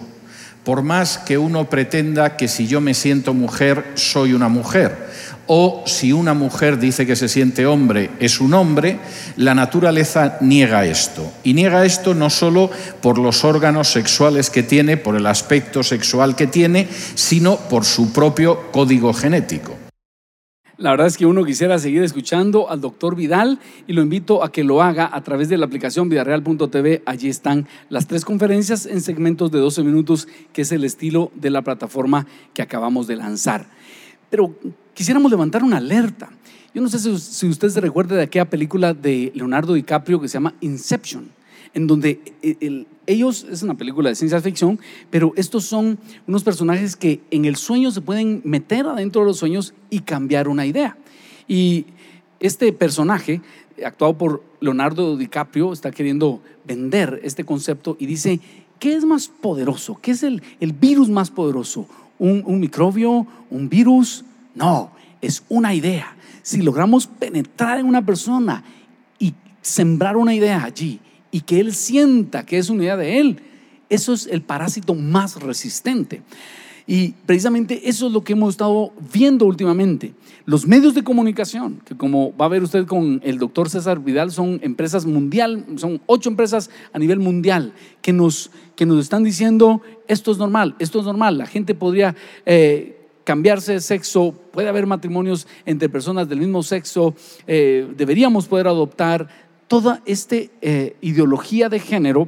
Por 0.66 0.84
más 0.84 1.20
que 1.20 1.38
uno 1.38 1.70
pretenda 1.70 2.36
que 2.36 2.49
si 2.49 2.68
yo 2.68 2.82
me 2.82 2.95
siento 2.95 3.34
mujer, 3.34 3.93
soy 3.95 4.34
una 4.34 4.49
mujer, 4.49 5.08
o 5.54 5.84
si 5.86 6.14
una 6.14 6.34
mujer 6.34 6.80
dice 6.80 7.06
que 7.06 7.18
se 7.18 7.28
siente 7.28 7.66
hombre, 7.66 8.10
es 8.22 8.39
un 8.39 8.54
hombre, 8.54 8.99
la 9.36 9.54
naturaleza 9.54 10.38
niega 10.39 10.86
esto. 10.86 11.30
Y 11.43 11.54
niega 11.54 11.84
esto 11.84 12.14
no 12.14 12.30
solo 12.30 12.72
por 13.02 13.18
los 13.18 13.43
órganos 13.43 13.89
sexuales 13.89 14.49
que 14.49 14.64
tiene, 14.64 14.95
por 14.95 15.18
el 15.18 15.26
aspecto 15.26 15.84
sexual 15.84 16.38
que 16.38 16.47
tiene, 16.47 16.88
sino 17.16 17.58
por 17.58 17.84
su 17.84 18.14
propio 18.14 18.72
código 18.72 19.12
genético. 19.14 19.76
La 20.78 20.91
verdad 20.91 21.08
es 21.08 21.18
que 21.18 21.26
uno 21.26 21.43
quisiera 21.43 21.80
seguir 21.80 22.02
escuchando 22.02 22.70
al 22.70 22.80
doctor 22.80 23.18
Vidal 23.18 23.60
y 23.88 23.91
lo 23.91 24.02
invito 24.02 24.45
a 24.45 24.54
que 24.54 24.64
lo 24.64 24.82
haga 24.82 25.10
a 25.12 25.22
través 25.22 25.49
de 25.49 25.58
la 25.58 25.66
aplicación 25.66 26.08
vidareal.tv. 26.08 27.04
Allí 27.06 27.28
están 27.28 27.68
las 27.89 28.08
tres 28.08 28.24
conferencias 28.24 28.86
en 28.86 29.02
segmentos 29.02 29.52
de 29.52 29.60
12 29.60 29.84
minutos, 29.84 30.30
que 30.54 30.62
es 30.62 30.72
el 30.72 30.86
estilo 30.86 31.30
de 31.36 31.49
la 31.49 31.62
plataforma 31.62 32.26
que 32.54 32.62
acabamos 32.62 33.06
de 33.08 33.18
lanzar. 33.18 33.66
Pero 34.30 34.56
quisiéramos 34.94 35.32
levantar 35.32 35.64
una 35.64 35.78
alerta. 35.78 36.30
Yo 36.74 36.82
no 36.82 36.88
sé 36.88 37.00
si, 37.00 37.48
usted 37.48 37.70
se 37.70 37.82
recuerda 37.82 38.16
de 38.16 38.24
aquella 38.24 38.50
película 38.50 38.94
de 38.94 39.32
Leonardo 39.36 39.74
DiCaprio 39.74 40.22
que 40.22 40.30
se 40.30 40.36
llama 40.36 40.54
Inception, 40.62 41.30
en 41.74 41.86
donde 41.86 42.22
eh, 42.42 42.86
ellos, 43.08 43.46
es 43.50 43.62
una 43.62 43.76
película 43.76 44.10
de 44.10 44.16
ciencia 44.16 44.39
ficción, 44.39 44.80
pero 45.10 45.34
estos 45.36 45.66
son 45.66 46.00
unos 46.28 46.44
personajes 46.44 46.96
que 46.96 47.20
en 47.30 47.44
el 47.44 47.58
sueño 47.58 47.92
se 47.92 48.00
pueden 48.00 48.42
meter 48.46 48.86
adentro 48.86 49.22
de 49.22 49.28
los 49.28 49.38
sueños 49.38 49.74
y 49.89 50.00
cambiar 50.00 50.48
una 50.48 50.66
idea. 50.66 50.98
Y 51.46 51.88
este 52.39 52.72
personaje, 52.72 53.42
actuado 53.86 54.18
por 54.18 54.44
Leonardo 54.62 55.18
DiCaprio, 55.18 55.74
está 55.74 55.92
queriendo 55.92 56.42
vender 56.66 57.20
este 57.24 57.44
concepto 57.44 57.98
y 58.00 58.06
dice, 58.06 58.39
¿qué 58.80 58.96
es 58.96 59.04
más 59.04 59.28
poderoso? 59.28 60.00
¿Qué 60.02 60.12
es 60.12 60.24
el, 60.24 60.42
el 60.62 60.72
virus 60.72 61.10
más 61.10 61.32
poderoso? 61.32 61.86
¿Un, 62.18 62.44
un 62.46 62.62
microbio? 62.62 63.28
¿Un 63.50 63.68
virus? 63.68 64.24
No, 64.56 64.91
es 65.22 65.43
una 65.49 65.74
idea. 65.74 66.16
Si 66.41 66.62
logramos 66.62 67.08
penetrar 67.08 67.80
en 67.80 67.86
una 67.86 68.06
persona 68.06 68.64
y 69.20 69.34
sembrar 69.62 70.18
una 70.18 70.34
idea 70.34 70.64
allí 70.64 70.99
y 71.32 71.41
que 71.41 71.60
él 71.60 71.74
sienta 71.74 72.45
que 72.45 72.58
es 72.58 72.70
una 72.70 72.84
idea 72.84 72.97
de 72.97 73.20
él, 73.20 73.41
eso 73.89 74.14
es 74.14 74.28
el 74.28 74.41
parásito 74.41 74.95
más 74.95 75.39
resistente. 75.41 76.22
Y 76.88 77.10
precisamente 77.26 77.88
eso 77.88 78.08
es 78.08 78.14
lo 78.14 78.24
que 78.24 78.34
hemos 78.34 78.52
estado 78.52 78.91
viendo 79.14 79.45
últimamente. 79.45 80.14
Los 80.45 80.68
medios 80.68 80.95
de 80.95 81.04
comunicación, 81.04 81.82
que 81.86 81.95
como 81.95 82.36
va 82.36 82.45
a 82.45 82.49
ver 82.49 82.64
usted 82.64 82.86
con 82.86 83.22
el 83.24 83.38
doctor 83.38 83.70
César 83.70 83.99
Vidal, 83.99 84.32
son 84.32 84.60
empresas 84.64 85.06
mundial, 85.06 85.66
son 85.78 86.02
ocho 86.08 86.30
empresas 86.30 86.70
a 86.91 86.99
nivel 86.99 87.20
mundial 87.20 87.74
que 88.02 88.12
nos, 88.12 88.52
que 88.76 88.86
nos 88.86 88.99
están 88.99 89.24
diciendo 89.24 89.82
esto 90.08 90.32
es 90.32 90.38
normal, 90.38 90.76
esto 90.80 90.99
es 90.99 91.06
normal. 91.06 91.38
La 91.38 91.45
gente 91.45 91.76
podría 91.76 92.16
eh, 92.45 93.01
cambiarse 93.24 93.74
de 93.74 93.82
sexo, 93.82 94.34
puede 94.51 94.69
haber 94.69 94.86
matrimonios 94.86 95.47
entre 95.65 95.89
personas 95.89 96.28
del 96.28 96.39
mismo 96.39 96.63
sexo, 96.63 97.15
eh, 97.47 97.88
deberíamos 97.95 98.47
poder 98.47 98.67
adoptar. 98.67 99.28
Toda 99.67 100.01
esta 100.05 100.36
eh, 100.36 100.97
ideología 100.99 101.69
de 101.69 101.80
género 101.80 102.28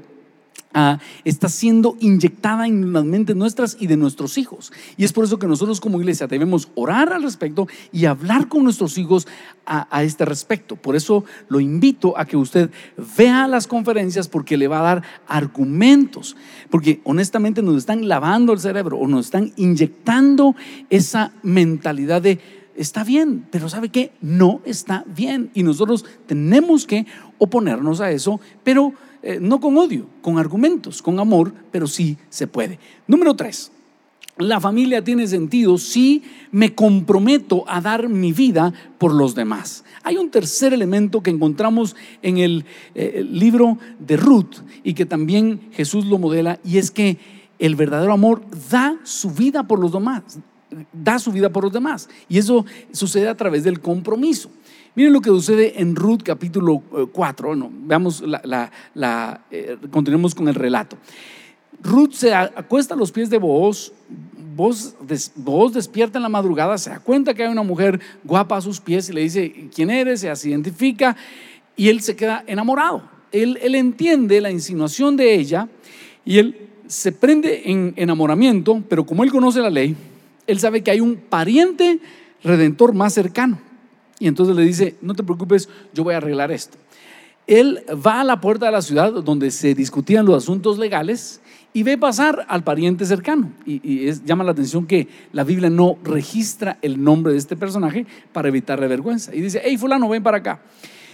Está 1.23 1.49
siendo 1.49 1.97
inyectada 1.99 2.67
en 2.67 2.93
las 2.93 3.05
mentes 3.05 3.35
nuestras 3.35 3.77
y 3.79 3.87
de 3.87 3.97
nuestros 3.97 4.37
hijos. 4.37 4.71
Y 4.97 5.03
es 5.03 5.13
por 5.13 5.25
eso 5.25 5.39
que 5.39 5.47
nosotros 5.47 5.79
como 5.79 5.99
iglesia 5.99 6.27
debemos 6.27 6.69
orar 6.75 7.13
al 7.13 7.23
respecto 7.23 7.67
y 7.91 8.05
hablar 8.05 8.47
con 8.47 8.63
nuestros 8.63 8.97
hijos 8.97 9.27
a 9.65 10.03
este 10.03 10.25
respecto. 10.25 10.75
Por 10.75 10.95
eso 10.95 11.23
lo 11.47 11.59
invito 11.59 12.17
a 12.17 12.25
que 12.25 12.37
usted 12.37 12.69
vea 13.17 13.47
las 13.47 13.67
conferencias 13.67 14.27
porque 14.27 14.57
le 14.57 14.67
va 14.67 14.79
a 14.79 14.83
dar 14.83 15.03
argumentos. 15.27 16.35
Porque 16.69 17.01
honestamente 17.03 17.61
nos 17.61 17.77
están 17.77 18.07
lavando 18.07 18.53
el 18.53 18.59
cerebro 18.59 18.97
o 18.97 19.07
nos 19.07 19.25
están 19.25 19.53
inyectando 19.57 20.55
esa 20.89 21.33
mentalidad 21.43 22.21
de 22.21 22.62
está 22.75 23.03
bien, 23.03 23.45
pero 23.51 23.69
¿sabe 23.69 23.89
qué? 23.89 24.11
No 24.21 24.61
está 24.65 25.03
bien. 25.07 25.51
Y 25.53 25.63
nosotros 25.63 26.05
tenemos 26.25 26.85
que 26.85 27.05
oponernos 27.37 28.01
a 28.01 28.11
eso, 28.11 28.39
pero 28.63 28.93
eh, 29.21 29.39
no 29.41 29.59
con 29.59 29.77
odio, 29.77 30.07
con 30.21 30.37
argumentos, 30.37 31.01
con 31.01 31.19
amor, 31.19 31.53
pero 31.71 31.87
sí 31.87 32.17
se 32.29 32.47
puede. 32.47 32.79
Número 33.07 33.35
tres, 33.35 33.71
la 34.37 34.59
familia 34.59 35.03
tiene 35.03 35.27
sentido 35.27 35.77
si 35.77 36.23
me 36.51 36.73
comprometo 36.73 37.65
a 37.67 37.81
dar 37.81 38.09
mi 38.09 38.33
vida 38.33 38.73
por 38.97 39.13
los 39.13 39.35
demás. 39.35 39.83
Hay 40.03 40.17
un 40.17 40.31
tercer 40.31 40.73
elemento 40.73 41.21
que 41.21 41.29
encontramos 41.29 41.95
en 42.21 42.39
el, 42.39 42.65
eh, 42.95 43.13
el 43.17 43.39
libro 43.39 43.77
de 43.99 44.17
Ruth 44.17 44.55
y 44.83 44.95
que 44.95 45.05
también 45.05 45.69
Jesús 45.71 46.05
lo 46.05 46.17
modela 46.17 46.59
y 46.63 46.79
es 46.79 46.89
que 46.89 47.17
el 47.59 47.75
verdadero 47.75 48.11
amor 48.11 48.41
da 48.71 48.97
su 49.03 49.31
vida 49.31 49.67
por 49.67 49.79
los 49.79 49.93
demás, 49.93 50.39
da 50.91 51.19
su 51.19 51.31
vida 51.31 51.49
por 51.49 51.63
los 51.63 51.73
demás. 51.73 52.09
Y 52.29 52.37
eso 52.37 52.65
sucede 52.91 53.27
a 53.27 53.35
través 53.35 53.63
del 53.63 53.79
compromiso. 53.79 54.49
Miren 54.95 55.13
lo 55.13 55.21
que 55.21 55.29
sucede 55.29 55.81
en 55.81 55.95
Ruth 55.95 56.21
capítulo 56.23 56.83
4. 57.11 57.45
Eh, 57.45 57.49
bueno, 57.49 57.71
veamos 57.71 58.21
la, 58.21 59.41
eh, 59.49 59.77
continuemos 59.91 60.35
con 60.35 60.47
el 60.47 60.55
relato. 60.55 60.97
Ruth 61.81 62.13
se 62.13 62.33
acuesta 62.33 62.93
a 62.93 62.97
los 62.97 63.11
pies 63.11 63.29
de 63.29 63.37
Boaz, 63.37 63.91
Boaz, 64.55 65.73
despierta 65.73 66.19
en 66.19 66.23
la 66.23 66.29
madrugada, 66.29 66.77
se 66.77 66.91
da 66.91 66.99
cuenta 66.99 67.33
que 67.33 67.43
hay 67.43 67.51
una 67.51 67.63
mujer 67.63 67.99
guapa 68.23 68.57
a 68.57 68.61
sus 68.61 68.79
pies 68.79 69.09
y 69.09 69.13
le 69.13 69.21
dice, 69.21 69.69
¿quién 69.73 69.89
eres? 69.89 70.21
Se 70.21 70.49
identifica 70.49 71.15
y 71.75 71.89
él 71.89 72.01
se 72.01 72.15
queda 72.15 72.43
enamorado. 72.45 73.01
Él, 73.31 73.57
él 73.63 73.73
entiende 73.73 74.39
la 74.41 74.51
insinuación 74.51 75.17
de 75.17 75.33
ella 75.33 75.67
y 76.23 76.37
él 76.37 76.69
se 76.85 77.11
prende 77.11 77.63
en 77.65 77.93
enamoramiento, 77.95 78.83
pero 78.87 79.05
como 79.05 79.23
él 79.23 79.31
conoce 79.31 79.59
la 79.59 79.71
ley, 79.71 79.95
él 80.47 80.59
sabe 80.59 80.81
que 80.81 80.91
hay 80.91 80.99
un 80.99 81.15
pariente 81.15 81.99
redentor 82.43 82.93
más 82.93 83.13
cercano. 83.13 83.59
Y 84.19 84.27
entonces 84.27 84.55
le 84.55 84.63
dice, 84.63 84.95
no 85.01 85.15
te 85.15 85.23
preocupes, 85.23 85.69
yo 85.93 86.03
voy 86.03 86.13
a 86.13 86.17
arreglar 86.17 86.51
esto. 86.51 86.77
Él 87.45 87.83
va 88.05 88.21
a 88.21 88.23
la 88.23 88.39
puerta 88.39 88.67
de 88.67 88.71
la 88.71 88.81
ciudad 88.81 89.11
donde 89.11 89.51
se 89.51 89.75
discutían 89.75 90.25
los 90.25 90.43
asuntos 90.43 90.77
legales 90.77 91.41
y 91.73 91.83
ve 91.83 91.97
pasar 91.97 92.45
al 92.47 92.63
pariente 92.63 93.05
cercano. 93.05 93.51
Y, 93.65 94.11
llama 94.23 94.43
la 94.43 94.51
atención 94.51 94.85
que 94.85 95.07
la 95.33 95.43
Biblia 95.43 95.69
no 95.69 95.97
registra 96.03 96.77
el 96.81 97.03
nombre 97.03 97.33
de 97.33 97.39
este 97.39 97.57
personaje 97.57 98.05
para 98.31 98.47
evitarle 98.47 98.87
vergüenza. 98.87 99.35
Y 99.35 99.41
dice, 99.41 99.61
hey 99.63 99.77
fulano, 99.77 100.07
ven 100.07 100.23
para 100.23 100.37
acá. 100.37 100.61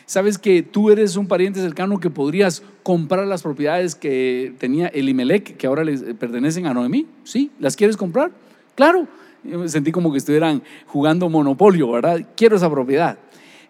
¿Sabes 0.05 0.37
que 0.37 0.63
tú 0.63 0.89
eres 0.89 1.15
un 1.15 1.27
pariente 1.27 1.61
cercano 1.61 1.99
que 1.99 2.09
podrías 2.09 2.63
comprar 2.83 3.27
las 3.27 3.43
propiedades 3.43 3.95
que 3.95 4.53
tenía 4.57 4.87
Elimelech, 4.87 5.55
que 5.55 5.67
ahora 5.67 5.83
le 5.83 5.97
pertenecen 6.15 6.65
a 6.65 6.73
Noemí? 6.73 7.05
¿Sí? 7.23 7.51
¿Las 7.59 7.75
quieres 7.75 7.95
comprar? 7.95 8.31
Claro. 8.79 9.09
Me 9.43 9.67
sentí 9.67 9.91
como 9.91 10.09
que 10.09 10.19
estuvieran 10.19 10.63
jugando 10.87 11.27
monopolio, 11.27 11.91
¿verdad? 11.91 12.25
Quiero 12.37 12.55
esa 12.55 12.69
propiedad. 12.69 13.19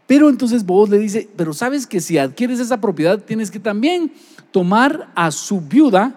Pero 0.06 0.30
entonces 0.30 0.64
vos 0.64 0.88
le 0.88 1.00
dice, 1.00 1.28
pero 1.36 1.52
sabes 1.52 1.88
que 1.88 2.00
si 2.00 2.20
adquieres 2.20 2.60
esa 2.60 2.80
propiedad 2.80 3.18
tienes 3.18 3.50
que 3.50 3.60
también 3.60 4.12
tomar 4.52 5.10
a 5.16 5.32
su 5.32 5.62
viuda, 5.62 6.14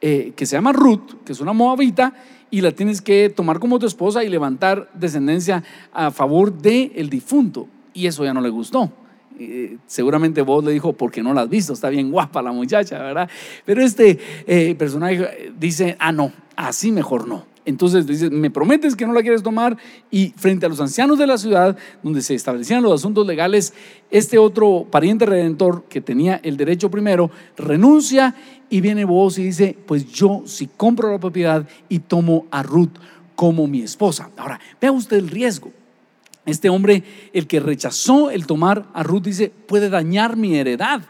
eh, 0.00 0.34
que 0.36 0.46
se 0.46 0.54
llama 0.54 0.70
Ruth, 0.70 1.24
que 1.24 1.32
es 1.32 1.40
una 1.40 1.52
moabita, 1.52 2.14
y 2.48 2.60
la 2.60 2.70
tienes 2.70 3.02
que 3.02 3.28
tomar 3.28 3.58
como 3.58 3.80
tu 3.80 3.86
esposa 3.86 4.22
y 4.22 4.28
levantar 4.28 4.88
descendencia 4.94 5.64
a 5.92 6.12
favor 6.12 6.56
del 6.56 6.92
el 6.94 7.10
difunto. 7.10 7.66
Y 7.92 8.06
eso 8.06 8.24
ya 8.24 8.32
no 8.32 8.40
le 8.40 8.50
gustó. 8.50 8.92
Eh, 9.36 9.78
seguramente 9.88 10.42
vos 10.42 10.62
le 10.64 10.70
dijo, 10.70 10.92
porque 10.92 11.24
no 11.24 11.34
la 11.34 11.40
has 11.40 11.48
visto, 11.48 11.72
está 11.72 11.88
bien 11.88 12.12
guapa 12.12 12.40
la 12.40 12.52
muchacha, 12.52 13.02
¿verdad? 13.02 13.28
Pero 13.64 13.82
este 13.82 14.16
eh, 14.46 14.76
personaje 14.76 15.52
dice, 15.58 15.96
ah, 15.98 16.12
no, 16.12 16.32
así 16.54 16.92
mejor 16.92 17.26
no. 17.26 17.57
Entonces 17.68 18.06
dice, 18.06 18.30
me 18.30 18.50
prometes 18.50 18.96
que 18.96 19.06
no 19.06 19.12
la 19.12 19.20
quieres 19.20 19.42
tomar 19.42 19.76
y 20.10 20.32
frente 20.36 20.64
a 20.64 20.70
los 20.70 20.80
ancianos 20.80 21.18
de 21.18 21.26
la 21.26 21.36
ciudad, 21.36 21.76
donde 22.02 22.22
se 22.22 22.34
establecían 22.34 22.82
los 22.82 22.94
asuntos 22.94 23.26
legales, 23.26 23.74
este 24.10 24.38
otro 24.38 24.86
pariente 24.90 25.26
redentor 25.26 25.84
que 25.84 26.00
tenía 26.00 26.40
el 26.42 26.56
derecho 26.56 26.90
primero, 26.90 27.30
renuncia 27.58 28.34
y 28.70 28.80
viene 28.80 29.04
vos 29.04 29.36
y 29.36 29.44
dice, 29.44 29.76
pues 29.86 30.06
yo 30.06 30.44
si 30.46 30.66
compro 30.66 31.12
la 31.12 31.20
propiedad 31.20 31.68
y 31.90 31.98
tomo 31.98 32.46
a 32.50 32.62
Ruth 32.62 32.96
como 33.34 33.66
mi 33.66 33.82
esposa. 33.82 34.30
Ahora, 34.38 34.58
vea 34.80 34.90
usted 34.90 35.18
el 35.18 35.28
riesgo. 35.28 35.70
Este 36.46 36.70
hombre, 36.70 37.04
el 37.34 37.46
que 37.46 37.60
rechazó 37.60 38.30
el 38.30 38.46
tomar 38.46 38.86
a 38.94 39.02
Ruth, 39.02 39.24
dice, 39.24 39.52
puede 39.66 39.90
dañar 39.90 40.38
mi 40.38 40.56
heredad. 40.56 41.02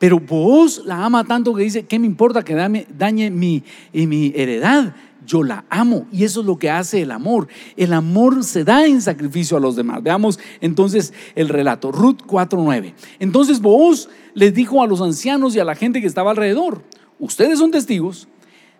Pero 0.00 0.18
vos 0.18 0.82
la 0.84 1.04
ama 1.04 1.22
tanto 1.22 1.54
que 1.54 1.62
dice, 1.62 1.84
¿qué 1.84 2.00
me 2.00 2.06
importa 2.06 2.42
que 2.42 2.54
dañe, 2.54 3.30
mi, 3.30 3.62
mi 3.92 4.32
heredad? 4.34 4.96
Yo 5.30 5.44
la 5.44 5.64
amo 5.70 6.06
y 6.10 6.24
eso 6.24 6.40
es 6.40 6.46
lo 6.46 6.58
que 6.58 6.70
hace 6.70 7.02
el 7.02 7.12
amor. 7.12 7.46
El 7.76 7.92
amor 7.92 8.42
se 8.42 8.64
da 8.64 8.84
en 8.84 9.00
sacrificio 9.00 9.56
a 9.56 9.60
los 9.60 9.76
demás. 9.76 10.02
Veamos 10.02 10.40
entonces 10.60 11.14
el 11.36 11.48
relato. 11.48 11.92
Ruth 11.92 12.22
4.9. 12.26 12.94
Entonces 13.20 13.60
vos 13.60 14.08
les 14.34 14.52
dijo 14.52 14.82
a 14.82 14.88
los 14.88 15.00
ancianos 15.00 15.54
y 15.54 15.60
a 15.60 15.64
la 15.64 15.76
gente 15.76 16.00
que 16.00 16.08
estaba 16.08 16.32
alrededor, 16.32 16.82
ustedes 17.20 17.60
son 17.60 17.70
testigos 17.70 18.26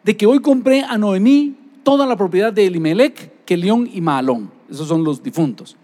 de 0.02 0.16
que 0.16 0.26
hoy 0.26 0.40
compré 0.40 0.82
a 0.82 0.98
Noemí 0.98 1.54
toda 1.84 2.04
la 2.04 2.16
propiedad 2.16 2.52
de 2.52 2.66
Elimelech, 2.66 3.30
Kelión 3.44 3.88
y 3.92 4.00
Maalón. 4.00 4.50
Esos 4.68 4.88
son 4.88 5.04
los 5.04 5.22
difuntos. 5.22 5.76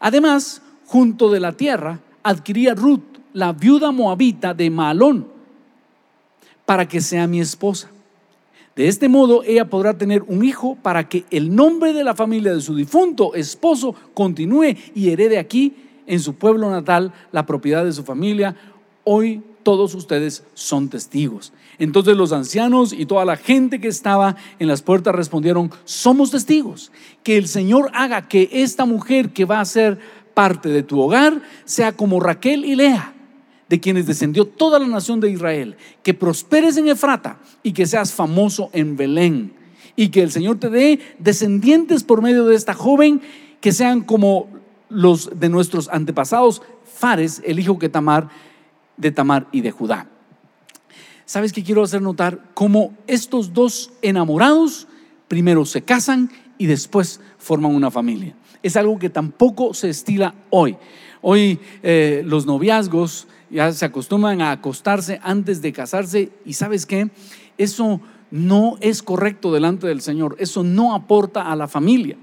Además, 0.00 0.62
junto 0.86 1.30
de 1.30 1.38
la 1.38 1.52
tierra, 1.52 2.00
adquirí 2.24 2.66
a 2.66 2.74
Ruth, 2.74 3.04
la 3.34 3.52
viuda 3.52 3.92
moabita 3.92 4.52
de 4.52 4.68
Maalón, 4.68 5.28
para 6.66 6.88
que 6.88 7.00
sea 7.00 7.28
mi 7.28 7.38
esposa. 7.38 7.88
De 8.78 8.86
este 8.86 9.08
modo, 9.08 9.42
ella 9.42 9.68
podrá 9.68 9.98
tener 9.98 10.22
un 10.28 10.44
hijo 10.44 10.76
para 10.80 11.08
que 11.08 11.24
el 11.32 11.52
nombre 11.52 11.92
de 11.92 12.04
la 12.04 12.14
familia 12.14 12.54
de 12.54 12.60
su 12.60 12.76
difunto 12.76 13.34
esposo 13.34 13.92
continúe 14.14 14.76
y 14.94 15.10
herede 15.10 15.40
aquí, 15.40 15.74
en 16.06 16.20
su 16.20 16.36
pueblo 16.36 16.70
natal, 16.70 17.12
la 17.32 17.44
propiedad 17.44 17.84
de 17.84 17.92
su 17.92 18.04
familia. 18.04 18.54
Hoy 19.02 19.42
todos 19.64 19.96
ustedes 19.96 20.44
son 20.54 20.88
testigos. 20.88 21.52
Entonces 21.80 22.16
los 22.16 22.32
ancianos 22.32 22.92
y 22.92 23.04
toda 23.04 23.24
la 23.24 23.36
gente 23.36 23.80
que 23.80 23.88
estaba 23.88 24.36
en 24.60 24.68
las 24.68 24.82
puertas 24.82 25.12
respondieron, 25.12 25.72
somos 25.84 26.30
testigos. 26.30 26.92
Que 27.24 27.36
el 27.36 27.48
Señor 27.48 27.90
haga 27.94 28.28
que 28.28 28.48
esta 28.52 28.84
mujer 28.84 29.30
que 29.30 29.44
va 29.44 29.58
a 29.58 29.64
ser 29.64 29.98
parte 30.34 30.68
de 30.68 30.84
tu 30.84 31.00
hogar 31.00 31.42
sea 31.64 31.96
como 31.96 32.20
Raquel 32.20 32.64
y 32.64 32.76
Lea, 32.76 33.12
de 33.68 33.80
quienes 33.80 34.06
descendió 34.06 34.46
toda 34.46 34.78
la 34.78 34.86
nación 34.86 35.20
de 35.20 35.30
Israel. 35.30 35.76
Que 36.02 36.14
prosperes 36.14 36.76
en 36.76 36.88
Efrata 36.88 37.38
y 37.62 37.72
que 37.72 37.86
seas 37.86 38.12
famoso 38.12 38.70
en 38.72 38.96
Belén. 38.96 39.52
Y 39.96 40.08
que 40.08 40.22
el 40.22 40.30
Señor 40.30 40.58
te 40.58 40.70
dé 40.70 41.00
descendientes 41.18 42.04
por 42.04 42.22
medio 42.22 42.46
de 42.46 42.54
esta 42.54 42.74
joven 42.74 43.20
que 43.60 43.72
sean 43.72 44.02
como 44.02 44.48
los 44.88 45.38
de 45.38 45.48
nuestros 45.48 45.88
antepasados, 45.88 46.62
Fares, 46.84 47.42
el 47.44 47.58
hijo 47.58 47.78
que 47.78 47.88
Tamar, 47.88 48.28
de 48.96 49.10
Tamar 49.12 49.48
y 49.52 49.60
de 49.60 49.70
Judá. 49.70 50.08
¿Sabes 51.26 51.52
qué 51.52 51.62
quiero 51.62 51.82
hacer 51.82 52.00
notar? 52.00 52.40
Cómo 52.54 52.94
estos 53.06 53.52
dos 53.52 53.92
enamorados 54.00 54.88
primero 55.28 55.66
se 55.66 55.82
casan 55.82 56.30
y 56.56 56.66
después 56.66 57.20
forman 57.36 57.74
una 57.74 57.90
familia. 57.90 58.34
Es 58.62 58.76
algo 58.76 58.98
que 58.98 59.10
tampoco 59.10 59.74
se 59.74 59.90
estila 59.90 60.34
hoy. 60.50 60.76
Hoy 61.20 61.60
eh, 61.82 62.22
los 62.24 62.46
noviazgos 62.46 63.28
ya 63.50 63.72
se 63.72 63.84
acostumbran 63.84 64.40
a 64.42 64.52
acostarse 64.52 65.20
antes 65.22 65.62
de 65.62 65.72
casarse 65.72 66.30
y 66.44 66.54
sabes 66.54 66.86
qué? 66.86 67.10
Eso 67.56 68.00
no 68.30 68.76
es 68.80 69.02
correcto 69.02 69.52
delante 69.52 69.86
del 69.86 70.00
Señor. 70.00 70.36
Eso 70.38 70.62
no 70.62 70.94
aporta 70.94 71.50
a 71.50 71.56
la 71.56 71.68
familia. 71.68 72.16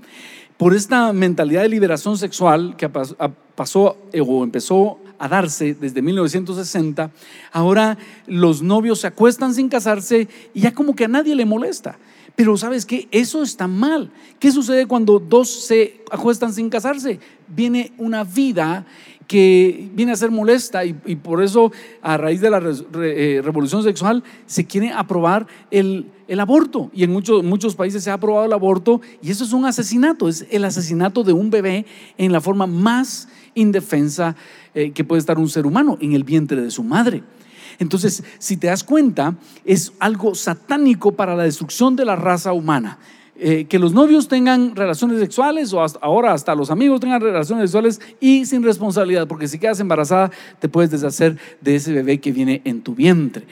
Por 0.57 0.73
esta 0.73 1.11
mentalidad 1.11 1.63
de 1.63 1.69
liberación 1.69 2.17
sexual 2.17 2.78
que 2.78 2.89
pasó 2.89 3.97
eh, 4.13 4.21
o 4.21 4.43
empezó 4.43 4.99
a 5.19 5.28
darse 5.28 5.73
desde 5.73 6.01
1960, 6.01 7.11
ahora 7.51 7.97
los 8.28 8.61
novios 8.61 9.01
se 9.01 9.07
acuestan 9.07 9.53
sin 9.53 9.67
casarse 9.67 10.30
y 10.53 10.61
ya 10.61 10.73
como 10.73 10.95
que 10.95 11.05
a 11.05 11.09
nadie 11.09 11.36
le 11.36 11.45
molesta. 11.45 11.97
Pero 12.36 12.57
sabes 12.57 12.86
que 12.86 13.07
eso 13.11 13.43
está 13.43 13.67
mal. 13.67 14.11
¿Qué 14.39 14.51
sucede 14.51 14.88
cuando 14.88 15.19
dos 15.19 15.49
se 15.49 16.01
acuestan 16.11 16.53
sin 16.53 16.69
casarse? 16.69 17.19
Viene 17.47 17.93
una 17.97 18.26
vida 18.26 18.86
que 19.28 19.89
viene 19.93 20.11
a 20.11 20.15
ser 20.15 20.32
molesta 20.32 20.86
y, 20.86 20.93
por 20.93 21.41
eso 21.43 21.71
a 22.01 22.17
raíz 22.17 22.41
de 22.41 22.49
la 22.49 22.61
eh, 23.01 23.41
revolución 23.43 23.84
sexual 23.84 24.23
se 24.45 24.65
quiere 24.65 24.91
aprobar 24.91 25.47
el, 25.71 26.11
aborto 26.39 26.91
y 26.93 27.03
en 27.03 27.11
muchos, 27.11 27.43
muchos 27.43 27.76
países 27.76 28.03
se 28.03 28.11
ha 28.11 28.15
aprobado 28.15 28.45
el 28.45 28.53
aborto 28.53 29.01
y 29.21 29.32
eso 29.32 29.43
es 29.43 29.53
un 29.53 29.65
asesinato, 29.65 30.28
es 30.28 30.45
el 30.51 30.65
asesinato 30.65 31.23
de 31.23 31.34
un 31.34 31.49
bebé 31.49 31.86
en 32.17 32.32
la 32.32 32.41
forma 32.41 32.67
más 32.67 33.28
indefensa 33.55 34.36
eh, 34.73 34.91
que 34.91 35.03
puede 35.03 35.19
estar 35.19 35.39
un 35.39 35.49
ser 35.49 35.65
humano, 35.65 35.97
en 36.01 36.13
el 36.13 36.23
vientre 36.23 36.61
de 36.61 36.71
su 36.71 36.84
madre. 36.84 37.23
Entonces, 37.80 38.23
si 38.39 38.57
te 38.57 38.67
das 38.67 38.84
cuenta, 38.84 39.36
es 39.65 39.93
algo 39.99 40.36
satánico 40.36 41.13
para 41.13 41.36
la 41.36 41.43
destrucción 41.43 41.95
de 41.95 42.05
la 42.05 42.15
raza 42.15 42.53
humana. 42.53 42.99
Eh, 43.38 43.65
que 43.65 43.79
los 43.79 43.91
novios 43.91 44.29
tengan 44.29 44.77
relaciones 44.77 45.19
sexuales 45.19 45.73
o 45.73 45.86
ahora 46.01 46.31
hasta 46.31 46.55
los 46.55 46.71
amigos 46.71 47.01
tengan 47.01 47.19
relaciones 47.19 47.63
sexuales 47.63 47.99
y 48.21 48.45
sin 48.45 48.63
responsabilidad, 48.63 49.27
porque 49.27 49.49
si 49.49 49.59
quedas 49.59 49.81
embarazada 49.81 50.31
te 50.59 50.69
puedes 50.69 50.89
deshacer 50.89 51.38
de 51.59 51.75
ese 51.75 51.91
bebé 51.91 52.19
que 52.19 52.31
viene 52.31 52.61
en 52.63 52.81
tu 52.81 52.95
vientre. 52.95 53.45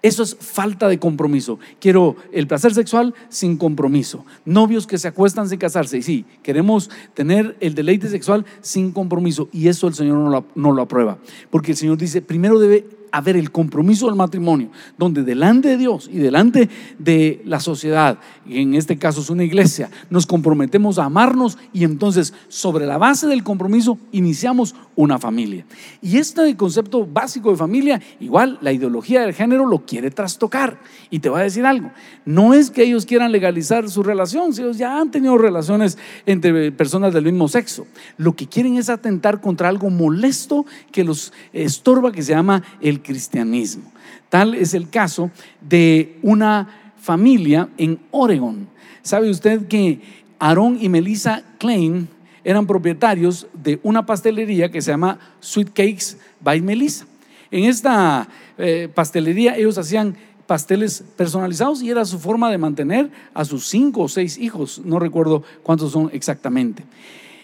Eso 0.00 0.22
es 0.22 0.36
falta 0.36 0.88
de 0.88 0.98
compromiso. 0.98 1.58
Quiero 1.80 2.16
el 2.32 2.46
placer 2.46 2.72
sexual 2.72 3.12
sin 3.28 3.56
compromiso. 3.56 4.24
Novios 4.44 4.86
que 4.86 4.98
se 4.98 5.08
acuestan 5.08 5.48
sin 5.48 5.58
casarse. 5.58 5.98
Y 5.98 6.02
sí, 6.02 6.24
queremos 6.42 6.90
tener 7.12 7.56
el 7.60 7.74
deleite 7.74 8.08
sexual 8.08 8.44
sin 8.60 8.92
compromiso. 8.92 9.48
Y 9.52 9.66
eso 9.66 9.88
el 9.88 9.94
Señor 9.94 10.44
no 10.54 10.72
lo 10.72 10.82
aprueba. 10.82 11.18
Porque 11.50 11.72
el 11.72 11.76
Señor 11.76 11.96
dice, 11.96 12.22
primero 12.22 12.60
debe 12.60 12.86
haber 13.16 13.36
el 13.36 13.50
compromiso 13.50 14.06
del 14.06 14.14
matrimonio, 14.14 14.70
donde 14.98 15.22
delante 15.22 15.68
de 15.68 15.76
Dios 15.76 16.08
y 16.12 16.18
delante 16.18 16.68
de 16.98 17.42
la 17.44 17.60
sociedad, 17.60 18.18
y 18.46 18.60
en 18.60 18.74
este 18.74 18.98
caso 18.98 19.20
es 19.20 19.30
una 19.30 19.44
iglesia, 19.44 19.90
nos 20.10 20.26
comprometemos 20.26 20.98
a 20.98 21.04
amarnos 21.04 21.58
y 21.72 21.84
entonces 21.84 22.34
sobre 22.48 22.86
la 22.86 22.98
base 22.98 23.26
del 23.26 23.42
compromiso 23.42 23.98
iniciamos 24.12 24.74
una 24.94 25.18
familia. 25.18 25.64
Y 26.02 26.16
este 26.18 26.56
concepto 26.56 27.06
básico 27.06 27.50
de 27.50 27.56
familia, 27.56 28.00
igual 28.20 28.58
la 28.60 28.72
ideología 28.72 29.22
del 29.22 29.34
género 29.34 29.66
lo 29.66 29.84
quiere 29.84 30.10
trastocar. 30.10 30.78
Y 31.10 31.18
te 31.20 31.28
voy 31.28 31.40
a 31.40 31.44
decir 31.44 31.66
algo, 31.66 31.90
no 32.24 32.54
es 32.54 32.70
que 32.70 32.82
ellos 32.82 33.06
quieran 33.06 33.32
legalizar 33.32 33.88
su 33.88 34.02
relación, 34.02 34.52
si 34.52 34.62
ellos 34.62 34.78
ya 34.78 34.98
han 34.98 35.10
tenido 35.10 35.38
relaciones 35.38 35.98
entre 36.24 36.72
personas 36.72 37.12
del 37.12 37.24
mismo 37.24 37.48
sexo. 37.48 37.86
Lo 38.16 38.34
que 38.34 38.46
quieren 38.46 38.76
es 38.76 38.88
atentar 38.88 39.40
contra 39.40 39.68
algo 39.68 39.90
molesto 39.90 40.66
que 40.92 41.04
los 41.04 41.32
estorba, 41.52 42.12
que 42.12 42.22
se 42.22 42.32
llama 42.32 42.62
el 42.80 43.00
cristianismo. 43.06 43.84
Tal 44.28 44.54
es 44.54 44.74
el 44.74 44.90
caso 44.90 45.30
de 45.60 46.18
una 46.22 46.92
familia 46.98 47.68
en 47.78 48.00
Oregon. 48.10 48.68
¿Sabe 49.02 49.30
usted 49.30 49.68
que 49.68 50.00
Aaron 50.38 50.78
y 50.80 50.88
Melissa 50.88 51.44
Klein 51.58 52.08
eran 52.42 52.66
propietarios 52.66 53.46
de 53.54 53.78
una 53.82 54.04
pastelería 54.04 54.70
que 54.70 54.82
se 54.82 54.90
llama 54.90 55.18
Sweet 55.40 55.68
Cakes 55.68 56.18
by 56.40 56.60
Melissa? 56.60 57.06
En 57.50 57.64
esta 57.64 58.28
eh, 58.58 58.88
pastelería 58.92 59.56
ellos 59.56 59.78
hacían 59.78 60.16
pasteles 60.46 61.04
personalizados 61.16 61.82
y 61.82 61.90
era 61.90 62.04
su 62.04 62.18
forma 62.18 62.50
de 62.50 62.58
mantener 62.58 63.10
a 63.34 63.44
sus 63.44 63.66
cinco 63.66 64.02
o 64.02 64.08
seis 64.08 64.38
hijos, 64.38 64.80
no 64.84 64.98
recuerdo 64.98 65.42
cuántos 65.62 65.92
son 65.92 66.10
exactamente. 66.12 66.84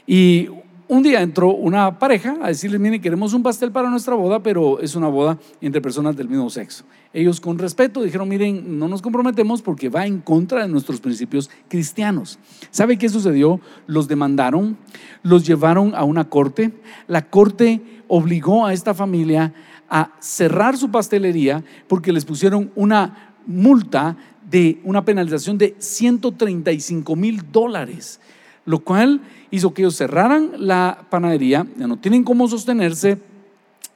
Y 0.06 0.48
un 0.93 1.03
día 1.03 1.22
entró 1.22 1.55
una 1.55 1.99
pareja 1.99 2.36
a 2.43 2.49
decirles, 2.49 2.78
miren, 2.78 3.01
queremos 3.01 3.32
un 3.32 3.43
pastel 3.43 3.72
para 3.72 3.88
nuestra 3.88 4.14
boda, 4.14 4.43
pero 4.43 4.78
es 4.78 4.95
una 4.95 5.09
boda 5.09 5.38
entre 5.62 5.80
personas 5.80 6.14
del 6.14 6.28
mismo 6.28 6.51
sexo. 6.51 6.84
Ellos 7.14 7.40
con 7.40 7.59
respeto 7.59 8.03
dijeron, 8.03 8.28
miren, 8.28 8.78
no 8.78 8.88
nos 8.88 9.01
comprometemos 9.01 9.62
porque 9.62 9.88
va 9.88 10.07
en 10.07 10.20
contra 10.20 10.61
de 10.61 10.68
nuestros 10.68 11.01
principios 11.01 11.49
cristianos. 11.68 12.38
¿Sabe 12.70 12.99
qué 12.99 13.09
sucedió? 13.09 13.59
Los 13.86 14.07
demandaron, 14.07 14.76
los 15.22 15.47
llevaron 15.47 15.95
a 15.95 16.05
una 16.05 16.28
corte. 16.28 16.72
La 17.09 17.30
corte 17.30 17.80
obligó 18.07 18.66
a 18.66 18.74
esta 18.74 18.93
familia 18.93 19.55
a 19.88 20.12
cerrar 20.20 20.76
su 20.76 20.90
pastelería 20.90 21.64
porque 21.88 22.12
les 22.12 22.26
pusieron 22.26 22.70
una 22.74 23.34
multa 23.47 24.18
de 24.51 24.78
una 24.84 25.07
penalización 25.07 25.57
de 25.57 25.74
135 25.78 27.16
mil 27.16 27.51
dólares 27.51 28.20
lo 28.64 28.80
cual 28.80 29.20
hizo 29.50 29.74
que 29.74 29.82
ellos 29.82 29.96
cerraran 29.96 30.52
la 30.58 31.06
panadería, 31.10 31.66
ya 31.76 31.86
no 31.86 31.98
tienen 31.98 32.24
cómo 32.24 32.48
sostenerse. 32.48 33.18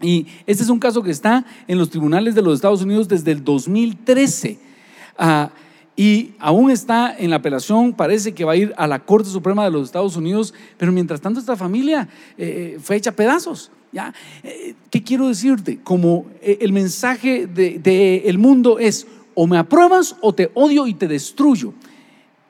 Y 0.00 0.26
este 0.46 0.62
es 0.62 0.68
un 0.68 0.78
caso 0.78 1.02
que 1.02 1.10
está 1.10 1.44
en 1.66 1.78
los 1.78 1.90
tribunales 1.90 2.34
de 2.34 2.42
los 2.42 2.54
Estados 2.54 2.82
Unidos 2.82 3.08
desde 3.08 3.32
el 3.32 3.42
2013. 3.42 4.58
Ah, 5.18 5.50
y 5.96 6.32
aún 6.38 6.70
está 6.70 7.16
en 7.16 7.30
la 7.30 7.36
apelación, 7.36 7.94
parece 7.94 8.32
que 8.32 8.44
va 8.44 8.52
a 8.52 8.56
ir 8.56 8.74
a 8.76 8.86
la 8.86 8.98
Corte 8.98 9.30
Suprema 9.30 9.64
de 9.64 9.70
los 9.70 9.86
Estados 9.86 10.14
Unidos, 10.14 10.52
pero 10.76 10.92
mientras 10.92 11.22
tanto 11.22 11.40
esta 11.40 11.56
familia 11.56 12.06
eh, 12.36 12.78
fue 12.82 12.96
hecha 12.96 13.12
pedazos. 13.12 13.70
¿ya? 13.92 14.12
Eh, 14.42 14.74
¿Qué 14.90 15.02
quiero 15.02 15.28
decirte? 15.28 15.78
Como 15.82 16.26
eh, 16.42 16.58
el 16.60 16.74
mensaje 16.74 17.46
del 17.46 17.82
de, 17.82 18.18
el 18.26 18.36
mundo 18.36 18.78
es, 18.78 19.06
o 19.34 19.46
me 19.46 19.56
apruebas 19.56 20.16
o 20.20 20.34
te 20.34 20.50
odio 20.52 20.86
y 20.86 20.92
te 20.92 21.08
destruyo. 21.08 21.72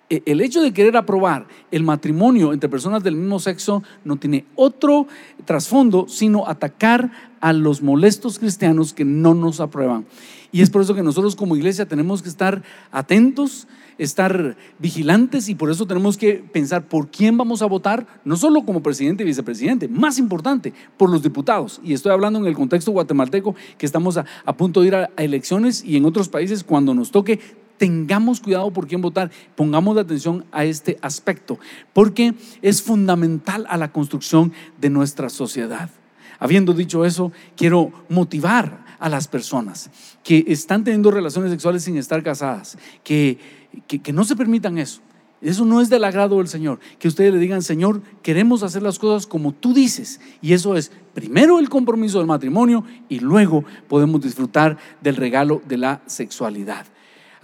E- 0.08 0.22
El 0.26 0.40
hecho 0.40 0.62
de 0.62 0.72
querer 0.72 0.96
aprobar 0.96 1.46
el 1.70 1.82
matrimonio 1.82 2.52
entre 2.52 2.68
personas 2.68 3.02
del 3.02 3.16
mismo 3.16 3.38
sexo 3.38 3.82
no 4.04 4.16
tiene 4.16 4.44
otro 4.54 5.06
trasfondo 5.44 6.06
sino 6.08 6.46
atacar 6.46 7.10
a 7.40 7.52
los 7.52 7.82
molestos 7.82 8.38
cristianos 8.38 8.92
que 8.92 9.04
no 9.04 9.34
nos 9.34 9.60
aprueban. 9.60 10.06
Y 10.52 10.62
es 10.62 10.70
por 10.70 10.82
eso 10.82 10.94
que 10.94 11.02
nosotros 11.02 11.36
como 11.36 11.56
iglesia 11.56 11.86
tenemos 11.86 12.22
que 12.22 12.28
estar 12.28 12.62
atentos, 12.90 13.68
estar 13.98 14.56
vigilantes 14.78 15.48
y 15.48 15.54
por 15.54 15.70
eso 15.70 15.86
tenemos 15.86 16.16
que 16.16 16.34
pensar 16.34 16.86
por 16.86 17.08
quién 17.08 17.36
vamos 17.36 17.62
a 17.62 17.66
votar, 17.66 18.06
no 18.24 18.36
solo 18.36 18.64
como 18.64 18.82
presidente 18.82 19.22
y 19.22 19.26
vicepresidente, 19.26 19.88
más 19.88 20.18
importante, 20.18 20.72
por 20.96 21.10
los 21.10 21.22
diputados. 21.22 21.80
Y 21.82 21.92
estoy 21.92 22.12
hablando 22.12 22.38
en 22.38 22.46
el 22.46 22.54
contexto 22.54 22.92
guatemalteco 22.92 23.54
que 23.78 23.86
estamos 23.86 24.16
a, 24.16 24.24
punto 24.56 24.80
de 24.80 24.86
ir 24.86 24.94
a 24.94 25.10
elecciones 25.16 25.84
y 25.84 25.96
en 25.96 26.04
otros 26.04 26.28
países 26.28 26.64
cuando 26.64 26.94
nos 26.94 27.10
toque 27.10 27.40
tengamos 27.78 28.40
cuidado 28.40 28.70
por 28.72 28.86
quién 28.86 29.00
votar, 29.00 29.30
pongamos 29.54 29.96
atención 29.96 30.44
a 30.52 30.64
este 30.64 30.98
aspecto, 31.02 31.58
porque 31.92 32.34
es 32.62 32.82
fundamental 32.82 33.66
a 33.68 33.76
la 33.76 33.92
construcción 33.92 34.52
de 34.80 34.90
nuestra 34.90 35.28
sociedad. 35.28 35.90
Habiendo 36.38 36.72
dicho 36.72 37.04
eso, 37.04 37.32
quiero 37.56 37.92
motivar 38.08 38.84
a 38.98 39.08
las 39.08 39.28
personas 39.28 39.90
que 40.22 40.44
están 40.48 40.84
teniendo 40.84 41.10
relaciones 41.10 41.50
sexuales 41.50 41.84
sin 41.84 41.96
estar 41.96 42.22
casadas, 42.22 42.78
que, 43.04 43.38
que, 43.86 44.00
que 44.00 44.12
no 44.12 44.24
se 44.24 44.36
permitan 44.36 44.78
eso. 44.78 45.00
Eso 45.42 45.66
no 45.66 45.80
es 45.80 45.90
del 45.90 46.04
agrado 46.04 46.38
del 46.38 46.48
Señor. 46.48 46.80
Que 46.98 47.08
ustedes 47.08 47.32
le 47.32 47.38
digan, 47.38 47.62
Señor, 47.62 48.02
queremos 48.22 48.62
hacer 48.62 48.82
las 48.82 48.98
cosas 48.98 49.26
como 49.26 49.52
tú 49.52 49.74
dices. 49.74 50.20
Y 50.40 50.54
eso 50.54 50.76
es 50.76 50.90
primero 51.14 51.58
el 51.58 51.68
compromiso 51.68 52.18
del 52.18 52.26
matrimonio 52.26 52.84
y 53.08 53.20
luego 53.20 53.64
podemos 53.86 54.22
disfrutar 54.22 54.78
del 55.02 55.16
regalo 55.16 55.60
de 55.68 55.76
la 55.76 56.00
sexualidad. 56.06 56.86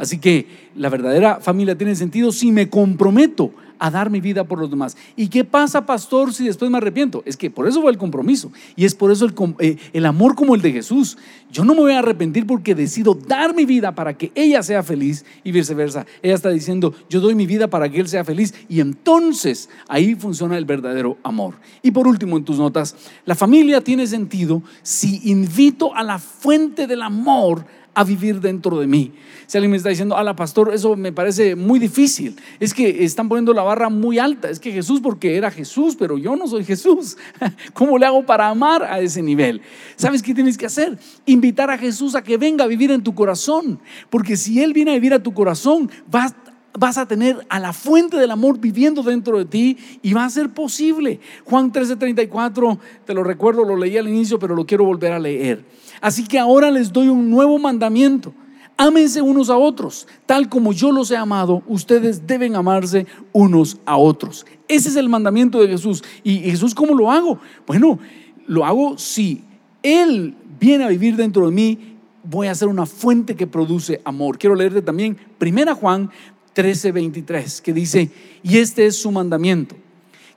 Así 0.03 0.19
que 0.19 0.47
la 0.75 0.89
verdadera 0.89 1.39
familia 1.39 1.79
tiene 1.79 1.95
sentido 1.95 2.33
si 2.33 2.51
me 2.51 2.69
comprometo 2.69 3.53
a 3.79 3.89
dar 3.89 4.11
mi 4.11 4.21
vida 4.21 4.43
por 4.43 4.59
los 4.59 4.69
demás. 4.69 4.97
¿Y 5.15 5.29
qué 5.29 5.45
pasa, 5.45 5.87
pastor, 5.87 6.35
si 6.35 6.45
después 6.45 6.73
me 6.73 6.79
arrepiento? 6.79 7.23
Es 7.25 7.37
que 7.37 7.51
por 7.51 7.69
eso 7.69 7.85
va 7.85 7.91
el 7.91 7.99
compromiso. 7.99 8.51
Y 8.75 8.85
es 8.85 8.97
por 8.97 9.13
eso 9.13 9.27
el, 9.27 9.35
eh, 9.61 9.77
el 9.93 10.07
amor 10.07 10.35
como 10.35 10.57
el 10.57 10.61
de 10.61 10.73
Jesús. 10.73 11.19
Yo 11.53 11.65
no 11.65 11.75
me 11.75 11.83
voy 11.83 11.93
a 11.93 12.01
arrepentir 12.01 12.49
porque 12.49 12.75
decido 12.75 13.15
dar 13.15 13.55
mi 13.55 13.65
vida 13.65 13.95
para 13.95 14.19
que 14.19 14.33
ella 14.35 14.65
sea 14.65 14.83
feliz 14.83 15.25
y 15.45 15.53
viceversa. 15.53 16.05
Ella 16.21 16.35
está 16.35 16.51
diciendo, 16.51 16.93
yo 17.09 17.21
doy 17.21 17.37
mi 17.37 17.47
vida 17.47 17.69
para 17.69 17.89
que 17.89 18.01
él 18.01 18.09
sea 18.09 18.25
feliz. 18.25 18.55
Y 18.69 18.81
entonces 18.81 19.71
ahí 19.87 20.17
funciona 20.17 20.59
el 20.59 20.65
verdadero 20.65 21.17
amor. 21.23 21.55
Y 21.81 21.93
por 21.93 22.09
último, 22.09 22.37
en 22.37 22.45
tus 22.45 22.59
notas, 22.59 22.97
la 23.25 23.37
familia 23.37 23.81
tiene 23.81 24.09
sentido 24.09 24.63
si 24.83 25.31
invito 25.31 25.95
a 25.95 26.03
la 26.03 26.19
fuente 26.19 26.89
del 26.89 27.03
amor 27.03 27.65
a 27.95 28.05
vivir 28.05 28.41
dentro 28.41 28.79
de 28.79 28.87
mí. 28.87 29.13
Si 29.47 29.59
alguien 29.59 29.71
me 29.71 29.77
está 29.77 29.91
diciendo, 29.91 30.17
ala, 30.17 30.35
pastor, 30.35 30.73
eso 30.73 30.97
me 30.97 31.13
parece 31.13 31.57
muy 31.57 31.79
difícil. 31.79 32.37
Es 32.59 32.73
que 32.73 33.05
están 33.05 33.29
poniendo 33.29 33.53
la 33.53 33.63
barra 33.63 33.91
muy 33.91 34.19
alta. 34.19 34.49
Es 34.49 34.59
que 34.59 34.73
Jesús, 34.73 35.01
porque 35.01 35.37
era 35.37 35.51
Jesús, 35.51 35.97
pero 35.99 36.17
yo 36.17 36.35
no 36.37 36.47
soy 36.47 36.65
Jesús. 36.65 37.19
¿Cómo 37.75 37.99
le 37.99 38.07
hago 38.07 38.25
para 38.25 38.49
amar 38.49 38.83
a 38.85 39.01
ese 39.01 39.23
nivel? 39.23 39.61
¿Sabes 39.97 40.23
qué 40.23 40.35
tienes 40.35 40.57
que 40.57 40.67
hacer? 40.67 40.99
Invitar 41.27 41.71
a 41.71 41.77
Jesús 41.77 42.15
a 42.15 42.23
que 42.23 42.39
venga 42.39 42.65
a 42.65 42.67
vivir 42.67 42.91
en 42.91 43.03
tu 43.03 43.15
corazón. 43.15 43.79
Porque 44.09 44.37
si 44.37 44.63
Él 44.63 44.73
viene 44.73 44.93
a 44.93 44.95
vivir 44.95 45.13
a 45.13 45.23
tu 45.23 45.35
corazón, 45.35 45.91
vas 46.11 46.35
vas 46.79 46.99
a 46.99 47.07
tener 47.07 47.47
a 47.49 47.59
la 47.59 47.73
fuente 47.73 48.17
del 48.17 48.31
amor 48.31 48.59
viviendo 48.59 49.03
dentro 49.03 49.39
de 49.39 49.45
ti 49.45 49.77
y 50.03 50.13
va 50.13 50.25
a 50.25 50.31
ser 50.31 50.51
posible. 50.51 51.21
Juan 51.45 51.73
13:34, 51.73 52.79
te 53.05 53.15
lo 53.15 53.23
recuerdo, 53.25 53.65
lo 53.65 53.77
leí 53.77 53.97
al 53.99 54.09
inicio, 54.09 54.39
pero 54.39 54.55
lo 54.55 54.67
quiero 54.67 54.85
volver 54.85 55.13
a 55.13 55.19
leer. 55.19 55.65
Así 56.01 56.27
que 56.27 56.39
ahora 56.39 56.71
les 56.71 56.93
doy 56.93 57.09
un 57.09 57.31
nuevo 57.31 57.59
mandamiento. 57.59 58.33
Ámense 58.77 59.21
unos 59.21 59.51
a 59.51 59.57
otros, 59.57 60.09
tal 60.27 60.49
como 60.49 60.73
yo 60.73 60.91
los 60.91 61.11
he 61.11 61.17
amado, 61.17 61.63
ustedes 61.69 62.27
deben 62.27 62.57
amarse 62.57 63.07
unos 63.33 63.77
a 63.85 63.99
otros. 63.99 64.47
Ese 64.67 64.89
es 64.89 64.97
el 64.97 65.09
mandamiento 65.09 65.61
de 65.61 65.69
Jesús. 65.69 66.03
¿Y 66.25 66.39
Jesús 66.39 66.75
cómo 66.75 66.95
lo 66.95 67.11
hago? 67.11 67.39
Bueno, 67.67 67.99
lo 68.47 68.65
hago 68.65 68.97
si 68.97 69.45
Él 69.83 70.35
viene 70.59 70.85
a 70.85 70.89
vivir 70.89 71.17
dentro 71.17 71.47
de 71.47 71.53
mí, 71.53 71.79
voy 72.25 72.47
a 72.47 72.55
ser 72.55 72.69
una 72.69 72.87
fuente 72.87 73.37
que 73.37 73.47
produce 73.47 74.01
amor. 74.05 74.39
Quiero 74.39 74.55
leerte 74.55 74.83
también 74.83 75.17
1 75.41 75.75
Juan 75.77 76.11
13:23, 76.55 77.61
que 77.61 77.73
dice, 77.73 78.11
y 78.43 78.59
este 78.59 78.87
es 78.87 78.97
su 78.97 79.11
mandamiento, 79.11 79.77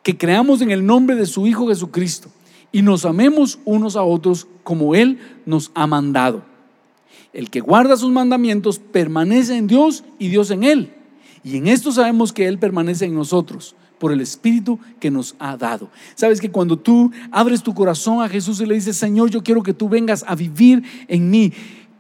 que 0.04 0.18
creamos 0.18 0.62
en 0.62 0.72
el 0.72 0.86
nombre 0.86 1.16
de 1.16 1.26
su 1.26 1.48
Hijo 1.48 1.68
Jesucristo 1.68 2.30
y 2.72 2.82
nos 2.82 3.06
amemos 3.06 3.60
unos 3.66 3.96
a 3.96 4.04
otros 4.04 4.48
como 4.64 4.96
Él 4.96 5.20
nos 5.46 5.72
ha 5.76 5.88
mandado. 5.88 6.44
El 7.32 7.50
que 7.50 7.60
guarda 7.60 7.98
sus 7.98 8.12
mandamientos 8.12 8.80
permanece 8.80 9.58
en 9.58 9.68
Dios 9.68 10.04
y 10.20 10.28
Dios 10.30 10.52
en 10.52 10.64
Él. 10.64 10.94
Y 11.44 11.58
en 11.58 11.68
esto 11.68 11.92
sabemos 11.92 12.34
que 12.34 12.48
Él 12.48 12.60
permanece 12.60 13.06
en 13.06 13.16
nosotros 13.16 13.76
por 14.00 14.12
el 14.12 14.22
Espíritu 14.22 14.80
que 15.00 15.12
nos 15.12 15.36
ha 15.40 15.58
dado. 15.58 15.90
Sabes 16.16 16.42
que 16.42 16.52
cuando 16.52 16.78
tú 16.78 17.12
abres 17.32 17.64
tu 17.64 17.74
corazón 17.74 18.22
a 18.22 18.30
Jesús 18.30 18.60
y 18.60 18.66
le 18.66 18.76
dices, 18.76 18.98
Señor, 18.98 19.30
yo 19.30 19.44
quiero 19.44 19.64
que 19.64 19.74
tú 19.74 19.90
vengas 19.90 20.24
a 20.28 20.36
vivir 20.36 20.84
en 21.08 21.30
mí, 21.30 21.54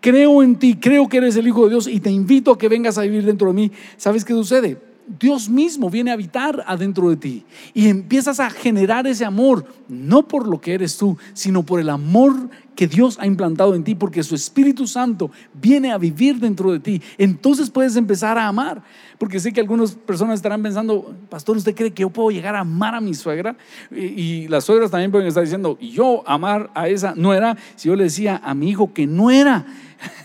creo 0.05 0.43
en 0.43 0.57
ti, 0.57 0.75
creo 0.75 1.09
que 1.09 1.17
eres 1.17 1.35
el 1.35 1.47
Hijo 1.47 1.63
de 1.63 1.71
Dios 1.71 1.87
y 1.87 1.99
te 1.99 2.11
invito 2.11 2.51
a 2.51 2.59
que 2.59 2.69
vengas 2.69 2.99
a 2.99 3.01
vivir 3.01 3.25
dentro 3.25 3.47
de 3.47 3.55
mí. 3.55 3.71
¿Sabes 3.97 4.23
qué 4.23 4.33
sucede? 4.33 4.77
Dios 5.07 5.49
mismo 5.49 5.89
viene 5.89 6.09
a 6.11 6.15
habitar 6.15 6.63
adentro 6.67 7.09
de 7.09 7.17
ti 7.17 7.45
y 7.73 7.89
empiezas 7.89 8.39
a 8.39 8.49
generar 8.49 9.05
ese 9.05 9.23
amor, 9.23 9.65
no 9.87 10.27
por 10.27 10.47
lo 10.47 10.59
que 10.59 10.73
eres 10.73 10.97
tú, 10.97 11.17
sino 11.33 11.63
por 11.63 11.79
el 11.79 11.89
amor 11.89 12.49
que 12.75 12.87
Dios 12.87 13.17
ha 13.19 13.27
implantado 13.27 13.75
en 13.75 13.83
ti, 13.83 13.95
porque 13.95 14.23
su 14.23 14.35
Espíritu 14.35 14.87
Santo 14.87 15.31
viene 15.53 15.91
a 15.91 15.97
vivir 15.97 16.39
dentro 16.39 16.71
de 16.71 16.79
ti. 16.79 17.01
Entonces 17.17 17.69
puedes 17.69 17.95
empezar 17.95 18.37
a 18.37 18.47
amar, 18.47 18.83
porque 19.17 19.39
sé 19.39 19.53
que 19.53 19.61
algunas 19.61 19.93
personas 19.93 20.35
estarán 20.35 20.61
pensando, 20.61 21.15
pastor, 21.29 21.55
¿usted 21.55 21.75
cree 21.75 21.91
que 21.91 22.01
yo 22.01 22.09
puedo 22.09 22.31
llegar 22.31 22.55
a 22.55 22.61
amar 22.61 22.95
a 22.95 23.01
mi 23.01 23.13
suegra? 23.13 23.55
Y, 23.91 24.05
y 24.05 24.47
las 24.47 24.65
suegras 24.65 24.91
también 24.91 25.11
pueden 25.11 25.27
estar 25.27 25.43
diciendo, 25.43 25.77
¿y 25.79 25.91
yo 25.91 26.27
amar 26.27 26.71
a 26.73 26.89
esa 26.89 27.13
no 27.15 27.33
era? 27.33 27.55
Si 27.75 27.87
yo 27.87 27.95
le 27.95 28.05
decía 28.05 28.41
a 28.43 28.53
mi 28.53 28.69
hijo 28.69 28.93
que 28.93 29.07
no 29.07 29.31
era, 29.31 29.65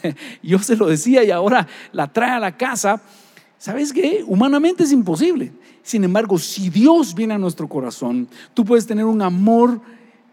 yo 0.42 0.58
se 0.58 0.76
lo 0.76 0.86
decía 0.86 1.22
y 1.22 1.30
ahora 1.30 1.68
la 1.92 2.12
trae 2.12 2.32
a 2.32 2.40
la 2.40 2.56
casa. 2.56 3.02
¿Sabes 3.60 3.92
qué? 3.92 4.24
Humanamente 4.26 4.84
es 4.84 4.90
imposible. 4.90 5.52
Sin 5.82 6.02
embargo, 6.02 6.38
si 6.38 6.70
Dios 6.70 7.14
viene 7.14 7.34
a 7.34 7.38
nuestro 7.38 7.68
corazón, 7.68 8.26
tú 8.54 8.64
puedes 8.64 8.86
tener 8.86 9.04
un 9.04 9.20
amor 9.20 9.82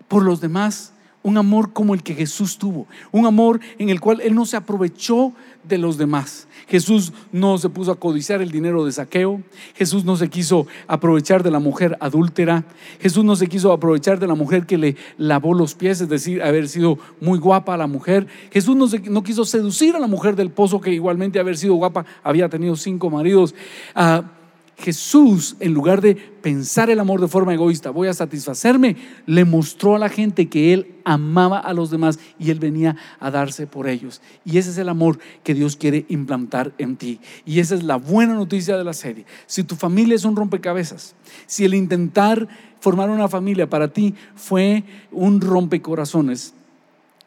por 0.08 0.24
los 0.24 0.40
demás, 0.40 0.94
un 1.28 1.38
amor 1.38 1.74
como 1.74 1.94
el 1.94 2.04
que 2.04 2.16
Jesús 2.16 2.58
tuvo, 2.58 2.88
un 3.12 3.26
amor 3.26 3.60
en 3.78 3.90
el 3.90 4.00
cual 4.00 4.22
Él 4.22 4.34
no 4.34 4.46
se 4.46 4.56
aprovechó 4.56 5.34
de 5.64 5.78
los 5.78 5.98
demás. 5.98 6.48
Jesús 6.70 7.12
no 7.34 7.58
se 7.58 7.68
puso 7.68 7.92
a 7.92 8.00
codiciar 8.00 8.42
el 8.42 8.50
dinero 8.52 8.86
de 8.86 8.94
saqueo, 8.94 9.42
Jesús 9.76 10.06
no 10.06 10.16
se 10.16 10.30
quiso 10.30 10.68
aprovechar 10.88 11.44
de 11.44 11.52
la 11.52 11.60
mujer 11.60 11.98
adúltera, 12.00 12.64
Jesús 13.02 13.26
no 13.26 13.36
se 13.36 13.48
quiso 13.48 13.74
aprovechar 13.74 14.20
de 14.20 14.28
la 14.28 14.36
mujer 14.36 14.66
que 14.66 14.78
le 14.78 14.96
lavó 15.18 15.54
los 15.54 15.76
pies, 15.76 16.00
es 16.00 16.08
decir, 16.08 16.42
haber 16.42 16.70
sido 16.70 16.98
muy 17.20 17.40
guapa 17.40 17.74
a 17.74 17.78
la 17.78 17.88
mujer. 17.88 18.28
Jesús 18.52 18.76
no, 18.78 18.88
se- 18.88 19.00
no 19.02 19.22
quiso 19.24 19.44
seducir 19.44 19.96
a 19.96 20.00
la 20.00 20.08
mujer 20.08 20.36
del 20.38 20.50
pozo 20.52 20.80
que 20.80 20.94
igualmente 20.94 21.40
haber 21.40 21.58
sido 21.58 21.76
guapa, 21.76 22.06
había 22.24 22.48
tenido 22.48 22.78
cinco 22.78 23.10
maridos. 23.10 23.54
Ah, 23.94 24.32
Jesús, 24.78 25.58
en 25.60 25.74
lugar 25.74 26.02
de 26.02 26.14
pensar 26.16 26.92
el 26.92 27.00
amor 27.00 27.20
de 27.20 27.28
forma 27.28 27.52
egoísta, 27.52 27.90
voy 27.90 28.10
a 28.10 28.14
satisfacerme, 28.14 28.96
le 29.26 29.44
mostró 29.44 29.96
a 29.96 30.00
la 30.00 30.08
gente 30.08 30.50
que 30.50 30.72
Él 30.72 30.96
amaba 31.04 31.58
a 31.58 31.74
los 31.74 31.90
demás 31.90 32.20
y 32.38 32.52
Él 32.52 32.60
venía 32.60 32.96
a 33.20 33.32
darse 33.32 33.66
por 33.66 33.88
ellos. 33.88 34.22
Y 34.46 34.60
ese 34.60 34.70
es 34.70 34.78
el 34.78 34.90
amor 34.90 35.18
que 35.44 35.56
Dios 35.56 35.78
quiere 35.78 36.06
implantar 36.10 36.74
en 36.78 36.96
ti. 36.96 37.20
Y 37.44 37.60
esa 37.60 37.74
es 37.74 37.84
la 37.84 37.96
buena 37.96 38.36
noticia 38.36 38.78
de 38.78 38.84
la 38.84 38.94
serie. 38.94 39.26
Si 39.48 39.64
tu 39.64 39.76
familia 39.76 40.16
es 40.16 40.26
un 40.26 40.36
rompecabezas, 40.36 41.16
si 41.48 41.66
el 41.66 41.74
intentar 41.74 42.48
formar 42.80 43.10
una 43.10 43.28
familia 43.28 43.68
para 43.68 43.88
ti 43.88 44.14
fue 44.36 44.84
un 45.12 45.42
rompecorazones, 45.42 46.54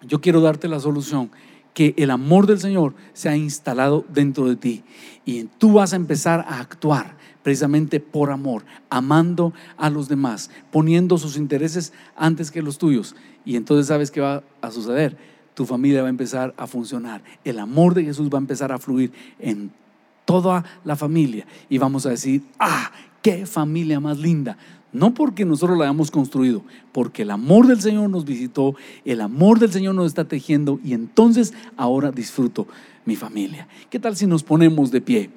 yo 0.06 0.20
quiero 0.20 0.40
darte 0.40 0.68
la 0.68 0.78
solución, 0.78 1.32
que 1.74 1.94
el 1.96 2.10
amor 2.10 2.46
del 2.46 2.60
Señor 2.60 2.94
se 3.12 3.28
ha 3.28 3.36
instalado 3.36 4.04
dentro 4.08 4.46
de 4.48 4.56
ti 4.56 4.84
y 5.24 5.44
tú 5.44 5.74
vas 5.74 5.92
a 5.92 5.96
empezar 5.96 6.44
a 6.48 6.60
actuar 6.60 7.19
precisamente 7.42 8.00
por 8.00 8.30
amor, 8.30 8.64
amando 8.88 9.52
a 9.76 9.90
los 9.90 10.08
demás, 10.08 10.50
poniendo 10.70 11.18
sus 11.18 11.36
intereses 11.36 11.92
antes 12.16 12.50
que 12.50 12.62
los 12.62 12.78
tuyos. 12.78 13.14
Y 13.44 13.56
entonces 13.56 13.86
sabes 13.86 14.10
qué 14.10 14.20
va 14.20 14.42
a 14.60 14.70
suceder. 14.70 15.16
Tu 15.54 15.66
familia 15.66 16.02
va 16.02 16.08
a 16.08 16.10
empezar 16.10 16.54
a 16.56 16.66
funcionar. 16.66 17.22
El 17.44 17.58
amor 17.58 17.94
de 17.94 18.04
Jesús 18.04 18.28
va 18.28 18.38
a 18.38 18.40
empezar 18.40 18.72
a 18.72 18.78
fluir 18.78 19.12
en 19.38 19.70
toda 20.24 20.64
la 20.84 20.96
familia 20.96 21.46
y 21.68 21.78
vamos 21.78 22.06
a 22.06 22.10
decir, 22.10 22.42
ah, 22.58 22.92
qué 23.22 23.46
familia 23.46 24.00
más 24.00 24.18
linda. 24.18 24.56
No 24.92 25.14
porque 25.14 25.44
nosotros 25.44 25.78
la 25.78 25.84
hayamos 25.84 26.10
construido, 26.10 26.64
porque 26.92 27.22
el 27.22 27.30
amor 27.30 27.66
del 27.66 27.80
Señor 27.80 28.10
nos 28.10 28.24
visitó, 28.24 28.74
el 29.04 29.20
amor 29.20 29.60
del 29.60 29.70
Señor 29.70 29.94
nos 29.94 30.06
está 30.06 30.24
tejiendo 30.24 30.80
y 30.84 30.94
entonces 30.94 31.54
ahora 31.76 32.10
disfruto 32.10 32.66
mi 33.04 33.14
familia. 33.16 33.68
¿Qué 33.88 34.00
tal 34.00 34.16
si 34.16 34.26
nos 34.26 34.42
ponemos 34.42 34.90
de 34.90 35.00
pie? 35.00 35.30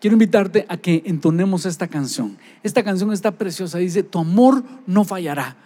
Quiero 0.00 0.14
invitarte 0.14 0.66
a 0.68 0.76
que 0.76 1.02
entonemos 1.06 1.64
esta 1.66 1.88
canción. 1.88 2.36
Esta 2.62 2.82
canción 2.82 3.12
está 3.12 3.32
preciosa, 3.32 3.78
dice, 3.78 4.02
tu 4.02 4.18
amor 4.18 4.62
no 4.86 5.04
fallará. 5.04 5.56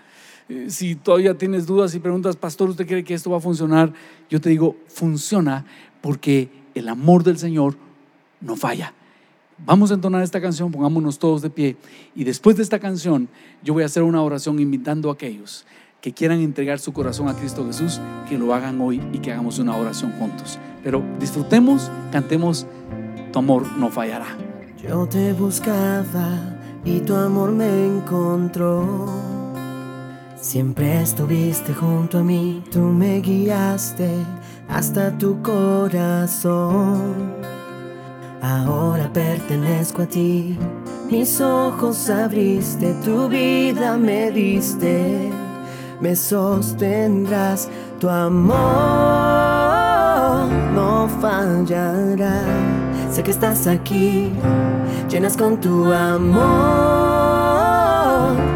Eh, 0.49 0.66
Si 0.68 0.95
todavía 0.95 1.37
tienes 1.37 1.66
dudas 1.66 1.95
y 1.95 1.99
preguntas, 1.99 2.37
pastor, 2.37 2.70
¿usted 2.70 2.87
cree 2.87 3.05
que 3.05 3.14
esto 3.14 3.31
va 3.31 3.39
a 3.39 3.41
funcionar? 3.41 3.93
Yo 4.28 4.41
te 4.41 4.51
digo, 4.51 4.76
funciona 4.87 5.64
porque 6.01 6.49
el 6.74 6.89
amor 6.89 7.24
del 7.24 7.39
Señor 7.39 7.76
no 8.41 8.57
falla. 8.57 8.95
Vamos 9.66 9.91
a 9.91 9.95
entonar 9.95 10.22
esta 10.22 10.41
canción, 10.41 10.72
pongámonos 10.72 11.18
todos 11.18 11.43
de 11.43 11.51
pie. 11.51 11.76
Y 12.14 12.24
después 12.24 12.57
de 12.57 12.62
esta 12.62 12.78
canción, 12.78 13.28
yo 13.62 13.74
voy 13.74 13.83
a 13.83 13.87
hacer 13.87 14.03
una 14.03 14.22
oración 14.22 14.59
invitando 14.59 15.11
a 15.11 15.14
aquellos 15.14 15.66
que 16.01 16.12
quieran 16.12 16.41
entregar 16.41 16.78
su 16.78 16.93
corazón 16.95 17.28
a 17.28 17.35
Cristo 17.35 17.66
Jesús, 17.66 18.01
que 18.28 18.39
lo 18.39 18.55
hagan 18.55 18.81
hoy 18.81 19.03
y 19.12 19.18
que 19.18 19.33
hagamos 19.33 19.59
una 19.59 19.76
oración 19.76 20.12
juntos. 20.12 20.59
Pero 20.83 21.05
disfrutemos, 21.18 21.91
cantemos, 22.11 22.66
tu 23.33 23.39
amor 23.39 23.66
no 23.76 23.91
fallará. 23.91 24.37
Yo 24.83 25.07
te 25.07 25.33
buscaba 25.33 26.59
y 26.85 27.01
tu 27.01 27.14
amor 27.14 27.53
me 27.53 27.87
encontró. 27.87 29.07
Siempre 30.41 31.03
estuviste 31.03 31.74
junto 31.74 32.18
a 32.18 32.22
mí, 32.22 32.64
tú 32.72 32.81
me 32.81 33.20
guiaste 33.20 34.11
hasta 34.68 35.16
tu 35.18 35.43
corazón. 35.43 37.35
Ahora 38.41 39.12
pertenezco 39.12 40.03
a 40.03 40.07
ti, 40.07 40.59
mis 41.11 41.43
ojos 41.43 42.09
abriste, 42.09 42.95
tu 43.05 43.28
vida 43.28 43.99
me 43.99 44.31
diste, 44.31 45.31
me 46.01 46.16
sostendrás, 46.16 47.68
tu 47.99 48.09
amor 48.09 48.57
no 50.74 51.07
fallará. 51.20 52.70
Sé 53.21 53.25
que 53.25 53.33
estás 53.33 53.66
aquí, 53.66 54.33
llenas 55.11 55.37
con 55.37 55.61
tu 55.61 55.93
amor 55.93 56.41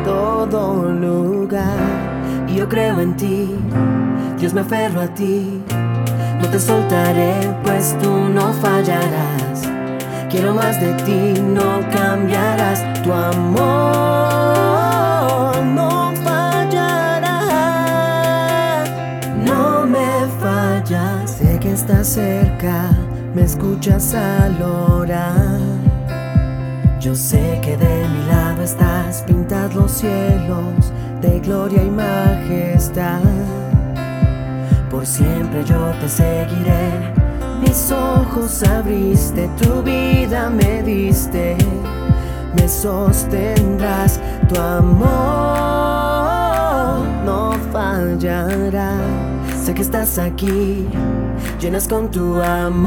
todo 0.02 0.90
lugar. 0.90 2.48
Y 2.48 2.54
yo 2.54 2.66
creo 2.66 2.98
en 2.98 3.14
ti, 3.14 3.54
Dios 4.38 4.54
me 4.54 4.62
aferro 4.62 5.02
a 5.02 5.08
ti. 5.08 5.62
No 6.40 6.48
te 6.48 6.58
soltaré, 6.58 7.34
pues 7.62 7.94
tú 8.02 8.10
no 8.10 8.54
fallarás. 8.54 9.68
Quiero 10.30 10.54
más 10.54 10.80
de 10.80 10.94
ti, 11.04 11.34
no 11.42 11.80
cambiarás. 11.92 12.82
Tu 13.02 13.12
amor 13.12 13.52
no 15.62 16.10
fallará. 16.24 17.40
No 19.44 19.84
me 19.84 20.26
fallas, 20.40 21.32
sé 21.32 21.58
que 21.60 21.72
estás 21.72 22.06
cerca, 22.08 22.88
me 23.34 23.42
escuchas 23.42 24.14
al 24.14 24.62
orar. 24.62 25.58
Yo 27.00 27.14
sé 27.14 27.60
que 27.62 27.76
de 27.76 28.08
mi 28.08 28.26
lado 28.26 28.62
estás, 28.62 29.22
pintas 29.26 29.74
los 29.74 29.90
cielos 29.90 30.92
de 31.20 31.40
gloria 31.40 31.82
y 31.82 31.90
majestad. 31.90 33.20
Por 34.90 35.04
siempre 35.04 35.64
yo 35.64 35.92
te 36.00 36.08
seguiré, 36.08 37.12
mis 37.60 37.90
ojos 37.90 38.62
abriste, 38.62 39.50
tu 39.60 39.82
vida 39.82 40.48
me 40.48 40.82
diste, 40.82 41.56
me 42.54 42.68
sostendrás, 42.68 44.20
tu 44.48 44.60
amor 44.60 45.04
no 47.24 47.52
fallará. 47.72 49.13
Sé 49.64 49.72
que 49.72 49.80
estás 49.80 50.18
aquí, 50.18 50.86
llenas 51.58 51.88
con 51.88 52.10
tu 52.10 52.38
amor 52.42 52.84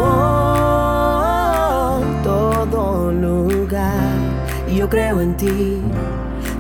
todo 2.24 3.12
lugar. 3.12 4.14
Y 4.70 4.76
yo 4.76 4.88
creo 4.88 5.20
en 5.20 5.36
ti, 5.36 5.82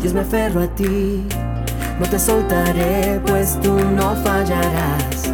Dios 0.01 0.15
me 0.15 0.21
aferro 0.21 0.61
a 0.63 0.67
ti. 0.69 1.27
No 1.99 2.09
te 2.09 2.17
soltaré, 2.17 3.21
pues 3.27 3.59
tú 3.61 3.77
no 3.95 4.15
fallarás. 4.23 5.31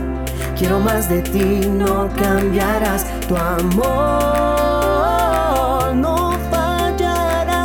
Quiero 0.57 0.81
más 0.81 1.07
de 1.07 1.21
ti, 1.21 1.61
no 1.65 2.09
cambiarás. 2.21 3.05
Tu 3.29 3.37
amor 3.37 3.85
no 5.95 6.33
fallará. 6.51 7.63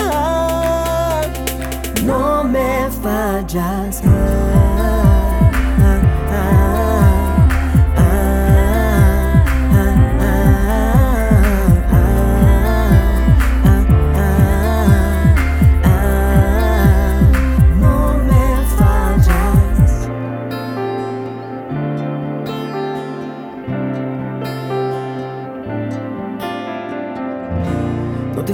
No 2.04 2.44
me 2.44 2.88
fallas. 3.02 4.02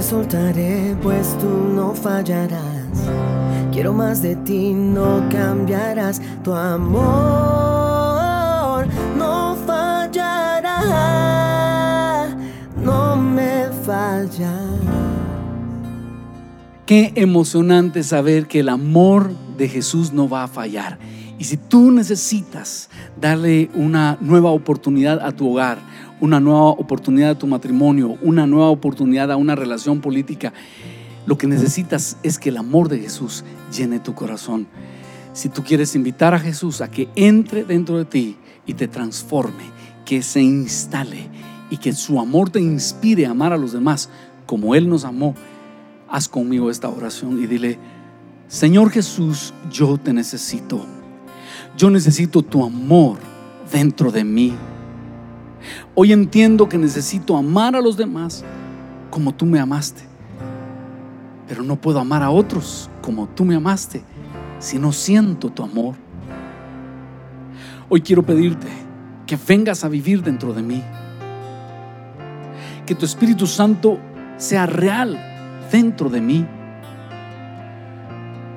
Soltaré, 0.05 0.95
pues 1.01 1.35
tú 1.39 1.49
no 1.49 1.93
fallarás. 1.95 2.61
Quiero 3.71 3.91
más 3.91 4.21
de 4.21 4.35
ti, 4.35 4.71
no 4.73 5.27
cambiarás. 5.31 6.21
Tu 6.43 6.53
amor 6.53 7.65
no 9.17 9.57
fallará. 9.65 10.77
No 12.83 13.15
me 13.15 13.65
fallará. 13.83 14.61
Qué 16.85 17.11
emocionante 17.15 18.03
saber 18.03 18.45
que 18.47 18.59
el 18.59 18.69
amor 18.69 19.31
de 19.57 19.67
Jesús 19.67 20.13
no 20.13 20.29
va 20.29 20.43
a 20.43 20.47
fallar. 20.47 20.99
Y 21.37 21.43
si 21.43 21.57
tú 21.57 21.91
necesitas 21.91 22.89
darle 23.19 23.69
una 23.73 24.17
nueva 24.21 24.51
oportunidad 24.51 25.19
a 25.19 25.31
tu 25.31 25.51
hogar, 25.51 25.79
una 26.21 26.39
nueva 26.39 26.69
oportunidad 26.69 27.31
a 27.31 27.37
tu 27.37 27.47
matrimonio, 27.47 28.17
una 28.21 28.47
nueva 28.47 28.69
oportunidad 28.69 29.31
a 29.31 29.35
una 29.35 29.55
relación 29.55 29.99
política, 29.99 30.53
lo 31.25 31.37
que 31.37 31.47
necesitas 31.47 32.17
es 32.23 32.39
que 32.39 32.49
el 32.49 32.57
amor 32.57 32.87
de 32.87 32.99
Jesús 32.99 33.43
llene 33.75 33.99
tu 33.99 34.13
corazón. 34.13 34.67
Si 35.33 35.49
tú 35.49 35.63
quieres 35.63 35.95
invitar 35.95 36.33
a 36.33 36.39
Jesús 36.39 36.79
a 36.81 36.89
que 36.89 37.09
entre 37.15 37.65
dentro 37.65 37.97
de 37.97 38.05
ti 38.05 38.37
y 38.65 38.75
te 38.75 38.87
transforme, 38.87 39.63
que 40.05 40.21
se 40.21 40.41
instale 40.41 41.29
y 41.69 41.77
que 41.77 41.91
su 41.93 42.19
amor 42.19 42.49
te 42.49 42.61
inspire 42.61 43.25
a 43.25 43.31
amar 43.31 43.51
a 43.51 43.57
los 43.57 43.73
demás 43.73 44.09
como 44.45 44.75
Él 44.75 44.87
nos 44.87 45.03
amó, 45.03 45.35
haz 46.07 46.29
conmigo 46.29 46.69
esta 46.69 46.87
oración 46.87 47.43
y 47.43 47.47
dile, 47.47 47.79
Señor 48.47 48.91
Jesús, 48.91 49.53
yo 49.71 49.97
te 49.97 50.13
necesito. 50.13 50.85
Yo 51.77 51.89
necesito 51.89 52.41
tu 52.41 52.65
amor 52.65 53.17
dentro 53.71 54.11
de 54.11 54.23
mí. 54.23 54.53
Hoy 55.93 56.13
entiendo 56.13 56.69
que 56.69 56.77
necesito 56.77 57.35
amar 57.35 57.75
a 57.75 57.81
los 57.81 57.97
demás 57.97 58.45
como 59.09 59.33
tú 59.33 59.45
me 59.45 59.59
amaste. 59.59 60.03
Pero 61.47 61.63
no 61.63 61.75
puedo 61.75 61.99
amar 61.99 62.23
a 62.23 62.29
otros 62.29 62.89
como 63.01 63.27
tú 63.27 63.43
me 63.43 63.55
amaste 63.55 64.03
si 64.59 64.79
no 64.79 64.93
siento 64.93 65.49
tu 65.49 65.63
amor. 65.63 65.95
Hoy 67.89 68.01
quiero 68.01 68.23
pedirte 68.23 68.67
que 69.27 69.37
vengas 69.47 69.83
a 69.83 69.89
vivir 69.89 70.23
dentro 70.23 70.53
de 70.53 70.61
mí. 70.61 70.81
Que 72.85 72.95
tu 72.95 73.05
Espíritu 73.05 73.47
Santo 73.47 73.99
sea 74.37 74.65
real 74.65 75.19
dentro 75.71 76.09
de 76.09 76.21
mí. 76.21 76.45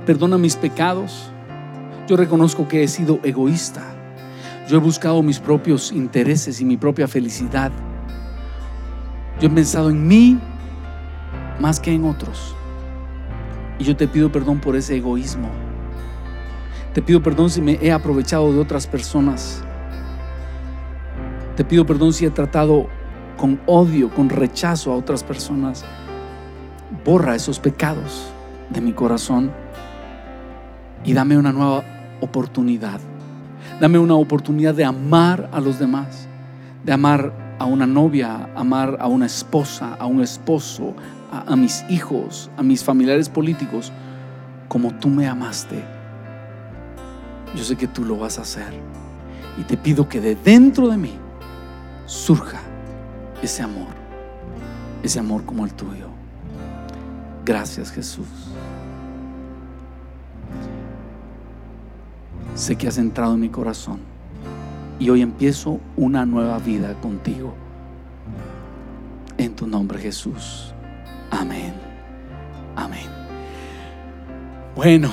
Perdona 0.06 0.38
mis 0.38 0.56
pecados. 0.56 1.32
Yo 2.08 2.16
reconozco 2.16 2.66
que 2.66 2.82
he 2.82 2.88
sido 2.88 3.20
egoísta. 3.22 3.82
Yo 4.66 4.78
he 4.78 4.80
buscado 4.80 5.22
mis 5.22 5.40
propios 5.40 5.92
intereses 5.92 6.58
y 6.58 6.64
mi 6.64 6.78
propia 6.78 7.06
felicidad. 7.06 7.70
Yo 9.38 9.48
he 9.48 9.50
pensado 9.50 9.90
en 9.90 10.08
mí 10.08 10.40
más 11.60 11.78
que 11.78 11.92
en 11.92 12.06
otros. 12.06 12.56
Y 13.78 13.84
yo 13.84 13.94
te 13.94 14.08
pido 14.08 14.32
perdón 14.32 14.58
por 14.58 14.74
ese 14.74 14.96
egoísmo. 14.96 15.50
Te 16.94 17.02
pido 17.02 17.22
perdón 17.22 17.50
si 17.50 17.60
me 17.60 17.78
he 17.82 17.92
aprovechado 17.92 18.54
de 18.54 18.58
otras 18.58 18.86
personas. 18.86 19.62
Te 21.56 21.64
pido 21.64 21.84
perdón 21.84 22.14
si 22.14 22.24
he 22.24 22.30
tratado 22.30 22.88
con 23.36 23.60
odio, 23.66 24.08
con 24.08 24.30
rechazo 24.30 24.92
a 24.92 24.96
otras 24.96 25.22
personas. 25.22 25.84
Borra 27.04 27.34
esos 27.34 27.60
pecados 27.60 28.32
de 28.70 28.80
mi 28.80 28.94
corazón 28.94 29.52
y 31.04 31.12
dame 31.12 31.36
una 31.36 31.52
nueva 31.52 31.97
oportunidad. 32.20 33.00
Dame 33.80 33.98
una 33.98 34.14
oportunidad 34.14 34.74
de 34.74 34.84
amar 34.84 35.48
a 35.52 35.60
los 35.60 35.78
demás, 35.78 36.26
de 36.84 36.92
amar 36.92 37.32
a 37.58 37.64
una 37.64 37.86
novia, 37.86 38.50
amar 38.54 38.96
a 39.00 39.06
una 39.06 39.26
esposa, 39.26 39.94
a 39.94 40.06
un 40.06 40.22
esposo, 40.22 40.94
a, 41.32 41.52
a 41.52 41.56
mis 41.56 41.84
hijos, 41.88 42.50
a 42.56 42.62
mis 42.62 42.82
familiares 42.82 43.28
políticos, 43.28 43.92
como 44.68 44.94
tú 44.94 45.08
me 45.08 45.26
amaste. 45.26 45.84
Yo 47.54 47.64
sé 47.64 47.76
que 47.76 47.86
tú 47.86 48.04
lo 48.04 48.18
vas 48.18 48.38
a 48.38 48.42
hacer. 48.42 48.72
Y 49.58 49.62
te 49.62 49.76
pido 49.76 50.08
que 50.08 50.20
de 50.20 50.36
dentro 50.36 50.88
de 50.88 50.96
mí 50.96 51.12
surja 52.06 52.60
ese 53.42 53.62
amor, 53.62 53.88
ese 55.02 55.18
amor 55.18 55.44
como 55.44 55.64
el 55.64 55.72
tuyo. 55.74 56.08
Gracias 57.44 57.90
Jesús. 57.90 58.26
Sé 62.58 62.74
que 62.74 62.88
has 62.88 62.98
entrado 62.98 63.34
en 63.34 63.40
mi 63.40 63.50
corazón 63.50 64.00
y 64.98 65.10
hoy 65.10 65.22
empiezo 65.22 65.78
una 65.96 66.26
nueva 66.26 66.58
vida 66.58 66.92
contigo. 67.00 67.54
En 69.36 69.54
tu 69.54 69.68
nombre 69.68 70.00
Jesús. 70.00 70.74
Amén. 71.30 71.72
Amén. 72.74 73.06
Bueno, 74.74 75.08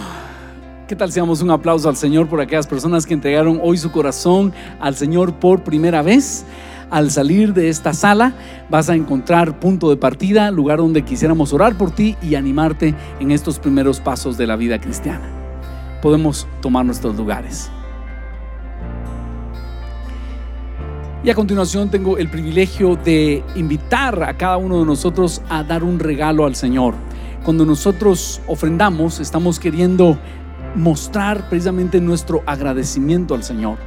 ¿qué 0.87 0.95
tal 0.95 1.11
si 1.11 1.19
damos 1.19 1.43
un 1.43 1.51
aplauso 1.51 1.87
al 1.87 1.95
Señor 1.95 2.27
por 2.27 2.41
aquellas 2.41 2.65
personas 2.65 3.05
que 3.05 3.13
entregaron 3.13 3.59
hoy 3.61 3.77
su 3.77 3.91
corazón 3.91 4.51
al 4.79 4.95
Señor 4.95 5.35
por 5.35 5.63
primera 5.63 6.01
vez? 6.01 6.45
Al 6.89 7.11
salir 7.11 7.53
de 7.53 7.69
esta 7.69 7.93
sala 7.93 8.33
vas 8.71 8.89
a 8.89 8.95
encontrar 8.95 9.59
punto 9.59 9.91
de 9.91 9.97
partida, 9.97 10.49
lugar 10.49 10.79
donde 10.79 11.05
quisiéramos 11.05 11.53
orar 11.53 11.77
por 11.77 11.91
ti 11.91 12.17
y 12.23 12.33
animarte 12.33 12.95
en 13.19 13.29
estos 13.29 13.59
primeros 13.59 13.99
pasos 13.99 14.35
de 14.35 14.47
la 14.47 14.55
vida 14.55 14.81
cristiana. 14.81 15.44
Podemos 16.01 16.47
tomar 16.61 16.85
nuestros 16.85 17.15
lugares. 17.15 17.71
Y 21.25 21.29
a 21.31 21.33
continuación 21.33 21.89
tengo 21.89 22.19
el 22.19 22.29
privilegio 22.29 22.95
de 22.97 23.43
invitar 23.55 24.21
a 24.21 24.37
cada 24.37 24.57
uno 24.57 24.79
de 24.79 24.85
nosotros 24.85 25.41
a 25.49 25.63
dar 25.63 25.83
un 25.83 25.97
regalo 25.97 26.45
al 26.45 26.55
Señor. 26.55 26.93
Cuando 27.43 27.65
nosotros 27.65 28.41
ofrendamos, 28.45 29.19
estamos 29.19 29.59
queriendo 29.59 30.19
mostrar 30.75 31.49
precisamente 31.49 31.99
nuestro 31.99 32.43
agradecimiento 32.45 33.33
al 33.33 33.43
Señor. 33.43 33.79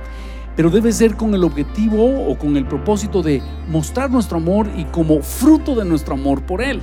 Pero 0.57 0.69
debe 0.69 0.91
ser 0.91 1.15
con 1.15 1.33
el 1.33 1.45
objetivo 1.45 2.29
o 2.29 2.37
con 2.37 2.57
el 2.57 2.67
propósito 2.67 3.23
de 3.23 3.41
mostrar 3.69 4.11
nuestro 4.11 4.39
amor 4.39 4.69
y 4.77 4.85
como 4.87 5.23
fruto 5.23 5.77
de 5.77 5.85
nuestro 5.85 6.15
amor 6.15 6.43
por 6.43 6.61
Él. 6.61 6.81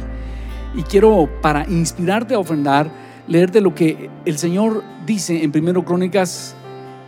Y 0.74 0.84
quiero, 0.84 1.30
para 1.42 1.68
inspirarte 1.70 2.34
a 2.34 2.40
ofrendar, 2.40 2.90
leerte 3.28 3.62
lo 3.62 3.74
que 3.74 4.10
el 4.26 4.38
Señor 4.38 4.84
dice 5.06 5.44
en 5.44 5.52
1 5.56 5.86
Crónicas 5.86 6.56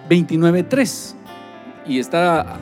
29.3. 0.10 1.14
Y 1.88 2.00
está 2.00 2.58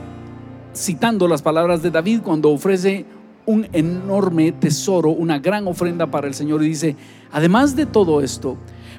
citando 0.75 1.27
las 1.27 1.41
palabras 1.41 1.81
de 1.81 1.91
David 1.91 2.21
cuando 2.21 2.51
ofrece 2.51 3.05
un 3.45 3.67
enorme 3.73 4.51
tesoro, 4.51 5.09
una 5.09 5.39
gran 5.39 5.67
ofrenda 5.67 6.07
para 6.07 6.27
el 6.27 6.33
Señor 6.33 6.63
y 6.63 6.69
dice, 6.69 6.95
además 7.31 7.75
de 7.75 7.85
todo 7.85 8.21
esto, 8.21 8.57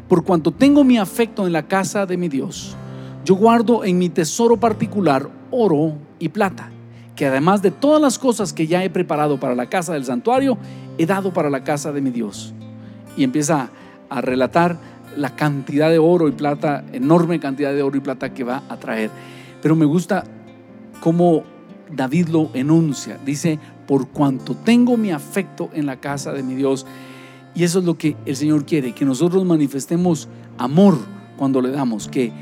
por 0.09 0.25
cuanto 0.25 0.53
tengo 0.53 0.85
mi 0.85 0.99
afecto 0.99 1.47
en 1.47 1.53
la 1.53 1.67
casa 1.67 2.07
de 2.07 2.17
mi 2.17 2.29
Dios, 2.29 2.77
yo 3.25 3.35
guardo 3.35 3.85
en 3.85 3.99
mi 3.99 4.09
tesoro 4.09 4.57
particular 4.57 5.29
oro 5.51 5.95
y 6.19 6.29
plata, 6.29 6.71
que 7.17 7.27
además 7.27 7.61
de 7.61 7.73
todas 7.73 8.01
las 8.01 8.19
cosas 8.19 8.53
que 8.53 8.69
ya 8.69 8.85
he 8.85 8.91
preparado 8.91 9.41
para 9.41 9.55
la 9.55 9.69
casa 9.69 9.95
del 9.95 10.05
santuario, 10.05 10.57
he 10.97 11.07
dado 11.07 11.33
para 11.33 11.51
la 11.51 11.65
casa 11.65 11.91
de 11.93 12.01
mi 12.01 12.11
Dios. 12.11 12.55
Y 13.17 13.25
empieza 13.25 13.71
a 14.11 14.21
relatar 14.21 14.79
la 15.17 15.35
cantidad 15.35 15.91
de 15.91 15.99
oro 15.99 16.29
y 16.29 16.33
plata, 16.33 16.85
enorme 16.93 17.41
cantidad 17.41 17.73
de 17.73 17.83
oro 17.83 17.97
y 17.97 18.01
plata 18.01 18.35
que 18.35 18.45
va 18.45 18.63
a 18.69 18.77
traer. 18.77 19.11
Pero 19.63 19.77
me 19.77 19.85
gusta 19.85 20.25
cómo 21.01 21.45
David 21.91 22.29
lo 22.29 22.51
enuncia. 22.55 23.19
Dice, 23.25 23.59
por 23.87 24.09
cuanto 24.09 24.55
tengo 24.55 24.97
mi 24.97 25.11
afecto 25.11 25.71
en 25.73 25.87
la 25.87 25.97
casa 25.97 26.33
de 26.33 26.43
mi 26.43 26.55
Dios. 26.55 26.87
Y 27.55 27.65
eso 27.65 27.79
es 27.79 27.85
lo 27.85 27.97
que 27.97 28.17
el 28.27 28.37
Señor 28.37 28.67
quiere, 28.67 28.93
que 28.93 29.05
nosotros 29.05 29.45
manifestemos 29.45 30.29
amor 30.59 30.99
cuando 31.37 31.61
le 31.61 31.71
damos, 31.71 32.09
que 32.09 32.33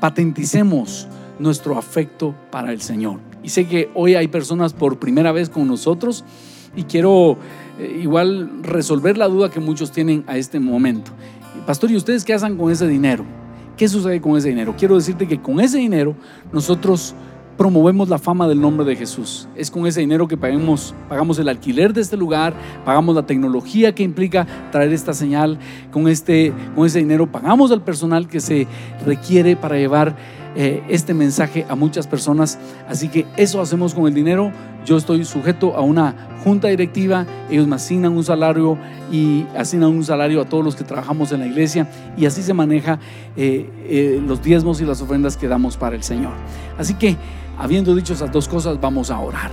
patenticemos 0.00 1.06
nuestro 1.38 1.78
afecto 1.78 2.34
para 2.50 2.72
el 2.72 2.80
Señor. 2.80 3.20
Y 3.42 3.50
sé 3.50 3.66
que 3.66 3.90
hoy 3.94 4.14
hay 4.14 4.28
personas 4.28 4.72
por 4.72 4.98
primera 4.98 5.32
vez 5.32 5.48
con 5.48 5.68
nosotros 5.68 6.24
y 6.74 6.84
quiero 6.84 7.36
eh, 7.78 8.00
igual 8.02 8.62
resolver 8.62 9.16
la 9.18 9.28
duda 9.28 9.50
que 9.50 9.60
muchos 9.60 9.92
tienen 9.92 10.24
a 10.26 10.36
este 10.36 10.60
momento. 10.60 11.12
Pastor, 11.66 11.90
¿y 11.90 11.96
ustedes 11.96 12.24
qué 12.24 12.34
hacen 12.34 12.56
con 12.56 12.70
ese 12.70 12.88
dinero? 12.88 13.24
¿Qué 13.76 13.88
sucede 13.88 14.20
con 14.20 14.36
ese 14.36 14.48
dinero? 14.48 14.74
Quiero 14.76 14.96
decirte 14.96 15.26
que 15.26 15.40
con 15.40 15.60
ese 15.60 15.78
dinero 15.78 16.14
nosotros 16.52 17.14
promovemos 17.56 18.08
la 18.08 18.18
fama 18.18 18.48
del 18.48 18.60
nombre 18.60 18.84
de 18.84 18.96
Jesús. 18.96 19.48
Es 19.54 19.70
con 19.70 19.86
ese 19.86 20.00
dinero 20.00 20.26
que 20.26 20.36
pagamos, 20.36 20.94
pagamos 21.08 21.38
el 21.38 21.48
alquiler 21.48 21.92
de 21.92 22.00
este 22.00 22.16
lugar, 22.16 22.54
pagamos 22.84 23.14
la 23.14 23.24
tecnología 23.24 23.94
que 23.94 24.02
implica 24.02 24.46
traer 24.70 24.92
esta 24.92 25.12
señal, 25.12 25.58
con, 25.90 26.08
este, 26.08 26.52
con 26.74 26.86
ese 26.86 26.98
dinero 26.98 27.30
pagamos 27.30 27.70
al 27.70 27.82
personal 27.82 28.26
que 28.26 28.40
se 28.40 28.66
requiere 29.06 29.56
para 29.56 29.76
llevar 29.76 30.16
eh, 30.56 30.82
este 30.88 31.14
mensaje 31.14 31.66
a 31.68 31.74
muchas 31.74 32.06
personas. 32.06 32.58
Así 32.88 33.08
que 33.08 33.26
eso 33.36 33.60
hacemos 33.60 33.94
con 33.94 34.06
el 34.06 34.14
dinero. 34.14 34.52
Yo 34.84 34.96
estoy 34.96 35.24
sujeto 35.24 35.76
a 35.76 35.80
una 35.80 36.14
junta 36.42 36.68
directiva, 36.68 37.24
ellos 37.48 37.68
me 37.68 37.76
asignan 37.76 38.16
un 38.16 38.24
salario 38.24 38.76
y 39.12 39.46
asignan 39.56 39.90
un 39.90 40.04
salario 40.04 40.40
a 40.40 40.44
todos 40.44 40.64
los 40.64 40.74
que 40.74 40.82
trabajamos 40.82 41.30
en 41.30 41.38
la 41.38 41.46
iglesia 41.46 41.88
y 42.16 42.26
así 42.26 42.42
se 42.42 42.52
maneja 42.52 42.98
eh, 43.36 43.70
eh, 43.84 44.20
los 44.26 44.42
diezmos 44.42 44.80
y 44.80 44.84
las 44.84 45.00
ofrendas 45.00 45.36
que 45.36 45.46
damos 45.46 45.76
para 45.76 45.94
el 45.94 46.02
Señor. 46.02 46.32
Así 46.78 46.94
que 46.94 47.16
Habiendo 47.58 47.94
dicho 47.94 48.14
esas 48.14 48.32
dos 48.32 48.48
cosas, 48.48 48.80
vamos 48.80 49.10
a 49.10 49.18
orar. 49.18 49.50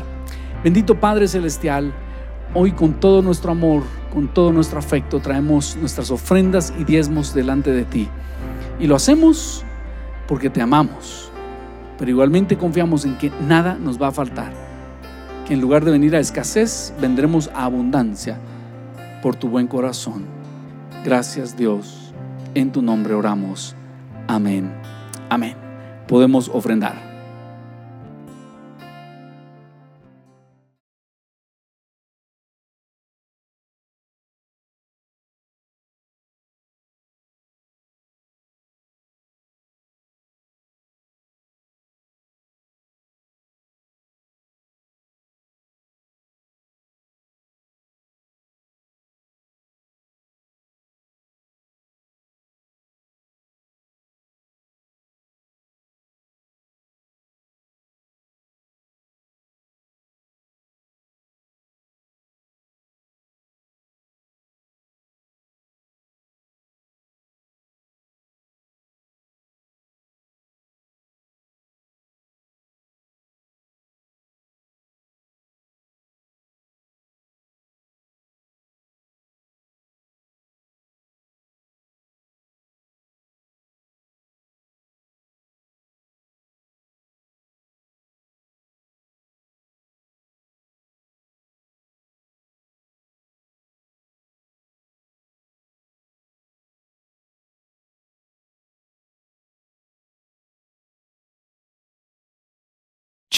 Bendito 0.63 0.99
Padre 0.99 1.27
Celestial, 1.27 1.93
hoy 2.53 2.71
con 2.71 2.99
todo 2.99 3.21
nuestro 3.21 3.51
amor, 3.51 3.83
con 4.13 4.27
todo 4.33 4.51
nuestro 4.51 4.79
afecto, 4.79 5.19
traemos 5.19 5.75
nuestras 5.77 6.09
ofrendas 6.11 6.73
y 6.79 6.85
diezmos 6.85 7.33
delante 7.33 7.71
de 7.71 7.85
ti. 7.85 8.09
Y 8.79 8.87
lo 8.87 8.95
hacemos 8.95 9.65
porque 10.29 10.51
te 10.51 10.61
amamos, 10.61 11.31
pero 11.97 12.11
igualmente 12.11 12.55
confiamos 12.55 13.03
en 13.03 13.17
que 13.17 13.31
nada 13.47 13.79
nos 13.79 13.99
va 13.99 14.09
a 14.09 14.11
faltar, 14.11 14.53
que 15.47 15.55
en 15.55 15.59
lugar 15.59 15.83
de 15.83 15.89
venir 15.89 16.15
a 16.15 16.19
escasez, 16.19 16.93
vendremos 17.01 17.49
a 17.55 17.63
abundancia 17.63 18.37
por 19.23 19.35
tu 19.35 19.49
buen 19.49 19.65
corazón. 19.65 20.25
Gracias 21.03 21.57
Dios, 21.57 22.13
en 22.53 22.71
tu 22.71 22.83
nombre 22.83 23.15
oramos. 23.15 23.75
Amén. 24.27 24.71
Amén. 25.31 25.55
Podemos 26.07 26.47
ofrendar. 26.53 27.08